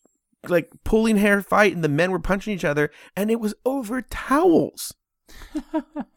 like 0.48 0.70
pulling 0.84 1.16
hair 1.18 1.42
fight 1.42 1.74
and 1.74 1.84
the 1.84 1.88
men 1.88 2.10
were 2.10 2.18
punching 2.18 2.54
each 2.54 2.64
other 2.64 2.90
and 3.14 3.30
it 3.30 3.40
was 3.40 3.54
over 3.64 4.02
towels. 4.02 4.94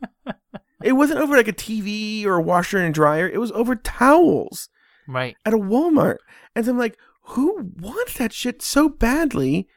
it 0.84 0.94
wasn't 0.94 1.20
over 1.20 1.36
like 1.36 1.48
a 1.48 1.54
TV 1.54 2.26
or 2.26 2.36
a 2.36 2.42
washer 2.42 2.78
and 2.78 2.94
dryer, 2.94 3.28
it 3.28 3.39
was 3.39 3.52
over 3.52 3.76
towels 3.76 4.70
Right. 5.08 5.36
at 5.46 5.54
a 5.54 5.58
Walmart. 5.58 6.18
And 6.56 6.65
so 6.65 6.72
I'm 6.72 6.78
like, 6.78 6.98
who 7.24 7.72
wants 7.80 8.18
that 8.18 8.34
shit 8.34 8.62
so 8.62 8.89
badly 8.89 9.68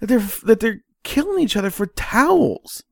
that 0.00 0.06
they're 0.06 0.18
that 0.44 0.60
they're 0.60 0.82
killing 1.04 1.42
each 1.42 1.56
other 1.56 1.70
for 1.70 1.86
towels? 1.86 2.82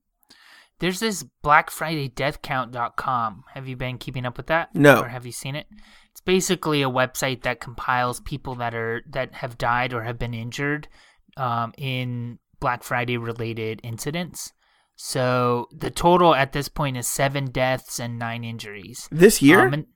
There's 0.79 1.01
this 1.01 1.23
Black 1.43 1.71
Friday 1.71 2.09
deathcount.com. 2.09 3.45
Have 3.55 3.67
you 3.69 3.77
been 3.77 3.99
keeping 3.99 4.27
up 4.27 4.37
with 4.37 4.47
that? 4.49 4.75
No. 4.75 5.01
Or 5.03 5.09
have 5.09 5.25
you 5.27 5.33
seen 5.33 5.57
it? 5.57 5.67
It's 6.11 6.21
basically 6.21 6.83
a 6.83 6.89
website 6.91 7.43
that 7.43 7.61
compiles 7.61 8.21
people 8.21 8.55
that 8.57 8.75
are 8.75 9.03
that 9.09 9.35
have 9.37 9.59
died 9.59 9.93
or 9.93 10.03
have 10.03 10.19
been 10.19 10.35
injured 10.35 10.89
um, 11.37 11.73
in 11.77 12.39
Black 12.61 12.83
Friday 12.83 13.17
related 13.19 13.81
incidents. 13.83 14.53
So 14.97 15.69
the 15.71 15.91
total 15.91 16.35
at 16.35 16.53
this 16.53 16.69
point 16.69 16.97
is 16.97 17.07
seven 17.07 17.51
deaths 17.51 18.01
and 18.01 18.19
nine 18.19 18.43
injuries. 18.43 19.09
This 19.13 19.43
year? 19.43 19.69
Um, 19.69 19.87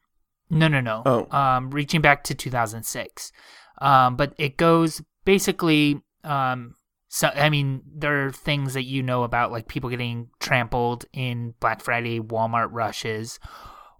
no, 0.50 0.68
no, 0.68 0.80
no. 0.80 1.02
Oh. 1.06 1.36
Um, 1.36 1.70
reaching 1.70 2.02
back 2.02 2.22
to 2.24 2.34
2006. 2.34 3.32
Um, 3.80 4.16
but 4.16 4.34
it 4.36 4.56
goes 4.58 5.02
basically. 5.24 6.02
Um, 6.22 6.74
so 7.08 7.28
I 7.28 7.48
mean, 7.48 7.82
there 7.92 8.26
are 8.26 8.30
things 8.30 8.74
that 8.74 8.84
you 8.84 9.02
know 9.02 9.24
about, 9.24 9.50
like 9.50 9.68
people 9.68 9.90
getting 9.90 10.28
trampled 10.38 11.06
in 11.12 11.54
Black 11.60 11.80
Friday 11.80 12.20
Walmart 12.20 12.68
rushes. 12.70 13.40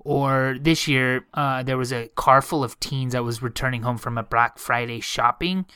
Or 0.03 0.57
this 0.61 0.89
year, 0.89 1.27
uh, 1.35 1.63
there 1.63 1.77
was 1.77 1.93
a 1.93 2.09
car 2.09 2.41
full 2.41 2.65
of 2.65 2.79
teens 2.81 3.13
that 3.13 3.25
was 3.25 3.43
returning 3.43 3.83
home 3.83 3.99
from 3.99 4.17
a 4.17 4.23
Black 4.23 4.59
Friday 4.59 5.01
shopping 5.01 5.67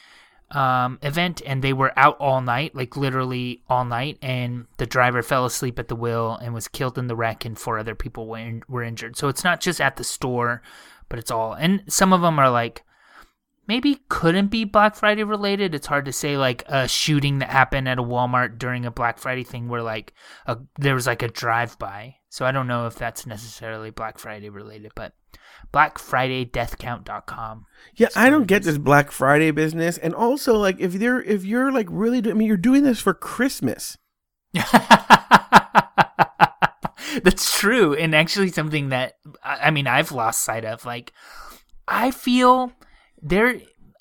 um, 0.50 0.98
event, 1.02 1.42
and 1.44 1.62
they 1.62 1.72
were 1.72 1.92
out 1.96 2.16
all 2.18 2.40
night, 2.40 2.74
like 2.74 2.96
literally 2.96 3.62
all 3.68 3.85
night. 3.85 4.18
And 4.22 4.66
the 4.78 4.87
driver 4.87 5.22
fell 5.22 5.44
asleep 5.44 5.78
at 5.78 5.88
the 5.88 5.96
wheel 5.96 6.38
and 6.40 6.54
was 6.54 6.68
killed 6.68 6.98
in 6.98 7.07
the 7.07 7.16
wreck, 7.16 7.44
and 7.44 7.59
four 7.59 7.78
other 7.78 7.94
people 7.94 8.26
were, 8.26 8.38
in- 8.38 8.62
were 8.68 8.83
injured. 8.83 9.16
So 9.16 9.28
it's 9.28 9.44
not 9.44 9.61
just 9.61 9.80
at 9.80 9.96
the 9.96 10.04
store, 10.04 10.62
but 11.09 11.18
it's 11.18 11.30
all. 11.30 11.54
And 11.54 11.83
some 11.88 12.12
of 12.12 12.20
them 12.20 12.38
are 12.38 12.50
like 12.50 12.85
maybe 13.66 14.00
couldn't 14.09 14.48
be 14.48 14.64
Black 14.64 14.94
Friday 14.94 15.24
related. 15.24 15.74
It's 15.74 15.87
hard 15.87 16.04
to 16.04 16.12
say 16.12 16.37
like 16.37 16.64
a 16.66 16.88
shooting 16.88 17.38
that 17.38 17.50
happened 17.50 17.88
at 17.88 17.98
a 17.98 18.02
Walmart 18.02 18.59
during 18.59 18.85
a 18.85 18.90
Black 18.90 19.18
Friday 19.18 19.44
thing 19.44 19.68
where 19.68 19.83
like 19.83 20.12
a, 20.46 20.59
there 20.78 20.94
was 20.94 21.07
like 21.07 21.22
a 21.22 21.28
drive 21.28 21.78
by. 21.78 22.16
So 22.35 22.44
I 22.44 22.51
don't 22.51 22.66
know 22.66 22.88
if 22.88 22.97
that's 22.97 23.27
necessarily 23.27 23.90
Black 23.90 24.18
Friday 24.18 24.49
related, 24.49 24.90
but 24.97 25.12
blackfridaydeathcount.com. 25.73 27.66
Yeah, 27.94 28.09
I 28.16 28.29
don't 28.29 28.49
get 28.49 28.64
this 28.64 28.77
Black 28.77 29.12
Friday 29.12 29.53
business. 29.53 29.99
And 29.99 30.16
also, 30.16 30.57
like, 30.57 30.81
if 30.81 30.94
you're 30.94 31.23
if 31.23 31.44
you're 31.44 31.70
like 31.70 31.87
really, 31.88 32.20
do- 32.20 32.33
I 32.33 32.35
mean, 32.35 32.49
you're 32.49 32.57
doing 32.57 32.83
this 32.83 32.99
for 32.99 33.14
Christmas. 33.14 33.97
That's 37.23 37.57
true, 37.57 37.94
and 37.94 38.16
actually 38.16 38.51
something 38.51 38.88
that 38.88 39.12
I 39.44 39.70
mean 39.70 39.87
I've 39.87 40.11
lost 40.11 40.42
sight 40.42 40.64
of. 40.64 40.85
Like, 40.85 41.12
I 41.87 42.11
feel 42.11 42.73
there, 43.23 43.61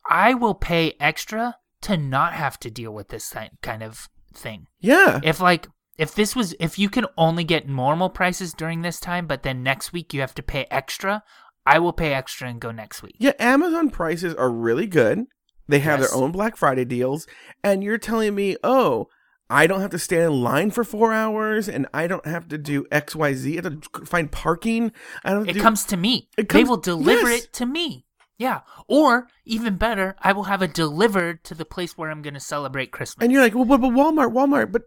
I 0.09 0.33
will 0.33 0.55
pay 0.55 0.95
extra 0.99 1.57
to 1.83 1.97
not 1.97 2.33
have 2.33 2.59
to 2.61 2.71
deal 2.71 2.95
with 2.95 3.09
this 3.09 3.31
kind 3.61 3.83
of 3.83 4.09
thing. 4.33 4.65
Yeah, 4.79 5.19
If 5.23 5.39
like 5.39 5.67
if 5.97 6.15
this 6.15 6.35
was 6.35 6.55
if 6.59 6.79
you 6.79 6.89
can 6.89 7.05
only 7.17 7.43
get 7.43 7.67
normal 7.67 8.09
prices 8.09 8.53
during 8.53 8.81
this 8.81 8.99
time, 8.99 9.27
but 9.27 9.43
then 9.43 9.63
next 9.63 9.93
week 9.93 10.13
you 10.13 10.21
have 10.21 10.35
to 10.35 10.43
pay 10.43 10.65
extra, 10.71 11.23
I 11.65 11.79
will 11.79 11.93
pay 11.93 12.13
extra 12.13 12.49
and 12.49 12.59
go 12.59 12.71
next 12.71 13.03
week. 13.03 13.15
yeah. 13.19 13.33
Amazon 13.39 13.89
prices 13.89 14.33
are 14.35 14.49
really 14.51 14.87
good. 14.87 15.25
They 15.67 15.79
have 15.79 15.99
Yes. 16.01 16.11
their 16.11 16.19
own 16.21 16.31
Black 16.33 16.57
Friday 16.57 16.83
deals, 16.83 17.25
and 17.63 17.83
you're 17.83 17.97
telling 17.97 18.35
me, 18.35 18.57
oh, 18.65 19.07
I 19.49 19.65
don't 19.67 19.79
have 19.81 19.91
to 19.91 19.99
stand 19.99 20.23
in 20.33 20.41
line 20.43 20.71
for 20.71 20.83
four 20.83 21.13
hours, 21.13 21.69
and 21.69 21.87
I 21.93 22.07
don't 22.07 22.25
have 22.25 22.47
to 22.49 22.57
do 22.57 22.85
X, 22.91 23.15
Y, 23.15 23.33
Z. 23.33 23.59
I 23.59 23.61
have 23.63 23.81
to 23.81 24.05
find 24.05 24.29
parking. 24.31 24.91
I 25.23 25.31
don't. 25.31 25.47
It 25.49 25.53
do- 25.53 25.61
comes 25.61 25.85
to 25.85 25.95
me. 25.97 26.27
It 26.37 26.49
they 26.49 26.63
will 26.65 26.77
deliver 26.77 27.29
yes. 27.29 27.43
it 27.45 27.53
to 27.53 27.65
me. 27.65 28.05
Yeah. 28.37 28.61
Or 28.87 29.27
even 29.45 29.77
better, 29.77 30.15
I 30.19 30.33
will 30.33 30.43
have 30.45 30.61
it 30.61 30.73
delivered 30.73 31.43
to 31.45 31.55
the 31.55 31.65
place 31.65 31.97
where 31.97 32.09
I'm 32.09 32.21
going 32.21 32.33
to 32.33 32.39
celebrate 32.39 32.91
Christmas. 32.91 33.23
And 33.23 33.31
you're 33.31 33.41
like, 33.41 33.53
well, 33.53 33.65
but, 33.65 33.77
but 33.81 33.91
Walmart, 33.91 34.33
Walmart, 34.33 34.71
but 34.71 34.83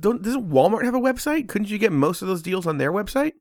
don't 0.00 0.22
doesn't 0.22 0.48
Walmart 0.48 0.84
have 0.84 0.94
a 0.94 1.00
website? 1.00 1.48
Couldn't 1.48 1.68
you 1.70 1.78
get 1.78 1.92
most 1.92 2.22
of 2.22 2.28
those 2.28 2.42
deals 2.42 2.66
on 2.66 2.78
their 2.78 2.92
website? 2.92 3.32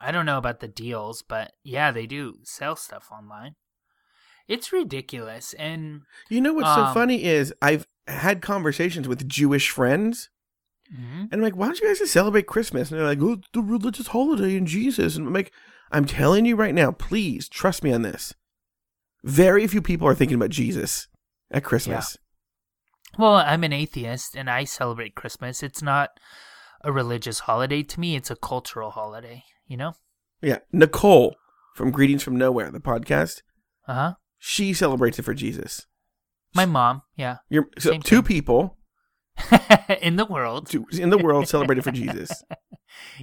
I 0.00 0.12
don't 0.12 0.26
know 0.26 0.38
about 0.38 0.60
the 0.60 0.68
deals, 0.68 1.22
but 1.22 1.52
yeah, 1.64 1.90
they 1.90 2.06
do 2.06 2.36
sell 2.44 2.76
stuff 2.76 3.08
online. 3.10 3.54
It's 4.46 4.72
ridiculous. 4.72 5.52
And 5.54 6.02
You 6.30 6.40
know 6.40 6.52
what's 6.52 6.72
so 6.74 6.84
Um, 6.84 6.94
funny 6.94 7.24
is 7.24 7.52
I've 7.60 7.86
had 8.06 8.40
conversations 8.42 9.08
with 9.08 9.28
Jewish 9.28 9.70
friends, 9.70 10.28
Mhm. 10.92 11.22
and 11.22 11.34
I'm 11.34 11.40
like, 11.40 11.56
why 11.56 11.66
don't 11.66 11.80
you 11.80 11.88
guys 11.88 11.98
just 11.98 12.12
celebrate 12.12 12.46
Christmas? 12.46 12.90
And 12.90 13.00
they're 13.00 13.06
like, 13.06 13.20
oh, 13.20 13.40
the 13.52 13.62
religious 13.62 14.08
holiday 14.08 14.54
in 14.56 14.66
Jesus. 14.66 15.16
And 15.16 15.26
I'm 15.26 15.32
like, 15.32 15.52
I'm 15.90 16.04
telling 16.04 16.44
you 16.46 16.54
right 16.54 16.74
now, 16.74 16.92
please 16.92 17.48
trust 17.48 17.82
me 17.82 17.92
on 17.92 18.02
this. 18.02 18.34
Very 19.24 19.66
few 19.66 19.82
people 19.82 20.06
are 20.08 20.14
thinking 20.14 20.36
about 20.36 20.50
Jesus 20.50 21.08
at 21.50 21.64
Christmas. 21.64 22.16
well, 23.18 23.34
I'm 23.34 23.64
an 23.64 23.72
atheist 23.72 24.36
and 24.36 24.48
I 24.50 24.64
celebrate 24.64 25.14
Christmas. 25.14 25.62
It's 25.62 25.82
not 25.82 26.10
a 26.84 26.92
religious 26.92 27.40
holiday 27.40 27.82
to 27.82 28.00
me, 28.00 28.14
it's 28.16 28.30
a 28.30 28.36
cultural 28.36 28.90
holiday, 28.90 29.42
you 29.66 29.76
know? 29.76 29.94
Yeah. 30.42 30.58
Nicole 30.72 31.34
from 31.74 31.90
Greetings 31.90 32.22
from 32.22 32.36
Nowhere, 32.36 32.70
the 32.70 32.78
podcast, 32.80 33.42
Uh 33.88 33.94
huh. 33.94 34.14
she 34.38 34.72
celebrates 34.72 35.18
it 35.18 35.22
for 35.24 35.34
Jesus. 35.34 35.86
My 36.54 36.66
mom, 36.66 37.02
yeah. 37.16 37.38
You're 37.48 37.68
so 37.78 37.92
two 37.98 38.16
thing. 38.16 38.22
people 38.22 38.76
In 40.00 40.16
the 40.16 40.24
world. 40.24 40.68
two, 40.70 40.86
in 40.92 41.10
the 41.10 41.18
world 41.18 41.48
celebrated 41.48 41.82
for 41.84 41.90
Jesus. 42.02 42.42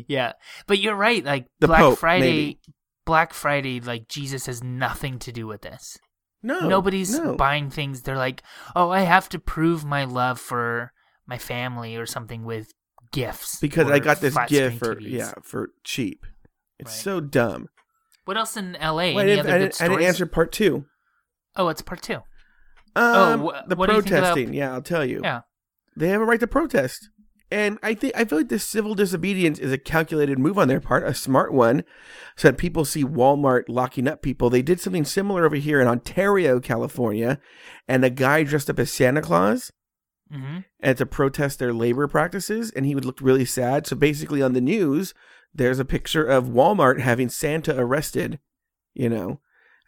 Yeah. 0.07 0.33
But 0.67 0.79
you're 0.79 0.95
right. 0.95 1.23
Like, 1.23 1.47
The 1.59 1.67
Black 1.67 1.79
Pope, 1.81 1.99
Friday, 1.99 2.21
maybe. 2.31 2.59
Black 3.05 3.33
Friday, 3.33 3.79
like, 3.79 4.07
Jesus 4.07 4.45
has 4.45 4.63
nothing 4.63 5.19
to 5.19 5.31
do 5.31 5.47
with 5.47 5.61
this. 5.61 5.97
No, 6.41 6.67
Nobody's 6.67 7.17
no. 7.17 7.35
buying 7.35 7.69
things. 7.69 8.01
They're 8.01 8.17
like, 8.17 8.43
oh, 8.75 8.89
I 8.89 9.01
have 9.01 9.29
to 9.29 9.39
prove 9.39 9.85
my 9.85 10.03
love 10.03 10.39
for 10.39 10.91
my 11.25 11.37
family 11.37 11.95
or 11.95 12.05
something 12.05 12.43
with 12.43 12.67
gifts. 13.13 13.59
because 13.59 13.89
I 13.89 13.99
got 13.99 14.19
this 14.19 14.37
gift 14.47 14.79
for 14.79 14.95
TVs. 14.95 15.09
yeah 15.09 15.33
for 15.43 15.69
cheap. 15.85 16.25
It's 16.79 16.91
Right. 16.91 16.99
so 17.01 17.19
dumb. 17.21 17.67
What 18.25 18.37
else 18.37 18.57
in 18.57 18.75
L.A.? 18.77 19.13
Wait, 19.13 19.21
I 19.21 19.25
didn't, 19.25 19.47
I, 19.49 19.57
didn't, 19.57 19.81
I 19.81 19.87
didn't 19.87 20.03
answer 20.03 20.25
part 20.25 20.51
two. 20.51 20.85
Oh, 21.55 21.67
it's 21.69 21.81
part 21.81 22.01
two. 22.01 22.19
Um, 22.95 23.41
wh- 23.47 23.67
the 23.67 23.75
what 23.75 23.89
do 23.89 23.95
you 23.95 24.01
think 24.01 24.15
about- 24.15 24.33
protesting. 24.33 24.53
Yeah, 24.53 24.73
I'll 24.73 24.81
tell 24.81 25.05
you. 25.05 25.21
Yeah. 25.23 25.41
They 25.95 26.09
have 26.09 26.21
a 26.21 26.25
right 26.25 26.39
to 26.39 26.47
protest. 26.47 27.09
And 27.53 27.77
I 27.83 27.93
think 27.93 28.13
I 28.17 28.25
feel 28.25 28.39
like 28.39 28.49
this 28.49 28.65
civil 28.65 28.95
disobedience 28.95 29.59
is 29.59 29.71
a 29.71 29.77
calculated 29.77 30.39
move 30.39 30.57
on 30.57 30.67
their 30.67 30.79
part, 30.79 31.03
a 31.03 31.13
smart 31.13 31.53
one, 31.53 31.83
so 32.35 32.47
that 32.47 32.57
people 32.57 32.83
see 32.83 33.03
Walmart 33.05 33.65
locking 33.67 34.07
up 34.07 34.23
people. 34.23 34.49
They 34.49 34.63
did 34.63 34.79
something 34.79 35.05
similar 35.05 35.45
over 35.45 35.57
here 35.57 35.79
in 35.79 35.87
Ontario, 35.87 36.59
California, 36.59 37.39
and 37.87 38.03
a 38.03 38.09
guy 38.09 38.41
dressed 38.41 38.71
up 38.71 38.79
as 38.79 38.91
Santa 38.91 39.21
Claus 39.21 39.71
mm-hmm. 40.33 40.61
and 40.79 40.97
to 40.97 41.05
protest 41.05 41.59
their 41.59 41.73
labor 41.73 42.07
practices, 42.07 42.71
and 42.71 42.87
he 42.87 42.95
would 42.95 43.05
look 43.05 43.21
really 43.21 43.45
sad. 43.45 43.85
So 43.85 43.95
basically, 43.95 44.41
on 44.41 44.53
the 44.53 44.61
news, 44.61 45.13
there's 45.53 45.77
a 45.77 45.85
picture 45.85 46.25
of 46.25 46.45
Walmart 46.45 47.01
having 47.01 47.29
Santa 47.29 47.77
arrested, 47.79 48.39
you 48.95 49.09
know, 49.09 49.41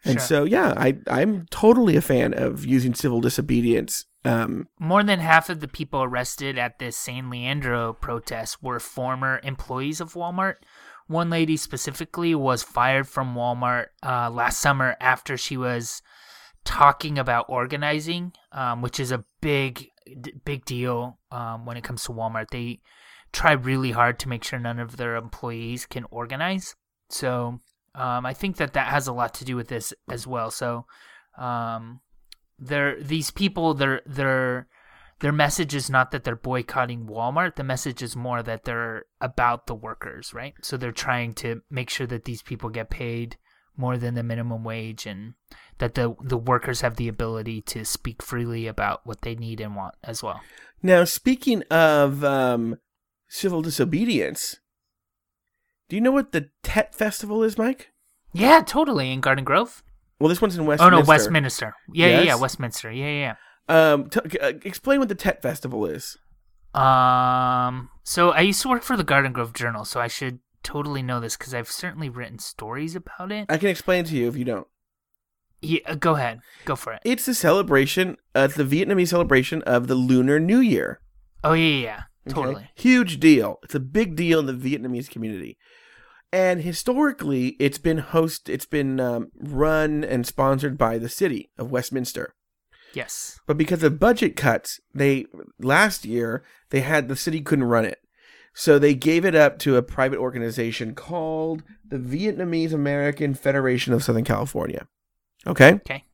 and 0.04 0.20
Sure. 0.20 0.26
so 0.26 0.44
yeah, 0.44 0.72
I 0.76 0.98
I'm 1.08 1.46
totally 1.50 1.96
a 1.96 2.00
fan 2.00 2.32
of 2.32 2.64
using 2.64 2.94
civil 2.94 3.20
disobedience. 3.20 4.04
Um, 4.26 4.68
More 4.78 5.04
than 5.04 5.20
half 5.20 5.48
of 5.48 5.60
the 5.60 5.68
people 5.68 6.02
arrested 6.02 6.58
at 6.58 6.78
this 6.78 6.96
San 6.96 7.30
Leandro 7.30 7.92
protest 7.92 8.62
were 8.62 8.80
former 8.80 9.40
employees 9.44 10.00
of 10.00 10.14
Walmart. 10.14 10.56
One 11.06 11.30
lady 11.30 11.56
specifically 11.56 12.34
was 12.34 12.62
fired 12.64 13.06
from 13.06 13.36
Walmart 13.36 13.86
uh, 14.02 14.28
last 14.30 14.58
summer 14.58 14.96
after 15.00 15.36
she 15.36 15.56
was 15.56 16.02
talking 16.64 17.16
about 17.16 17.46
organizing, 17.48 18.32
um, 18.50 18.82
which 18.82 18.98
is 18.98 19.12
a 19.12 19.24
big, 19.40 19.86
big 20.44 20.64
deal 20.64 21.20
um, 21.30 21.64
when 21.64 21.76
it 21.76 21.84
comes 21.84 22.02
to 22.04 22.12
Walmart. 22.12 22.50
They 22.50 22.80
try 23.32 23.52
really 23.52 23.92
hard 23.92 24.18
to 24.20 24.28
make 24.28 24.42
sure 24.42 24.58
none 24.58 24.80
of 24.80 24.96
their 24.96 25.14
employees 25.14 25.86
can 25.86 26.04
organize. 26.10 26.74
So 27.08 27.60
um, 27.94 28.26
I 28.26 28.34
think 28.34 28.56
that 28.56 28.72
that 28.72 28.88
has 28.88 29.06
a 29.06 29.12
lot 29.12 29.34
to 29.34 29.44
do 29.44 29.54
with 29.54 29.68
this 29.68 29.94
as 30.08 30.26
well. 30.26 30.50
So 30.50 30.86
um, 31.38 32.00
they're 32.58 33.00
these 33.00 33.30
people 33.30 33.74
they're 33.74 34.02
they're 34.06 34.66
their 35.20 35.32
message 35.32 35.74
is 35.74 35.88
not 35.88 36.10
that 36.10 36.24
they're 36.24 36.36
boycotting 36.36 37.06
Walmart. 37.06 37.56
The 37.56 37.64
message 37.64 38.02
is 38.02 38.14
more 38.14 38.42
that 38.42 38.64
they're 38.64 39.06
about 39.18 39.66
the 39.66 39.74
workers, 39.74 40.34
right? 40.34 40.52
So 40.60 40.76
they're 40.76 40.92
trying 40.92 41.32
to 41.34 41.62
make 41.70 41.88
sure 41.88 42.06
that 42.06 42.24
these 42.24 42.42
people 42.42 42.68
get 42.68 42.90
paid 42.90 43.38
more 43.78 43.96
than 43.96 44.14
the 44.14 44.22
minimum 44.22 44.62
wage 44.62 45.06
and 45.06 45.34
that 45.78 45.94
the 45.94 46.14
the 46.22 46.36
workers 46.36 46.80
have 46.82 46.96
the 46.96 47.08
ability 47.08 47.62
to 47.62 47.84
speak 47.84 48.22
freely 48.22 48.66
about 48.66 49.06
what 49.06 49.22
they 49.22 49.34
need 49.34 49.60
and 49.60 49.74
want 49.74 49.94
as 50.02 50.22
well. 50.22 50.40
Now, 50.82 51.04
speaking 51.04 51.62
of 51.70 52.22
um, 52.22 52.78
civil 53.28 53.62
disobedience, 53.62 54.60
do 55.88 55.96
you 55.96 56.02
know 56.02 56.12
what 56.12 56.32
the 56.32 56.50
Tet 56.62 56.94
Festival 56.94 57.42
is, 57.42 57.56
Mike? 57.56 57.90
Yeah, 58.32 58.62
totally. 58.66 59.12
In 59.12 59.20
Garden 59.20 59.44
Grove? 59.44 59.82
Well, 60.18 60.28
this 60.28 60.40
one's 60.40 60.56
in 60.56 60.64
Westminster. 60.64 60.96
Oh 60.96 61.00
no, 61.00 61.06
Westminster. 61.06 61.74
Yeah, 61.92 62.08
yeah, 62.08 62.20
yeah, 62.22 62.34
Westminster. 62.36 62.90
Yeah, 62.90 63.34
yeah. 63.68 63.92
Um, 63.92 64.08
t- 64.08 64.38
uh, 64.38 64.52
explain 64.64 64.98
what 65.00 65.08
the 65.08 65.14
Tet 65.14 65.42
Festival 65.42 65.86
is. 65.86 66.16
Um. 66.74 67.90
So 68.02 68.30
I 68.30 68.40
used 68.40 68.62
to 68.62 68.68
work 68.68 68.82
for 68.82 68.96
the 68.96 69.04
Garden 69.04 69.32
Grove 69.32 69.52
Journal, 69.52 69.84
so 69.84 70.00
I 70.00 70.08
should 70.08 70.40
totally 70.62 71.02
know 71.02 71.20
this 71.20 71.36
because 71.36 71.54
I've 71.54 71.70
certainly 71.70 72.08
written 72.08 72.38
stories 72.38 72.94
about 72.94 73.32
it. 73.32 73.46
I 73.48 73.56
can 73.56 73.68
explain 73.68 74.04
to 74.04 74.16
you 74.16 74.28
if 74.28 74.36
you 74.36 74.44
don't. 74.44 74.66
Yeah, 75.62 75.80
uh, 75.86 75.94
go 75.94 76.14
ahead. 76.14 76.40
Go 76.64 76.76
for 76.76 76.92
it. 76.92 77.00
It's 77.04 77.26
a 77.28 77.34
celebration. 77.34 78.16
Uh, 78.34 78.48
it's 78.48 78.56
the 78.56 78.64
Vietnamese 78.64 79.08
celebration 79.08 79.62
of 79.62 79.86
the 79.86 79.94
Lunar 79.94 80.38
New 80.38 80.60
Year. 80.60 81.00
Oh 81.42 81.54
yeah, 81.54 81.66
yeah, 81.66 81.82
yeah. 81.82 82.02
Okay? 82.28 82.34
Totally. 82.34 82.70
Huge 82.74 83.20
deal. 83.20 83.58
It's 83.62 83.74
a 83.74 83.80
big 83.80 84.16
deal 84.16 84.40
in 84.40 84.46
the 84.46 84.52
Vietnamese 84.52 85.08
community. 85.08 85.56
And 86.32 86.62
historically, 86.62 87.56
it's 87.58 87.78
been 87.78 87.98
host. 87.98 88.48
It's 88.48 88.66
been 88.66 89.00
um, 89.00 89.30
run 89.38 90.04
and 90.04 90.26
sponsored 90.26 90.76
by 90.76 90.98
the 90.98 91.08
city 91.08 91.50
of 91.56 91.70
Westminster. 91.70 92.34
Yes. 92.94 93.40
But 93.46 93.58
because 93.58 93.82
of 93.82 94.00
budget 94.00 94.36
cuts, 94.36 94.80
they 94.94 95.26
last 95.60 96.04
year 96.04 96.42
they 96.70 96.80
had 96.80 97.08
the 97.08 97.16
city 97.16 97.40
couldn't 97.40 97.66
run 97.66 97.84
it. 97.84 97.98
So 98.54 98.78
they 98.78 98.94
gave 98.94 99.26
it 99.26 99.34
up 99.34 99.58
to 99.60 99.76
a 99.76 99.82
private 99.82 100.18
organization 100.18 100.94
called 100.94 101.62
the 101.86 101.98
Vietnamese 101.98 102.72
American 102.72 103.34
Federation 103.34 103.92
of 103.92 104.02
Southern 104.02 104.24
California. 104.24 104.88
Okay? 105.46 105.74
Okay. 105.74 106.05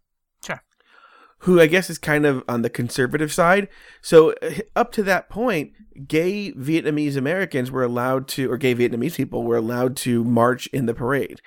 Who 1.42 1.60
I 1.60 1.66
guess 1.66 1.90
is 1.90 1.98
kind 1.98 2.24
of 2.24 2.44
on 2.48 2.62
the 2.62 2.70
conservative 2.70 3.32
side. 3.32 3.68
So 4.00 4.32
uh, 4.42 4.60
up 4.76 4.92
to 4.92 5.02
that 5.02 5.28
point, 5.28 5.72
gay 6.06 6.52
Vietnamese 6.52 7.16
Americans 7.16 7.70
were 7.70 7.82
allowed 7.82 8.28
to 8.28 8.50
or 8.50 8.56
gay 8.56 8.74
Vietnamese 8.74 9.16
people 9.16 9.42
were 9.42 9.56
allowed 9.56 9.96
to 9.98 10.22
march 10.24 10.68
in 10.68 10.86
the 10.86 10.94
parade. 10.94 11.40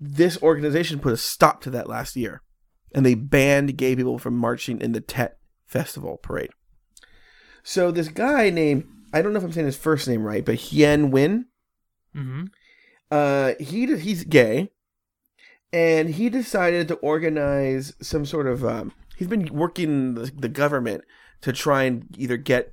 This 0.00 0.40
organization 0.42 1.00
put 1.00 1.12
a 1.12 1.16
stop 1.16 1.60
to 1.62 1.70
that 1.70 1.88
last 1.88 2.14
year 2.16 2.42
and 2.94 3.04
they 3.04 3.14
banned 3.14 3.76
gay 3.76 3.96
people 3.96 4.18
from 4.18 4.36
marching 4.36 4.80
in 4.80 4.92
the 4.92 5.00
Tet 5.00 5.38
Festival 5.66 6.16
parade. 6.16 6.50
So 7.64 7.90
this 7.90 8.08
guy 8.08 8.50
named 8.50 8.84
I 9.12 9.22
don't 9.22 9.32
know 9.32 9.38
if 9.38 9.44
I'm 9.44 9.52
saying 9.52 9.66
his 9.66 9.76
first 9.76 10.06
name 10.08 10.22
right, 10.24 10.44
but 10.44 10.56
Hien 10.56 11.10
Nguyen, 11.10 11.44
Mm-hmm. 12.16 12.44
uh, 13.10 13.52
he 13.58 13.96
he's 13.96 14.22
gay, 14.24 14.70
and 15.72 16.10
he 16.10 16.28
decided 16.28 16.86
to 16.88 16.94
organize 16.96 17.94
some 18.00 18.24
sort 18.24 18.46
of. 18.46 18.64
Um, 18.64 18.92
he's 19.16 19.28
been 19.28 19.46
working 19.52 20.14
the, 20.14 20.30
the 20.36 20.48
government 20.48 21.04
to 21.42 21.52
try 21.52 21.84
and 21.84 22.06
either 22.18 22.36
get 22.36 22.72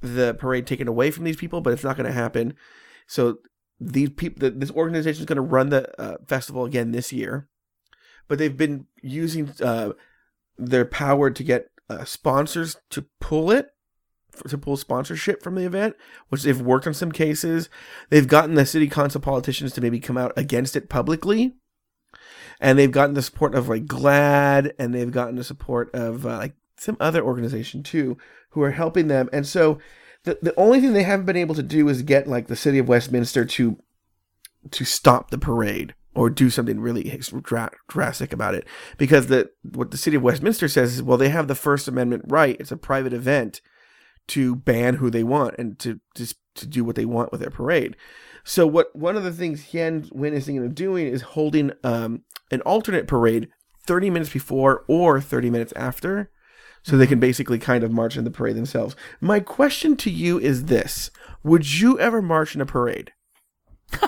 the 0.00 0.34
parade 0.34 0.66
taken 0.66 0.88
away 0.88 1.10
from 1.10 1.24
these 1.24 1.36
people, 1.36 1.60
but 1.60 1.72
it's 1.72 1.84
not 1.84 1.96
going 1.96 2.06
to 2.06 2.12
happen. 2.12 2.54
So 3.06 3.38
these 3.80 4.10
people, 4.10 4.50
this 4.54 4.70
organization 4.70 5.20
is 5.20 5.26
going 5.26 5.36
to 5.36 5.42
run 5.42 5.70
the 5.70 6.00
uh, 6.00 6.16
festival 6.26 6.64
again 6.64 6.92
this 6.92 7.12
year, 7.12 7.48
but 8.26 8.38
they've 8.38 8.56
been 8.56 8.86
using 9.02 9.52
uh, 9.62 9.92
their 10.56 10.84
power 10.84 11.30
to 11.30 11.42
get 11.42 11.70
uh, 11.88 12.04
sponsors 12.04 12.76
to 12.90 13.06
pull 13.20 13.50
it 13.50 13.70
to 14.46 14.58
pull 14.58 14.76
sponsorship 14.76 15.42
from 15.42 15.56
the 15.56 15.66
event, 15.66 15.96
which 16.28 16.42
they've 16.42 16.60
worked 16.60 16.86
on 16.86 16.94
some 16.94 17.10
cases. 17.10 17.68
They've 18.10 18.28
gotten 18.28 18.54
the 18.54 18.66
city 18.66 18.88
council 18.88 19.20
politicians 19.20 19.72
to 19.72 19.80
maybe 19.80 19.98
come 19.98 20.16
out 20.16 20.32
against 20.36 20.76
it 20.76 20.88
publicly. 20.88 21.54
And 22.60 22.78
they've 22.78 22.90
gotten 22.90 23.14
the 23.14 23.22
support 23.22 23.54
of 23.54 23.68
like 23.68 23.86
GLAAD 23.86 24.72
and 24.78 24.94
they've 24.94 25.10
gotten 25.10 25.36
the 25.36 25.44
support 25.44 25.94
of 25.94 26.26
uh, 26.26 26.38
like 26.38 26.54
some 26.76 26.96
other 27.00 27.22
organization 27.22 27.82
too 27.82 28.16
who 28.50 28.62
are 28.62 28.72
helping 28.72 29.08
them. 29.08 29.28
And 29.32 29.46
so 29.46 29.78
the, 30.24 30.38
the 30.42 30.54
only 30.56 30.80
thing 30.80 30.92
they 30.92 31.04
haven't 31.04 31.26
been 31.26 31.36
able 31.36 31.54
to 31.54 31.62
do 31.62 31.88
is 31.88 32.02
get 32.02 32.26
like 32.26 32.48
the 32.48 32.56
city 32.56 32.78
of 32.78 32.88
Westminster 32.88 33.44
to 33.44 33.78
to 34.72 34.84
stop 34.84 35.30
the 35.30 35.38
parade 35.38 35.94
or 36.14 36.28
do 36.28 36.50
something 36.50 36.80
really 36.80 37.04
dra- 37.42 37.70
drastic 37.86 38.32
about 38.32 38.54
it 38.56 38.66
because 38.98 39.28
the 39.28 39.48
what 39.62 39.92
the 39.92 39.96
city 39.96 40.16
of 40.16 40.22
Westminster 40.22 40.66
says 40.66 40.94
is 40.94 41.02
well 41.02 41.16
they 41.16 41.28
have 41.28 41.46
the 41.46 41.54
first 41.54 41.86
amendment 41.86 42.24
right 42.26 42.56
it's 42.58 42.72
a 42.72 42.76
private 42.76 43.12
event 43.12 43.60
to 44.28 44.54
ban 44.56 44.96
who 44.96 45.10
they 45.10 45.24
want 45.24 45.54
and 45.58 45.78
to 45.78 46.00
just 46.14 46.36
to 46.54 46.66
do 46.66 46.84
what 46.84 46.96
they 46.96 47.04
want 47.04 47.32
with 47.32 47.40
their 47.40 47.50
parade. 47.50 47.96
So 48.48 48.66
what 48.66 48.96
one 48.96 49.14
of 49.14 49.24
the 49.24 49.30
things 49.30 49.62
Hien 49.62 50.04
Nguyen 50.04 50.32
is 50.32 50.46
thinking 50.46 50.64
of 50.64 50.74
doing 50.74 51.06
is 51.06 51.20
holding 51.20 51.70
um, 51.84 52.22
an 52.50 52.62
alternate 52.62 53.06
parade 53.06 53.50
30 53.86 54.08
minutes 54.08 54.32
before 54.32 54.86
or 54.88 55.20
30 55.20 55.50
minutes 55.50 55.74
after 55.76 56.30
so 56.82 56.96
they 56.96 57.06
can 57.06 57.20
basically 57.20 57.58
kind 57.58 57.84
of 57.84 57.92
march 57.92 58.16
in 58.16 58.24
the 58.24 58.30
parade 58.30 58.56
themselves. 58.56 58.96
My 59.20 59.38
question 59.38 59.98
to 59.98 60.10
you 60.10 60.38
is 60.38 60.64
this. 60.64 61.10
Would 61.42 61.78
you 61.78 62.00
ever 62.00 62.22
march 62.22 62.54
in 62.54 62.62
a 62.62 62.66
parade? 62.66 63.12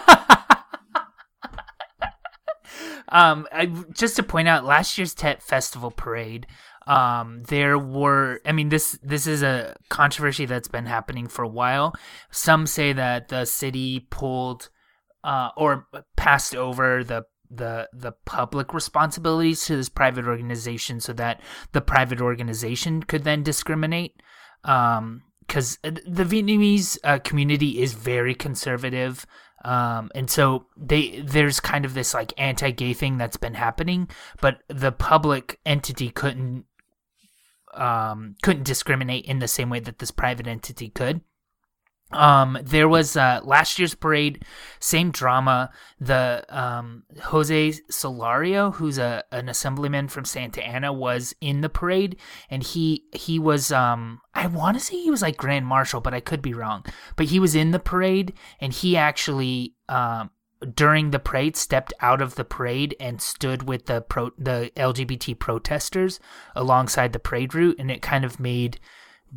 Um, 3.10 3.48
I, 3.52 3.66
just 3.92 4.16
to 4.16 4.22
point 4.22 4.48
out, 4.48 4.64
last 4.64 4.96
year's 4.96 5.14
Tet 5.14 5.42
Festival 5.42 5.90
parade, 5.90 6.46
um, 6.90 7.44
there 7.44 7.78
were. 7.78 8.40
I 8.44 8.50
mean, 8.50 8.68
this 8.68 8.98
this 9.00 9.28
is 9.28 9.42
a 9.42 9.76
controversy 9.90 10.44
that's 10.44 10.66
been 10.66 10.86
happening 10.86 11.28
for 11.28 11.44
a 11.44 11.48
while. 11.48 11.94
Some 12.32 12.66
say 12.66 12.92
that 12.92 13.28
the 13.28 13.44
city 13.44 14.08
pulled 14.10 14.70
uh, 15.22 15.50
or 15.56 15.86
passed 16.16 16.56
over 16.56 17.04
the 17.04 17.26
the 17.48 17.88
the 17.92 18.12
public 18.24 18.74
responsibilities 18.74 19.64
to 19.66 19.76
this 19.76 19.88
private 19.88 20.26
organization, 20.26 20.98
so 20.98 21.12
that 21.12 21.40
the 21.70 21.80
private 21.80 22.20
organization 22.20 23.04
could 23.04 23.22
then 23.22 23.44
discriminate. 23.44 24.20
Um, 24.64 25.22
because 25.46 25.78
the 25.82 26.24
Vietnamese 26.24 26.96
uh, 27.02 27.18
community 27.18 27.80
is 27.82 27.92
very 27.92 28.36
conservative, 28.36 29.26
um, 29.64 30.08
and 30.14 30.30
so 30.30 30.66
they 30.76 31.20
there's 31.24 31.58
kind 31.58 31.84
of 31.84 31.94
this 31.94 32.14
like 32.14 32.32
anti-gay 32.38 32.94
thing 32.94 33.18
that's 33.18 33.36
been 33.36 33.54
happening, 33.54 34.08
but 34.40 34.58
the 34.68 34.92
public 34.92 35.58
entity 35.66 36.10
couldn't 36.10 36.66
um, 37.74 38.36
couldn't 38.42 38.64
discriminate 38.64 39.24
in 39.26 39.38
the 39.38 39.48
same 39.48 39.70
way 39.70 39.80
that 39.80 39.98
this 39.98 40.10
private 40.10 40.46
entity 40.46 40.88
could. 40.88 41.20
Um, 42.12 42.58
there 42.62 42.88
was 42.88 43.16
uh, 43.16 43.40
last 43.44 43.78
year's 43.78 43.94
parade, 43.94 44.44
same 44.80 45.12
drama. 45.12 45.70
The 46.00 46.44
um, 46.48 47.04
Jose 47.22 47.74
Solorio, 47.90 48.74
who's 48.74 48.98
a 48.98 49.22
an 49.30 49.48
assemblyman 49.48 50.08
from 50.08 50.24
Santa 50.24 50.64
Ana, 50.66 50.92
was 50.92 51.34
in 51.40 51.60
the 51.60 51.68
parade, 51.68 52.16
and 52.50 52.62
he 52.64 53.04
he 53.12 53.38
was 53.38 53.70
um 53.70 54.20
I 54.34 54.48
want 54.48 54.76
to 54.76 54.84
say 54.84 55.00
he 55.00 55.10
was 55.10 55.22
like 55.22 55.36
grand 55.36 55.66
marshal, 55.66 56.00
but 56.00 56.14
I 56.14 56.20
could 56.20 56.42
be 56.42 56.54
wrong. 56.54 56.84
But 57.14 57.26
he 57.26 57.38
was 57.38 57.54
in 57.54 57.70
the 57.70 57.78
parade, 57.78 58.32
and 58.60 58.72
he 58.72 58.96
actually 58.96 59.74
um 59.88 60.30
during 60.74 61.10
the 61.10 61.18
parade 61.18 61.56
stepped 61.56 61.92
out 62.00 62.20
of 62.20 62.34
the 62.34 62.44
parade 62.44 62.94
and 63.00 63.20
stood 63.20 63.68
with 63.68 63.86
the 63.86 64.02
pro 64.02 64.30
the 64.38 64.70
LGBT 64.76 65.38
protesters 65.38 66.20
alongside 66.54 67.12
the 67.12 67.18
parade 67.18 67.54
route, 67.54 67.76
and 67.78 67.90
it 67.90 68.02
kind 68.02 68.24
of 68.24 68.40
made 68.40 68.78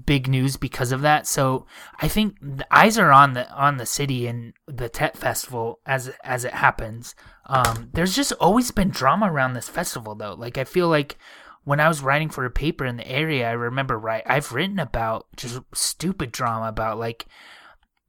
big 0.05 0.27
news 0.27 0.57
because 0.57 0.91
of 0.91 1.01
that. 1.01 1.27
So 1.27 1.65
I 2.01 2.07
think 2.07 2.37
the 2.41 2.67
eyes 2.71 2.97
are 2.97 3.11
on 3.11 3.33
the 3.33 3.49
on 3.51 3.77
the 3.77 3.85
city 3.85 4.27
and 4.27 4.53
the 4.67 4.89
Tet 4.89 5.17
Festival 5.17 5.79
as 5.85 6.11
as 6.23 6.45
it 6.45 6.53
happens. 6.53 7.15
Um, 7.45 7.89
there's 7.93 8.15
just 8.15 8.33
always 8.33 8.71
been 8.71 8.89
drama 8.89 9.31
around 9.31 9.53
this 9.53 9.69
festival 9.69 10.15
though. 10.15 10.33
Like 10.33 10.57
I 10.57 10.63
feel 10.63 10.89
like 10.89 11.17
when 11.63 11.79
I 11.79 11.87
was 11.87 12.01
writing 12.01 12.29
for 12.29 12.43
a 12.45 12.51
paper 12.51 12.85
in 12.85 12.97
the 12.97 13.07
area, 13.07 13.47
I 13.47 13.53
remember 13.53 13.97
right 13.97 14.23
I've 14.25 14.51
written 14.51 14.79
about 14.79 15.27
just 15.35 15.61
stupid 15.73 16.31
drama 16.31 16.67
about 16.67 16.99
like 16.99 17.27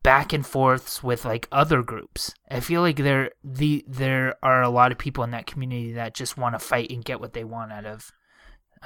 back 0.04 0.32
and 0.32 0.46
forths 0.46 1.02
with 1.02 1.24
like 1.24 1.48
other 1.50 1.82
groups. 1.82 2.32
I 2.48 2.60
feel 2.60 2.82
like 2.82 2.98
there 2.98 3.32
the 3.42 3.84
there 3.88 4.36
are 4.44 4.62
a 4.62 4.68
lot 4.68 4.92
of 4.92 4.98
people 4.98 5.24
in 5.24 5.32
that 5.32 5.46
community 5.46 5.94
that 5.94 6.14
just 6.14 6.36
want 6.38 6.54
to 6.54 6.60
fight 6.60 6.90
and 6.90 7.04
get 7.04 7.18
what 7.18 7.32
they 7.32 7.42
want 7.42 7.72
out 7.72 7.86
of 7.86 8.12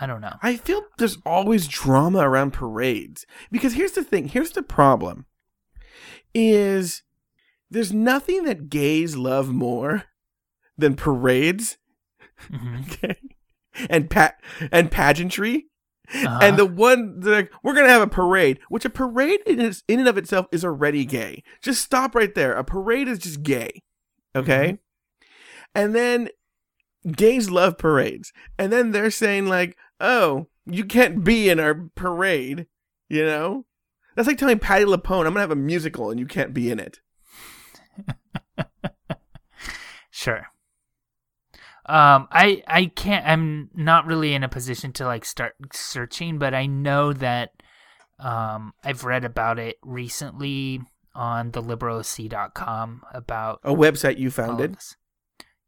I 0.01 0.07
don't 0.07 0.21
know. 0.21 0.37
I 0.43 0.57
feel 0.57 0.83
there's 0.97 1.19
always 1.27 1.67
drama 1.67 2.21
around 2.21 2.53
parades 2.53 3.27
because 3.51 3.75
here's 3.75 3.93
the 3.93 4.05
thing. 4.05 4.29
Here's 4.29 4.53
the 4.53 4.63
problem: 4.63 5.27
is 6.33 7.03
there's 7.71 7.93
nothing 7.93 8.45
that 8.45 8.71
gays 8.71 9.17
love 9.17 9.49
more 9.49 10.05
than 10.77 10.95
parades, 10.95 11.79
Mhm. 12.51 12.93
okay, 12.93 13.17
and 13.91 14.09
pat 14.09 14.41
and 14.71 14.91
pageantry. 14.91 15.67
Uh-huh. 16.15 16.39
And 16.41 16.57
the 16.57 16.67
one 16.67 17.21
they're 17.21 17.35
like, 17.35 17.53
we're 17.63 17.75
gonna 17.75 17.89
have 17.89 18.03
a 18.03 18.07
parade, 18.07 18.59
which 18.69 18.85
a 18.85 18.91
parade 18.91 19.41
in, 19.47 19.61
its, 19.61 19.83
in 19.89 19.99
and 19.99 20.09
of 20.09 20.17
itself 20.17 20.47
is 20.51 20.65
already 20.65 21.05
gay. 21.05 21.43
Just 21.63 21.83
stop 21.83 22.15
right 22.15 22.35
there. 22.35 22.55
A 22.55 22.65
parade 22.65 23.09
is 23.09 23.19
just 23.19 23.43
gay, 23.43 23.83
okay? 24.35 24.79
And 25.75 25.95
then 25.95 26.31
gays 27.13 27.51
love 27.51 27.77
parades, 27.79 28.33
and 28.59 28.73
then 28.73 28.93
they're 28.93 29.11
saying 29.11 29.47
like, 29.49 29.77
oh, 30.01 30.47
you 30.67 30.85
can't 30.85 31.25
be 31.25 31.49
in 31.49 31.59
our 31.61 31.91
parade 31.95 32.67
You 33.09 33.25
know, 33.25 33.67
that's 34.15 34.29
like 34.29 34.39
telling 34.39 34.59
Patti 34.59 34.85
LuPone, 34.85 35.27
"I'm 35.27 35.33
gonna 35.33 35.41
have 35.41 35.51
a 35.51 35.57
musical 35.57 36.11
and 36.11 36.19
you 36.19 36.27
can't 36.27 36.55
be 36.55 36.71
in 36.71 36.81
it." 36.81 37.01
Sure. 40.11 40.49
Um, 41.89 42.29
I 42.31 42.63
I 42.67 42.87
can't. 42.87 43.27
I'm 43.27 43.71
not 43.75 44.07
really 44.07 44.35
in 44.35 44.45
a 44.45 44.49
position 44.49 44.93
to 44.95 45.07
like 45.07 45.25
start 45.25 45.55
searching, 45.73 46.39
but 46.39 46.53
I 46.53 46.67
know 46.67 47.13
that 47.15 47.53
um 48.19 48.75
I've 48.85 49.05
read 49.05 49.25
about 49.25 49.59
it 49.59 49.77
recently 49.83 50.83
on 51.15 51.51
the 51.53 51.63
liberaloc.com 51.63 53.03
about 53.13 53.61
A 53.65 53.73
website 53.73 54.19
you 54.19 54.31
founded. 54.31 54.77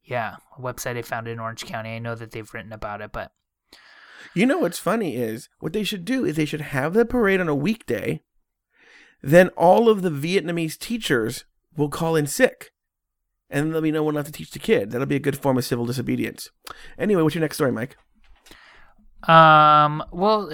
Yeah, 0.04 0.36
a 0.58 0.60
website 0.60 0.96
I 0.96 1.02
found 1.02 1.26
in 1.26 1.40
Orange 1.40 1.64
County. 1.64 1.90
I 1.90 1.98
know 1.98 2.14
that 2.14 2.32
they've 2.32 2.52
written 2.52 2.72
about 2.72 3.00
it, 3.00 3.12
but 3.12 3.32
You 4.34 4.44
know 4.46 4.58
what's 4.58 4.78
funny 4.78 5.16
is 5.16 5.48
what 5.58 5.72
they 5.72 5.84
should 5.84 6.04
do 6.04 6.24
is 6.24 6.36
they 6.36 6.44
should 6.44 6.60
have 6.60 6.92
the 6.94 7.04
parade 7.04 7.40
on 7.40 7.48
a 7.48 7.54
weekday. 7.54 8.22
Then 9.22 9.48
all 9.50 9.88
of 9.88 10.02
the 10.02 10.10
Vietnamese 10.10 10.78
teachers 10.78 11.44
will 11.76 11.88
call 11.88 12.16
in 12.16 12.26
sick. 12.26 12.72
And 13.50 13.64
then 13.64 13.68
there'll 13.70 13.82
be 13.82 13.90
no 13.90 14.04
one 14.04 14.14
left 14.14 14.26
to 14.26 14.32
teach 14.32 14.52
the 14.52 14.58
kid. 14.60 14.90
That'll 14.90 15.06
be 15.06 15.16
a 15.16 15.20
good 15.20 15.36
form 15.36 15.58
of 15.58 15.64
civil 15.64 15.84
disobedience. 15.84 16.50
Anyway, 16.98 17.22
what's 17.22 17.34
your 17.34 17.42
next 17.42 17.56
story, 17.56 17.72
Mike? 17.72 17.96
Um. 19.28 20.02
Well, 20.12 20.50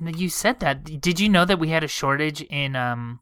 you 0.00 0.28
said 0.30 0.60
that. 0.60 0.84
Did 0.84 1.20
you 1.20 1.28
know 1.28 1.44
that 1.44 1.58
we 1.58 1.68
had 1.68 1.84
a 1.84 1.88
shortage 1.88 2.40
in 2.42 2.74
um, 2.74 3.20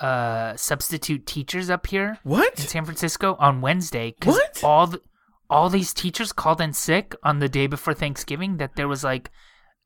uh, 0.00 0.56
substitute 0.56 1.26
teachers 1.26 1.68
up 1.68 1.86
here 1.88 2.18
What 2.22 2.58
in 2.58 2.66
San 2.66 2.84
Francisco 2.86 3.36
on 3.38 3.60
Wednesday? 3.60 4.14
'cause 4.18 4.34
What? 4.34 4.64
All 4.64 4.86
the, 4.86 5.02
all 5.50 5.68
these 5.68 5.92
teachers 5.92 6.32
called 6.32 6.60
in 6.60 6.72
sick 6.72 7.14
on 7.22 7.40
the 7.40 7.48
day 7.50 7.66
before 7.66 7.92
Thanksgiving. 7.92 8.56
That 8.56 8.76
there 8.76 8.88
was 8.88 9.04
like 9.04 9.30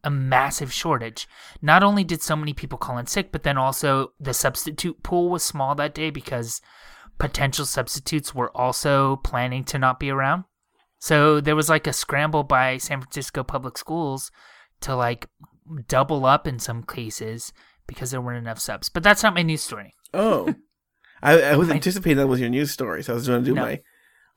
a 0.05 0.11
massive 0.11 0.73
shortage. 0.73 1.27
Not 1.61 1.83
only 1.83 2.05
did 2.05 2.23
so 2.23 2.37
many 2.37 2.55
people 2.55 2.79
call 2.79 2.99
in 2.99 3.07
sick, 3.07 3.33
but 3.33 3.43
then 3.43 3.59
also 3.59 4.13
the 4.21 4.35
substitute 4.35 5.03
pool 5.03 5.31
was 5.31 5.43
small 5.43 5.75
that 5.77 5.95
day 5.95 6.11
because 6.11 6.61
potential 7.19 7.65
substitutes 7.65 8.35
were 8.35 8.55
also 8.57 9.17
planning 9.17 9.65
to 9.65 9.79
not 9.79 10.01
be 10.01 10.11
around. 10.11 10.45
So 10.99 11.41
there 11.41 11.57
was 11.57 11.69
like 11.69 11.87
a 11.87 11.93
scramble 11.93 12.45
by 12.45 12.79
San 12.79 13.01
Francisco 13.01 13.43
public 13.43 13.77
schools 13.79 14.31
to 14.83 14.95
like 14.95 15.29
double 15.89 16.25
up 16.27 16.47
in 16.47 16.59
some 16.59 16.83
cases 16.83 17.53
because 17.87 18.11
there 18.11 18.21
weren't 18.21 18.39
enough 18.45 18.59
subs. 18.59 18.89
But 18.89 19.03
that's 19.03 19.23
not 19.23 19.35
my 19.35 19.43
news 19.43 19.63
story. 19.63 19.95
Oh. 20.15 20.55
I, 21.23 21.41
I 21.43 21.57
was 21.57 21.69
My- 21.69 21.75
anticipating 21.75 22.17
that 22.19 22.27
was 22.27 22.41
your 22.41 22.49
news 22.51 22.71
story, 22.73 23.03
so 23.03 23.13
I 23.13 23.15
was 23.15 23.29
going 23.29 23.43
to 23.45 23.51
do 23.51 23.55
No. 23.55 23.63
my 23.63 23.81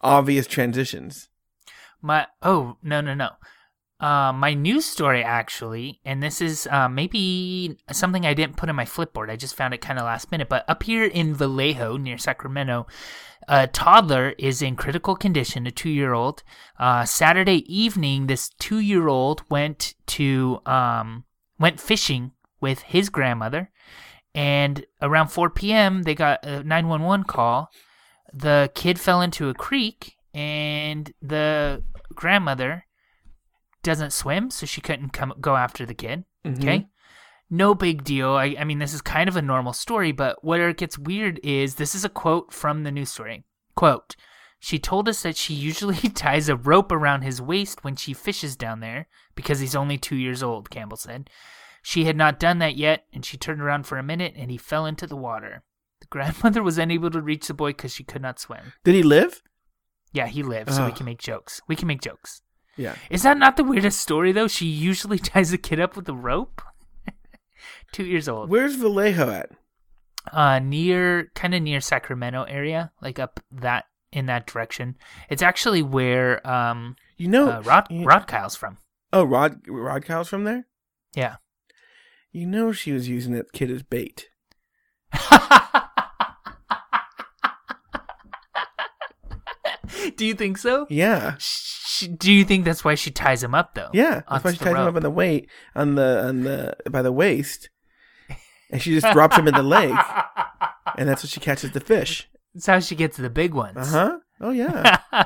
obvious 0.01 0.45
transitions. 0.45 1.29
My 2.01 2.27
oh 2.43 2.77
no 2.83 3.01
no 3.01 3.15
no. 3.15 3.29
Uh, 3.97 4.33
my 4.33 4.53
news 4.53 4.85
story 4.85 5.23
actually, 5.23 6.01
and 6.03 6.21
this 6.21 6.41
is 6.41 6.67
uh, 6.69 6.89
maybe 6.89 7.77
something 7.91 8.25
I 8.25 8.33
didn't 8.33 8.57
put 8.57 8.67
in 8.67 8.75
my 8.75 8.83
flipboard. 8.83 9.29
I 9.29 9.37
just 9.37 9.55
found 9.55 9.73
it 9.73 9.79
kind 9.79 9.97
of 9.97 10.05
last 10.05 10.31
minute. 10.31 10.49
But 10.49 10.65
up 10.67 10.83
here 10.83 11.05
in 11.05 11.33
Vallejo, 11.33 11.95
near 11.95 12.17
Sacramento, 12.17 12.87
a 13.47 13.67
toddler 13.67 14.35
is 14.37 14.61
in 14.61 14.75
critical 14.75 15.15
condition. 15.15 15.65
A 15.65 15.71
two-year-old. 15.71 16.43
Uh, 16.77 17.05
Saturday 17.05 17.63
evening, 17.73 18.27
this 18.27 18.49
two-year-old 18.59 19.43
went 19.49 19.93
to 20.07 20.59
um, 20.65 21.23
went 21.57 21.79
fishing 21.79 22.31
with 22.59 22.81
his 22.81 23.09
grandmother, 23.09 23.71
and 24.33 24.85
around 25.01 25.29
4 25.29 25.49
p.m. 25.51 26.03
they 26.03 26.15
got 26.15 26.43
a 26.43 26.63
911 26.63 27.23
call. 27.25 27.69
The 28.33 28.69
kid 28.75 28.99
fell 28.99 29.21
into 29.21 29.47
a 29.47 29.53
creek, 29.53 30.17
and 30.33 31.13
the 31.21 31.81
grandmother 32.13 32.85
doesn't 33.85 34.11
swim, 34.11 34.49
so 34.49 34.65
she 34.65 34.81
couldn't 34.81 35.13
come 35.13 35.33
go 35.39 35.55
after 35.55 35.85
the 35.85 35.93
kid. 35.93 36.25
Mm-hmm. 36.43 36.61
Okay. 36.61 36.87
No 37.49 37.75
big 37.75 38.03
deal. 38.03 38.31
I, 38.31 38.55
I 38.59 38.63
mean, 38.63 38.79
this 38.79 38.93
is 38.93 39.01
kind 39.01 39.29
of 39.29 39.37
a 39.37 39.41
normal 39.41 39.71
story, 39.71 40.11
but 40.11 40.43
where 40.43 40.67
it 40.67 40.77
gets 40.77 40.97
weird 40.97 41.39
is 41.43 41.75
this 41.75 41.93
is 41.93 42.03
a 42.03 42.09
quote 42.09 42.51
from 42.51 42.83
the 42.83 42.91
news 42.91 43.11
story. 43.11 43.45
Quote, 43.75 44.15
she 44.59 44.79
told 44.79 45.07
us 45.07 45.21
that 45.21 45.37
she 45.37 45.53
usually 45.53 45.95
ties 46.15 46.49
a 46.49 46.55
rope 46.55 46.91
around 46.91 47.21
his 47.21 47.41
waist 47.41 47.83
when 47.83 47.95
she 47.95 48.13
fishes 48.13 48.55
down 48.55 48.79
there 48.79 49.07
because 49.35 49.59
he's 49.59 49.75
only 49.75 49.97
two 49.97 50.15
years 50.15 50.41
old, 50.41 50.71
Campbell 50.71 50.97
said. 50.97 51.29
She 51.83 52.05
had 52.05 52.17
not 52.17 52.39
done 52.39 52.57
that 52.59 52.75
yet, 52.75 53.05
and 53.13 53.23
she 53.23 53.37
turned 53.37 53.61
around 53.61 53.85
for 53.85 53.99
a 53.99 54.03
minute 54.03 54.33
and 54.35 54.49
he 54.49 54.57
fell 54.57 54.87
into 54.87 55.05
the 55.05 55.15
water. 55.15 55.63
The 56.01 56.07
grandmother 56.09 56.63
was 56.63 56.79
unable 56.79 57.11
to 57.11 57.21
reach 57.21 57.47
the 57.47 57.53
boy 57.53 57.69
because 57.69 57.93
she 57.93 58.03
could 58.03 58.23
not 58.23 58.39
swim. 58.39 58.73
Did 58.83 58.95
he 58.95 59.03
live? 59.03 59.43
Yeah, 60.11 60.27
he 60.27 60.41
lived, 60.43 60.73
so 60.73 60.85
we 60.85 60.93
can 60.93 61.05
make 61.05 61.19
jokes. 61.19 61.61
We 61.67 61.75
can 61.75 61.87
make 61.87 62.01
jokes. 62.01 62.41
Yeah. 62.77 62.95
Is 63.09 63.23
that 63.23 63.37
not 63.37 63.57
the 63.57 63.63
weirdest 63.63 63.99
story 63.99 64.31
though? 64.31 64.47
She 64.47 64.65
usually 64.65 65.19
ties 65.33 65.53
a 65.53 65.57
kid 65.57 65.79
up 65.79 65.95
with 65.95 66.07
a 66.09 66.13
rope. 66.13 66.61
Two 67.91 68.05
years 68.05 68.27
old. 68.27 68.49
Where's 68.49 68.75
Vallejo 68.75 69.29
at? 69.31 69.49
Uh, 70.31 70.59
near, 70.59 71.31
kind 71.35 71.53
of 71.53 71.61
near 71.61 71.79
Sacramento 71.79 72.43
area, 72.43 72.91
like 73.01 73.19
up 73.19 73.39
that 73.51 73.85
in 74.11 74.25
that 74.25 74.47
direction. 74.47 74.97
It's 75.29 75.41
actually 75.43 75.83
where 75.83 76.45
um 76.47 76.95
You 77.17 77.27
know, 77.27 77.49
uh, 77.51 77.61
Rod 77.61 77.87
you- 77.89 78.05
Rod 78.05 78.27
Kyle's 78.27 78.55
from. 78.55 78.77
Oh, 79.13 79.23
Rod 79.23 79.61
Rod 79.67 80.03
Kyle's 80.05 80.27
from 80.29 80.43
there. 80.43 80.65
Yeah. 81.15 81.35
You 82.31 82.45
know, 82.47 82.71
she 82.73 82.91
was 82.91 83.07
using 83.07 83.33
that 83.33 83.53
kid 83.53 83.71
as 83.71 83.83
bait. 83.83 84.27
Do 90.17 90.25
you 90.25 90.33
think 90.33 90.57
so? 90.57 90.87
Yeah, 90.89 91.35
Sh- 91.95 92.07
do 92.17 92.31
you 92.31 92.43
think 92.45 92.65
that's 92.65 92.83
why 92.83 92.95
she 92.95 93.11
ties 93.11 93.43
him 93.43 93.55
up 93.55 93.73
though? 93.75 93.89
yeah. 93.93 94.21
That's 94.29 94.43
why 94.43 94.51
she 94.51 94.57
ties 94.57 94.67
him 94.67 94.77
up 94.77 94.95
on 94.95 95.03
the 95.03 95.09
weight 95.09 95.49
on 95.75 95.95
the 95.95 96.25
on 96.27 96.43
the 96.43 96.75
by 96.89 97.01
the 97.01 97.11
waist, 97.11 97.69
and 98.71 98.81
she 98.81 98.93
just 98.99 99.11
drops 99.13 99.37
him 99.37 99.47
in 99.47 99.53
the 99.53 99.63
lake, 99.77 99.97
and 100.97 101.07
that's 101.07 101.23
what 101.23 101.29
she 101.29 101.39
catches 101.39 101.71
the 101.71 101.79
fish. 101.79 102.29
That's 102.53 102.65
how 102.67 102.79
she 102.79 102.95
gets 102.95 103.17
the 103.17 103.29
big 103.29 103.53
ones. 103.53 103.77
Uh 103.77 103.85
huh. 103.85 104.19
Oh 104.41 104.51
yeah. 104.51 104.97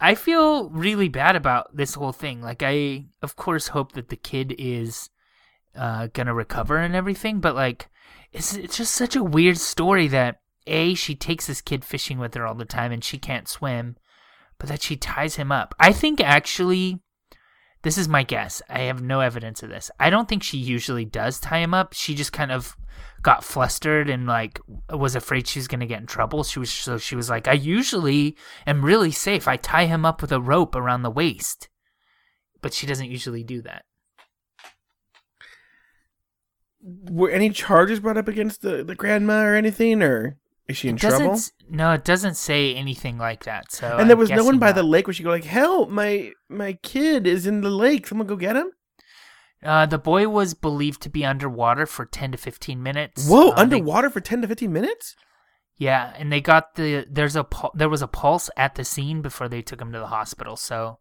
I 0.00 0.14
feel 0.14 0.68
really 0.70 1.08
bad 1.08 1.36
about 1.36 1.74
this 1.74 1.94
whole 1.94 2.12
thing. 2.12 2.42
Like, 2.42 2.62
I, 2.62 3.06
of 3.22 3.34
course, 3.34 3.68
hope 3.68 3.92
that 3.92 4.10
the 4.10 4.16
kid 4.16 4.54
is 4.58 5.08
uh, 5.74 6.08
gonna 6.12 6.34
recover 6.34 6.76
and 6.76 6.94
everything, 6.94 7.40
but 7.40 7.54
like, 7.54 7.88
it's 8.32 8.54
it's 8.54 8.76
just 8.76 8.94
such 8.94 9.16
a 9.16 9.24
weird 9.24 9.56
story 9.58 10.06
that 10.08 10.40
a 10.66 10.94
she 10.94 11.14
takes 11.14 11.46
this 11.46 11.62
kid 11.62 11.84
fishing 11.84 12.18
with 12.18 12.34
her 12.34 12.46
all 12.46 12.54
the 12.54 12.64
time 12.66 12.92
and 12.92 13.02
she 13.02 13.16
can't 13.18 13.48
swim, 13.48 13.96
but 14.58 14.68
that 14.68 14.82
she 14.82 14.96
ties 14.96 15.36
him 15.36 15.52
up. 15.52 15.74
I 15.78 15.92
think 15.92 16.20
actually. 16.20 17.00
This 17.82 17.96
is 17.96 18.08
my 18.08 18.24
guess. 18.24 18.60
I 18.68 18.80
have 18.80 19.00
no 19.00 19.20
evidence 19.20 19.62
of 19.62 19.68
this. 19.68 19.88
I 20.00 20.10
don't 20.10 20.28
think 20.28 20.42
she 20.42 20.58
usually 20.58 21.04
does 21.04 21.38
tie 21.38 21.58
him 21.58 21.72
up. 21.72 21.92
She 21.92 22.16
just 22.16 22.32
kind 22.32 22.50
of 22.50 22.76
got 23.22 23.44
flustered 23.44 24.08
and 24.08 24.26
like 24.26 24.60
was 24.90 25.14
afraid 25.14 25.46
she 25.46 25.58
was 25.58 25.68
going 25.68 25.80
to 25.80 25.86
get 25.86 26.00
in 26.00 26.06
trouble. 26.06 26.44
She 26.44 26.58
was 26.58 26.70
so 26.70 26.98
she 26.98 27.16
was 27.16 27.30
like, 27.30 27.46
"I 27.46 27.52
usually 27.52 28.36
am 28.66 28.84
really 28.84 29.12
safe. 29.12 29.46
I 29.46 29.56
tie 29.56 29.86
him 29.86 30.04
up 30.04 30.20
with 30.20 30.32
a 30.32 30.40
rope 30.40 30.74
around 30.74 31.02
the 31.02 31.10
waist." 31.10 31.68
But 32.60 32.74
she 32.74 32.86
doesn't 32.86 33.10
usually 33.10 33.44
do 33.44 33.62
that. 33.62 33.84
Were 36.80 37.30
any 37.30 37.50
charges 37.50 38.00
brought 38.00 38.18
up 38.18 38.28
against 38.28 38.62
the 38.62 38.82
the 38.82 38.94
grandma 38.94 39.44
or 39.44 39.54
anything, 39.54 40.02
or 40.02 40.36
is 40.68 40.76
she 40.76 40.88
in 40.88 40.96
It 40.96 41.00
trouble? 41.00 41.38
No, 41.68 41.92
it 41.92 42.04
doesn't 42.04 42.34
say 42.36 42.74
anything 42.74 43.18
like 43.18 43.44
that. 43.44 43.72
So 43.72 43.96
and 43.98 44.08
there 44.08 44.16
I'm 44.16 44.20
was 44.20 44.30
no 44.30 44.44
one 44.44 44.58
by 44.58 44.72
the 44.72 44.82
lake 44.82 45.06
where 45.06 45.14
she 45.14 45.22
go 45.22 45.30
like, 45.30 45.44
"Help! 45.44 45.88
My 45.90 46.32
my 46.48 46.74
kid 46.82 47.26
is 47.26 47.46
in 47.46 47.62
the 47.62 47.70
lake. 47.70 48.06
Someone 48.06 48.26
go 48.26 48.36
get 48.36 48.56
him." 48.56 48.70
Uh, 49.62 49.86
the 49.86 49.98
boy 49.98 50.28
was 50.28 50.54
believed 50.54 51.00
to 51.02 51.08
be 51.08 51.24
underwater 51.24 51.84
for 51.84 52.04
10 52.06 52.30
to 52.32 52.38
15 52.38 52.80
minutes. 52.80 53.28
Whoa! 53.28 53.48
Uh, 53.50 53.54
they- 53.64 53.76
underwater 53.78 54.08
for 54.10 54.20
ten 54.20 54.40
to 54.42 54.46
fifteen 54.48 54.72
minutes. 54.72 55.16
yeah, 55.76 56.12
and 56.16 56.32
they 56.32 56.40
got 56.40 56.74
the 56.76 57.06
there's 57.10 57.34
a 57.36 57.46
there 57.74 57.88
was 57.88 58.02
a 58.02 58.06
pulse 58.06 58.50
at 58.56 58.74
the 58.76 58.84
scene 58.84 59.20
before 59.22 59.48
they 59.48 59.62
took 59.62 59.80
him 59.80 59.92
to 59.92 59.98
the 59.98 60.06
hospital. 60.08 60.56
So 60.56 60.98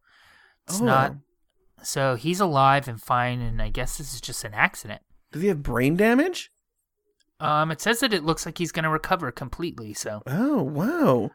it's 0.67 0.81
Oh. 0.81 0.85
not 0.85 1.15
so 1.83 2.15
he's 2.15 2.39
alive 2.39 2.87
and 2.87 2.99
fine 3.01 3.39
and 3.41 3.61
I 3.61 3.69
guess 3.69 3.97
this 3.99 4.13
is 4.13 4.21
just 4.21 4.43
an 4.43 4.53
accident. 4.55 5.01
Does 5.31 5.41
he 5.43 5.49
have 5.49 5.61
brain 5.61 5.95
damage? 5.95 6.49
Um 7.39 7.71
it 7.71 7.81
says 7.81 7.99
that 7.99 8.13
it 8.13 8.23
looks 8.23 8.45
like 8.45 8.57
he's 8.57 8.71
going 8.71 8.83
to 8.83 8.89
recover 8.89 9.31
completely. 9.31 9.93
So 9.93 10.23
Oh 10.27 10.63
wow! 10.63 11.31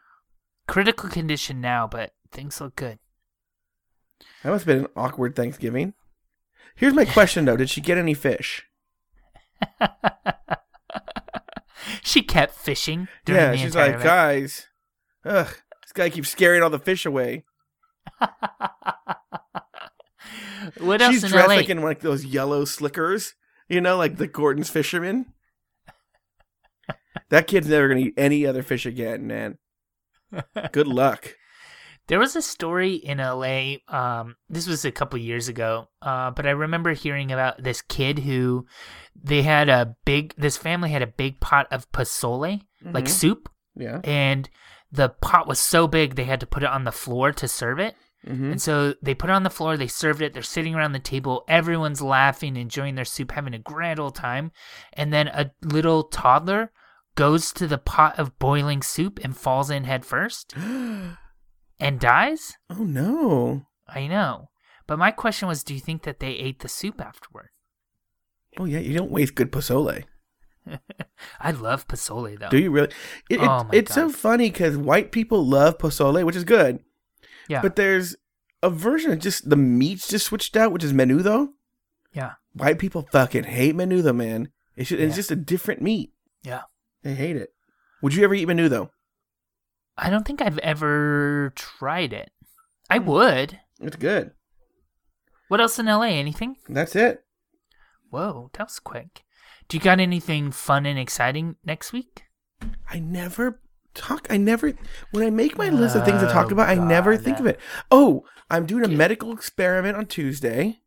critical 0.67 1.09
condition 1.09 1.61
now, 1.61 1.87
but 1.87 2.13
things 2.31 2.59
look 2.61 2.75
good. 2.75 2.99
That 4.43 4.49
must 4.51 4.65
have 4.65 4.75
been 4.75 4.85
an 4.85 4.91
awkward 4.95 5.35
Thanksgiving. 5.35 5.93
Here's 6.75 6.93
my 6.93 7.05
question 7.05 7.45
though: 7.45 7.57
Did 7.57 7.69
she 7.69 7.81
get 7.81 7.97
any 7.97 8.13
fish? 8.13 8.65
she 12.03 12.21
kept 12.21 12.55
fishing 12.55 13.07
during 13.25 13.41
yeah, 13.41 13.55
she's 13.55 13.75
like, 13.75 13.89
event. 13.89 14.03
guys, 14.03 14.67
ugh, 15.25 15.47
this 15.81 15.91
guy 15.93 16.09
keeps 16.09 16.29
scaring 16.29 16.61
all 16.63 16.69
the 16.69 16.79
fish 16.79 17.05
away. 17.05 17.45
what 20.79 21.01
else 21.01 21.13
She's 21.13 21.23
in 21.23 21.31
dressed 21.31 21.49
LA? 21.49 21.55
like 21.55 21.69
in 21.69 21.81
like 21.81 21.99
those 22.01 22.25
yellow 22.25 22.65
slickers, 22.65 23.35
you 23.67 23.81
know, 23.81 23.97
like 23.97 24.17
the 24.17 24.27
Gorton's 24.27 24.69
fisherman. 24.69 25.27
That 27.29 27.47
kid's 27.47 27.67
never 27.67 27.87
gonna 27.87 28.01
eat 28.01 28.13
any 28.17 28.45
other 28.45 28.63
fish 28.63 28.85
again, 28.85 29.27
man. 29.27 29.57
Good 30.71 30.87
luck. 31.01 31.35
There 32.07 32.19
was 32.19 32.35
a 32.35 32.41
story 32.41 32.95
in 32.95 33.19
LA. 33.19 33.75
Um, 33.87 34.35
this 34.49 34.67
was 34.67 34.83
a 34.83 34.91
couple 34.91 35.17
years 35.19 35.47
ago, 35.47 35.87
uh, 36.01 36.31
but 36.31 36.45
I 36.45 36.51
remember 36.51 36.91
hearing 36.93 37.31
about 37.31 37.63
this 37.63 37.81
kid 37.81 38.19
who 38.19 38.65
they 39.15 39.41
had 39.43 39.69
a 39.69 39.95
big. 40.03 40.33
This 40.37 40.57
family 40.57 40.89
had 40.89 41.01
a 41.01 41.07
big 41.07 41.39
pot 41.39 41.67
of 41.71 41.89
pozole, 41.93 42.61
like 42.83 43.05
Mhm. 43.05 43.09
soup, 43.09 43.49
Yeah. 43.75 44.01
and 44.03 44.49
the 44.91 45.09
pot 45.09 45.47
was 45.47 45.59
so 45.59 45.87
big 45.87 46.15
they 46.15 46.25
had 46.25 46.41
to 46.41 46.45
put 46.45 46.63
it 46.63 46.69
on 46.69 46.83
the 46.83 46.91
floor 46.91 47.31
to 47.31 47.47
serve 47.47 47.79
it. 47.79 47.95
Mm-hmm. 48.27 48.51
And 48.51 48.61
so 48.61 48.95
they 49.01 49.13
put 49.15 49.29
it 49.29 49.33
on 49.33 49.43
the 49.43 49.49
floor, 49.49 49.75
they 49.77 49.87
served 49.87 50.21
it, 50.21 50.33
they're 50.33 50.41
sitting 50.43 50.75
around 50.75 50.91
the 50.93 50.99
table, 50.99 51.43
everyone's 51.47 52.01
laughing, 52.01 52.55
enjoying 52.57 52.95
their 52.95 53.03
soup, 53.05 53.31
having 53.31 53.53
a 53.53 53.59
grand 53.59 53.99
old 53.99 54.15
time. 54.15 54.51
And 54.93 55.11
then 55.13 55.27
a 55.29 55.51
little 55.61 56.03
toddler 56.03 56.71
goes 57.15 57.51
to 57.53 57.67
the 57.67 57.77
pot 57.77 58.17
of 58.17 58.37
boiling 58.39 58.81
soup 58.81 59.19
and 59.23 59.35
falls 59.37 59.69
in 59.69 59.83
head 59.83 60.05
first 60.05 60.53
and 61.79 61.99
dies? 61.99 62.55
oh 62.69 62.83
no. 62.83 63.65
I 63.87 64.07
know. 64.07 64.49
But 64.87 64.97
my 64.99 65.11
question 65.11 65.47
was 65.47 65.63
do 65.63 65.73
you 65.73 65.79
think 65.79 66.03
that 66.03 66.19
they 66.19 66.31
ate 66.31 66.59
the 66.59 66.67
soup 66.69 66.99
afterward? 67.01 67.49
Oh 68.57 68.65
yeah, 68.65 68.79
you 68.79 68.93
don't 68.97 69.11
waste 69.11 69.35
good 69.35 69.51
pozole. 69.51 70.03
I 71.39 71.51
love 71.51 71.87
pozole 71.87 72.39
though. 72.39 72.49
Do 72.49 72.57
you 72.57 72.71
really? 72.71 72.89
It, 73.29 73.41
it- 73.41 73.47
Oh, 73.49 73.63
my 73.65 73.69
it's 73.73 73.93
so 73.93 74.09
funny 74.09 74.49
because 74.49 74.77
white 74.77 75.11
people 75.11 75.45
love 75.45 75.77
pozole, 75.77 76.23
which 76.25 76.35
is 76.35 76.43
good. 76.45 76.79
Yeah. 77.49 77.61
But 77.61 77.75
there's 77.75 78.15
a 78.61 78.69
version 78.69 79.11
of 79.11 79.19
just 79.19 79.49
the 79.49 79.57
meats 79.57 80.07
just 80.07 80.27
switched 80.27 80.55
out, 80.55 80.71
which 80.71 80.83
is 80.83 80.93
menudo. 80.93 81.49
yeah. 82.13 82.33
White 82.53 82.77
people 82.79 83.07
fucking 83.11 83.45
hate 83.45 83.75
menudo, 83.75 84.15
man. 84.15 84.49
It's 84.75 84.89
just, 84.89 85.01
it's 85.01 85.15
just 85.15 85.31
a 85.31 85.35
different 85.35 85.81
meat. 85.81 86.13
Yeah. 86.43 86.61
They 87.03 87.13
hate 87.15 87.35
it. 87.35 87.49
Would 88.01 88.15
you 88.15 88.23
ever 88.23 88.33
eat 88.33 88.45
though 88.45 88.91
I 89.97 90.09
don't 90.09 90.25
think 90.25 90.41
I've 90.41 90.57
ever 90.59 91.53
tried 91.55 92.13
it. 92.13 92.31
I 92.89 92.97
Hmm. 92.99 93.05
would. 93.05 93.59
It's 93.79 93.95
good. 93.95 94.31
What 95.49 95.61
else 95.61 95.77
in 95.77 95.87
LA? 95.87 96.07
Anything? 96.07 96.57
That's 96.67 96.95
it. 96.95 97.23
Whoa, 98.09 98.49
that 98.53 98.67
was 98.67 98.79
quick. 98.79 99.23
Do 99.67 99.77
you 99.77 99.83
got 99.83 99.99
anything 99.99 100.51
fun 100.51 100.85
and 100.85 100.97
exciting 100.99 101.55
next 101.63 101.93
week? 101.93 102.23
I 102.89 102.99
never 102.99 103.61
talk. 103.93 104.27
I 104.29 104.37
never 104.37 104.73
when 105.11 105.23
I 105.25 105.29
make 105.29 105.57
my 105.57 105.69
list 105.69 105.95
of 105.95 106.05
things 106.05 106.21
to 106.21 106.27
talk 106.27 106.47
Oh, 106.47 106.53
about, 106.53 106.69
I 106.69 106.75
never 106.75 107.15
God. 107.15 107.23
think 107.23 107.39
of 107.39 107.45
it. 107.45 107.59
Oh, 107.91 108.25
I'm 108.49 108.65
doing 108.65 108.83
a 108.83 108.87
medical 108.87 109.31
experiment 109.31 109.97
on 109.97 110.05
Tuesday. 110.05 110.79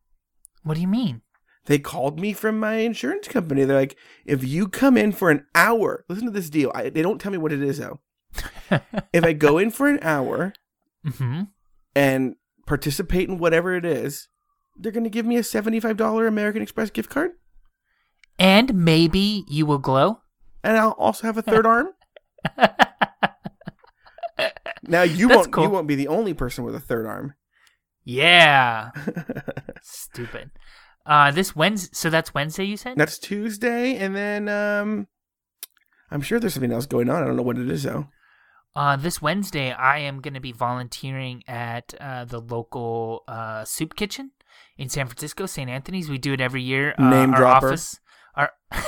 What 0.63 0.75
do 0.75 0.81
you 0.81 0.89
mean? 0.89 1.23
They 1.67 1.79
called 1.79 2.19
me 2.19 2.33
from 2.33 2.59
my 2.59 2.77
insurance 2.77 3.29
company. 3.29 3.65
They're 3.65 3.77
like, 3.77 3.97
if 4.25 4.45
you 4.45 4.69
come 4.69 4.97
in 4.97 5.13
for 5.13 5.31
an 5.31 5.45
hour, 5.55 6.05
listen 6.09 6.25
to 6.27 6.31
this 6.31 6.49
deal. 6.51 6.73
I, 6.75 6.89
they 6.91 7.03
don't 7.03 7.21
tell 7.21 7.33
me 7.33 7.39
what 7.39 7.53
it 7.53 7.63
is 7.63 7.79
though. 7.79 8.01
if 9.13 9.25
I 9.25 9.33
go 9.33 9.59
in 9.59 9.71
for 9.71 9.89
an 9.89 9.99
hour 10.03 10.53
hmm 11.05 11.43
and 11.95 12.37
participate 12.67 13.29
in 13.29 13.39
whatever 13.39 13.75
it 13.75 13.85
is, 13.85 14.29
they're 14.77 14.93
going 14.93 15.05
to 15.05 15.11
give 15.11 15.25
me 15.25 15.37
a 15.37 15.41
$75 15.43 16.29
American 16.29 16.63
Express 16.63 16.91
gift 16.91 17.09
card. 17.11 17.31
And 18.39 18.75
maybe 18.85 19.45
you 19.49 19.65
will 19.67 19.79
glow. 19.79 20.21
And 20.63 20.77
I'll 20.77 20.91
also 20.93 21.27
have 21.27 21.39
a 21.39 21.43
third 21.43 21.65
arm. 21.67 21.89
Now 24.83 25.03
you 25.03 25.29
That's 25.29 25.39
won't 25.39 25.53
cool. 25.53 25.65
you 25.65 25.71
won't 25.71 25.89
be 25.89 25.95
the 25.95 26.09
only 26.09 26.35
person 26.35 26.65
with 26.65 26.75
a 26.75 26.81
third 26.81 27.07
arm. 27.07 27.35
Yeah. 28.05 28.91
Stupid. 29.83 30.51
Uh, 31.07 31.31
this 31.31 31.55
Wednesday. 31.55 31.91
So 31.93 32.11
that's 32.11 32.35
Wednesday. 32.35 32.65
You 32.65 32.77
said. 32.77 32.97
That's 32.97 33.19
Tuesday, 33.19 33.97
and 33.97 34.15
then 34.15 34.49
um, 34.49 35.07
I'm 36.11 36.21
sure 36.21 36.41
there's 36.41 36.55
something 36.55 36.73
else 36.73 36.87
going 36.87 37.09
on. 37.09 37.23
I 37.23 37.27
don't 37.27 37.37
know 37.37 37.43
what 37.43 37.59
it 37.59 37.71
is 37.71 37.85
though. 37.85 38.09
Uh, 38.75 38.95
this 38.97 39.23
Wednesday, 39.23 39.73
I 39.73 40.01
am 40.01 40.21
going 40.21 40.35
to 40.35 40.41
be 40.41 40.53
volunteering 40.53 41.43
at 41.49 41.95
uh, 41.99 42.27
the 42.27 42.41
local 42.41 43.25
uh, 43.27 43.65
soup 43.65 43.97
kitchen 43.97 44.33
in 44.77 44.91
San 44.91 45.07
Francisco, 45.07 45.47
St. 45.47 45.71
Anthony's. 45.71 46.11
We 46.11 46.19
do 46.19 46.35
it 46.35 46.43
every 46.43 46.63
year. 46.63 46.95
Uh, 46.99 47.09
Name 47.09 47.33
our 47.33 47.39
dropper. 47.39 47.69
Office, 47.69 48.01
our 48.35 48.51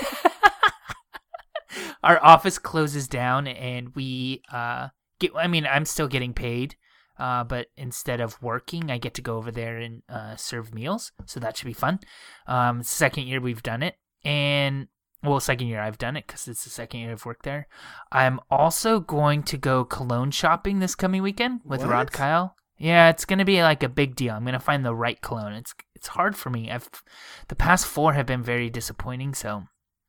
our 2.03 2.23
office 2.23 2.59
closes 2.59 3.09
down, 3.09 3.47
and 3.47 3.95
we 3.95 4.43
uh, 4.53 4.89
get. 5.19 5.31
I 5.35 5.47
mean, 5.47 5.66
I'm 5.66 5.87
still 5.87 6.09
getting 6.09 6.35
paid, 6.35 6.77
uh, 7.19 7.45
but 7.45 7.66
instead 7.77 8.21
of 8.21 8.41
working, 8.43 8.91
I 8.91 8.99
get 8.99 9.14
to 9.14 9.23
go 9.23 9.37
over 9.37 9.51
there 9.51 9.77
and 9.79 10.03
uh, 10.09 10.37
serve 10.37 10.75
meals. 10.75 11.12
So 11.27 11.41
that 11.41 11.57
should 11.57 11.66
be 11.66 11.73
fun. 11.73 12.01
Um, 12.47 12.83
second 12.83 13.27
year 13.27 13.41
we've 13.41 13.62
done 13.62 13.83
it, 13.83 13.97
and 14.25 14.89
well, 15.23 15.41
second 15.41 15.66
year 15.66 15.81
I've 15.81 15.99
done 15.99 16.16
it 16.16 16.27
because 16.27 16.47
it's 16.47 16.64
the 16.64 16.71
second 16.71 17.01
year 17.01 17.12
I've 17.12 17.27
worked 17.27 17.45
there. 17.45 17.66
I'm 18.12 18.39
also 18.51 19.01
going 19.01 19.43
to 19.45 19.57
go 19.57 19.85
cologne 19.85 20.31
shopping 20.31 20.79
this 20.79 20.95
coming 20.95 21.23
weekend 21.23 21.61
with 21.64 21.83
Rod 21.83 22.12
Kyle. 22.12 22.55
Yeah, 22.79 23.09
it's 23.09 23.25
gonna 23.25 23.45
be 23.45 23.61
like 23.62 23.83
a 23.83 23.89
big 23.89 24.14
deal. 24.14 24.35
I'm 24.35 24.45
gonna 24.45 24.61
find 24.61 24.85
the 24.85 24.95
right 24.95 25.21
cologne. 25.21 25.53
It's 25.55 25.75
it's 25.95 26.09
hard 26.09 26.37
for 26.37 26.51
me. 26.51 26.71
I've 26.71 26.89
the 27.49 27.57
past 27.57 27.87
four 27.87 28.12
have 28.12 28.27
been 28.27 28.43
very 28.45 28.71
disappointing, 28.71 29.35
so 29.35 29.64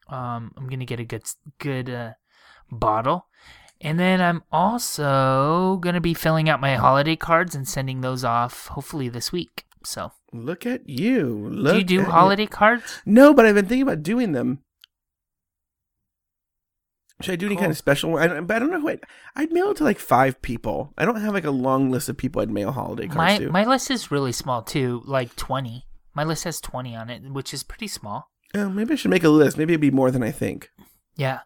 um, 0.07 0.51
I'm 0.55 0.67
gonna 0.69 0.85
get 0.85 0.99
a 0.99 1.05
good 1.05 1.23
good 1.57 1.89
uh, 1.89 2.11
bottle, 2.71 3.25
and 3.81 3.99
then 3.99 4.21
I'm 4.21 4.43
also 4.51 5.77
gonna 5.81 6.01
be 6.01 6.13
filling 6.13 6.49
out 6.49 6.59
my 6.61 6.75
holiday 6.75 7.15
cards 7.15 7.55
and 7.55 7.67
sending 7.67 8.01
those 8.01 8.23
off 8.23 8.67
hopefully 8.67 9.09
this 9.09 9.31
week. 9.31 9.65
So, 9.83 10.11
Look 10.33 10.65
at 10.65 10.87
you. 10.87 11.49
Look 11.51 11.73
do 11.73 11.77
you 11.79 11.83
do 11.85 11.99
at 12.01 12.05
you. 12.05 12.11
holiday 12.11 12.45
cards? 12.45 13.01
No, 13.05 13.33
but 13.33 13.45
I've 13.45 13.55
been 13.55 13.65
thinking 13.65 13.83
about 13.83 14.03
doing 14.03 14.33
them. 14.33 14.59
Should 17.21 17.33
I 17.33 17.35
do 17.35 17.47
any 17.47 17.57
kind 17.57 17.71
of 17.71 17.77
special 17.77 18.11
one? 18.11 18.21
I 18.21 18.27
don't, 18.27 18.45
but 18.45 18.55
I 18.55 18.59
don't 18.59 18.71
know 18.71 18.79
who 18.79 18.89
I'd, 18.89 19.03
I'd 19.35 19.51
mail 19.51 19.71
it 19.71 19.77
to 19.77 19.83
like 19.83 19.99
five 19.99 20.41
people. 20.41 20.93
I 20.97 21.03
don't 21.03 21.19
have 21.19 21.33
like 21.33 21.43
a 21.43 21.51
long 21.51 21.89
list 21.91 22.07
of 22.07 22.15
people 22.17 22.41
I'd 22.41 22.49
mail 22.49 22.71
holiday 22.71 23.07
cards 23.07 23.17
My 23.17 23.37
to. 23.39 23.49
my 23.51 23.65
list 23.65 23.91
is 23.91 24.09
really 24.11 24.31
small 24.31 24.61
too, 24.61 25.01
like 25.05 25.35
20. 25.35 25.85
My 26.13 26.23
list 26.23 26.45
has 26.45 26.61
20 26.61 26.95
on 26.95 27.09
it, 27.09 27.23
which 27.31 27.53
is 27.53 27.63
pretty 27.63 27.87
small. 27.89 28.29
Oh, 28.55 28.69
maybe 28.69 28.93
I 28.93 28.95
should 28.95 29.11
make 29.11 29.23
a 29.25 29.29
list. 29.29 29.57
Maybe 29.57 29.73
it'd 29.73 29.81
be 29.81 29.91
more 29.91 30.11
than 30.11 30.23
I 30.23 30.31
think. 30.31 30.71
Yeah. 31.15 31.39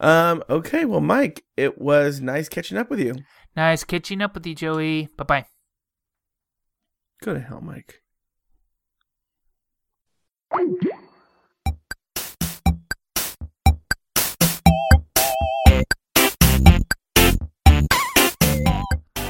Um. 0.00 0.42
Okay. 0.50 0.84
Well, 0.84 1.00
Mike, 1.00 1.44
it 1.56 1.80
was 1.80 2.20
nice 2.20 2.48
catching 2.48 2.78
up 2.78 2.90
with 2.90 3.00
you. 3.00 3.14
Nice 3.56 3.84
catching 3.84 4.20
up 4.20 4.34
with 4.34 4.46
you, 4.46 4.54
Joey. 4.54 5.08
Bye 5.16 5.24
bye. 5.24 5.46
Go 7.22 7.34
to 7.34 7.40
hell, 7.40 7.60
Mike. 7.60 8.00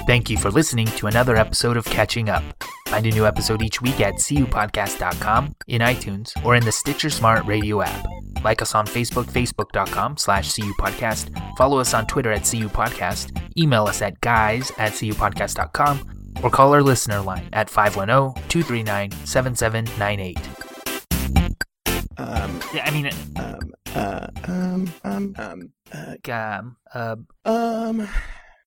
Thank 0.07 0.29
you 0.29 0.37
for 0.37 0.51
listening 0.51 0.87
to 0.87 1.07
another 1.07 1.37
episode 1.37 1.77
of 1.77 1.85
Catching 1.87 2.29
Up. 2.29 2.45
Find 2.89 3.07
a 3.07 3.11
new 3.11 3.27
episode 3.27 3.63
each 3.63 3.81
week 3.81 4.01
at 4.01 4.15
cupodcast.com, 4.15 5.57
in 5.67 5.81
iTunes, 5.81 6.33
or 6.45 6.55
in 6.55 6.65
the 6.65 6.73
Stitcher 6.73 7.09
Smart 7.09 7.45
Radio 7.47 7.81
app. 7.81 8.07
Like 8.43 8.63
us 8.63 8.75
on 8.75 8.87
Facebook, 8.87 9.27
facebook.com 9.27 10.17
slash 10.17 10.51
cupodcast. 10.51 11.31
Follow 11.57 11.79
us 11.79 11.95
on 11.95 12.07
Twitter 12.07 12.33
at 12.33 12.43
cupodcast. 12.43 13.41
Email 13.59 13.85
us 13.87 14.03
at 14.03 14.21
guys 14.21 14.73
at 14.79 14.93
cupodcast.com, 14.93 16.01
or 16.43 16.51
call 16.51 16.75
our 16.75 16.83
listener 16.83 17.21
line 17.21 17.49
at 17.53 17.69
510-239-7798. 17.69 20.39
Um. 22.17 22.61
Yeah, 22.73 22.85
I 22.87 22.91
mean, 22.91 23.11
Um. 23.37 23.75
Uh. 23.95 24.27
Um. 24.47 24.91
Um. 25.05 25.35
Um. 25.39 25.73
Uh, 25.93 26.15
um, 26.33 26.77
uh, 26.95 27.17
um. 27.45 28.09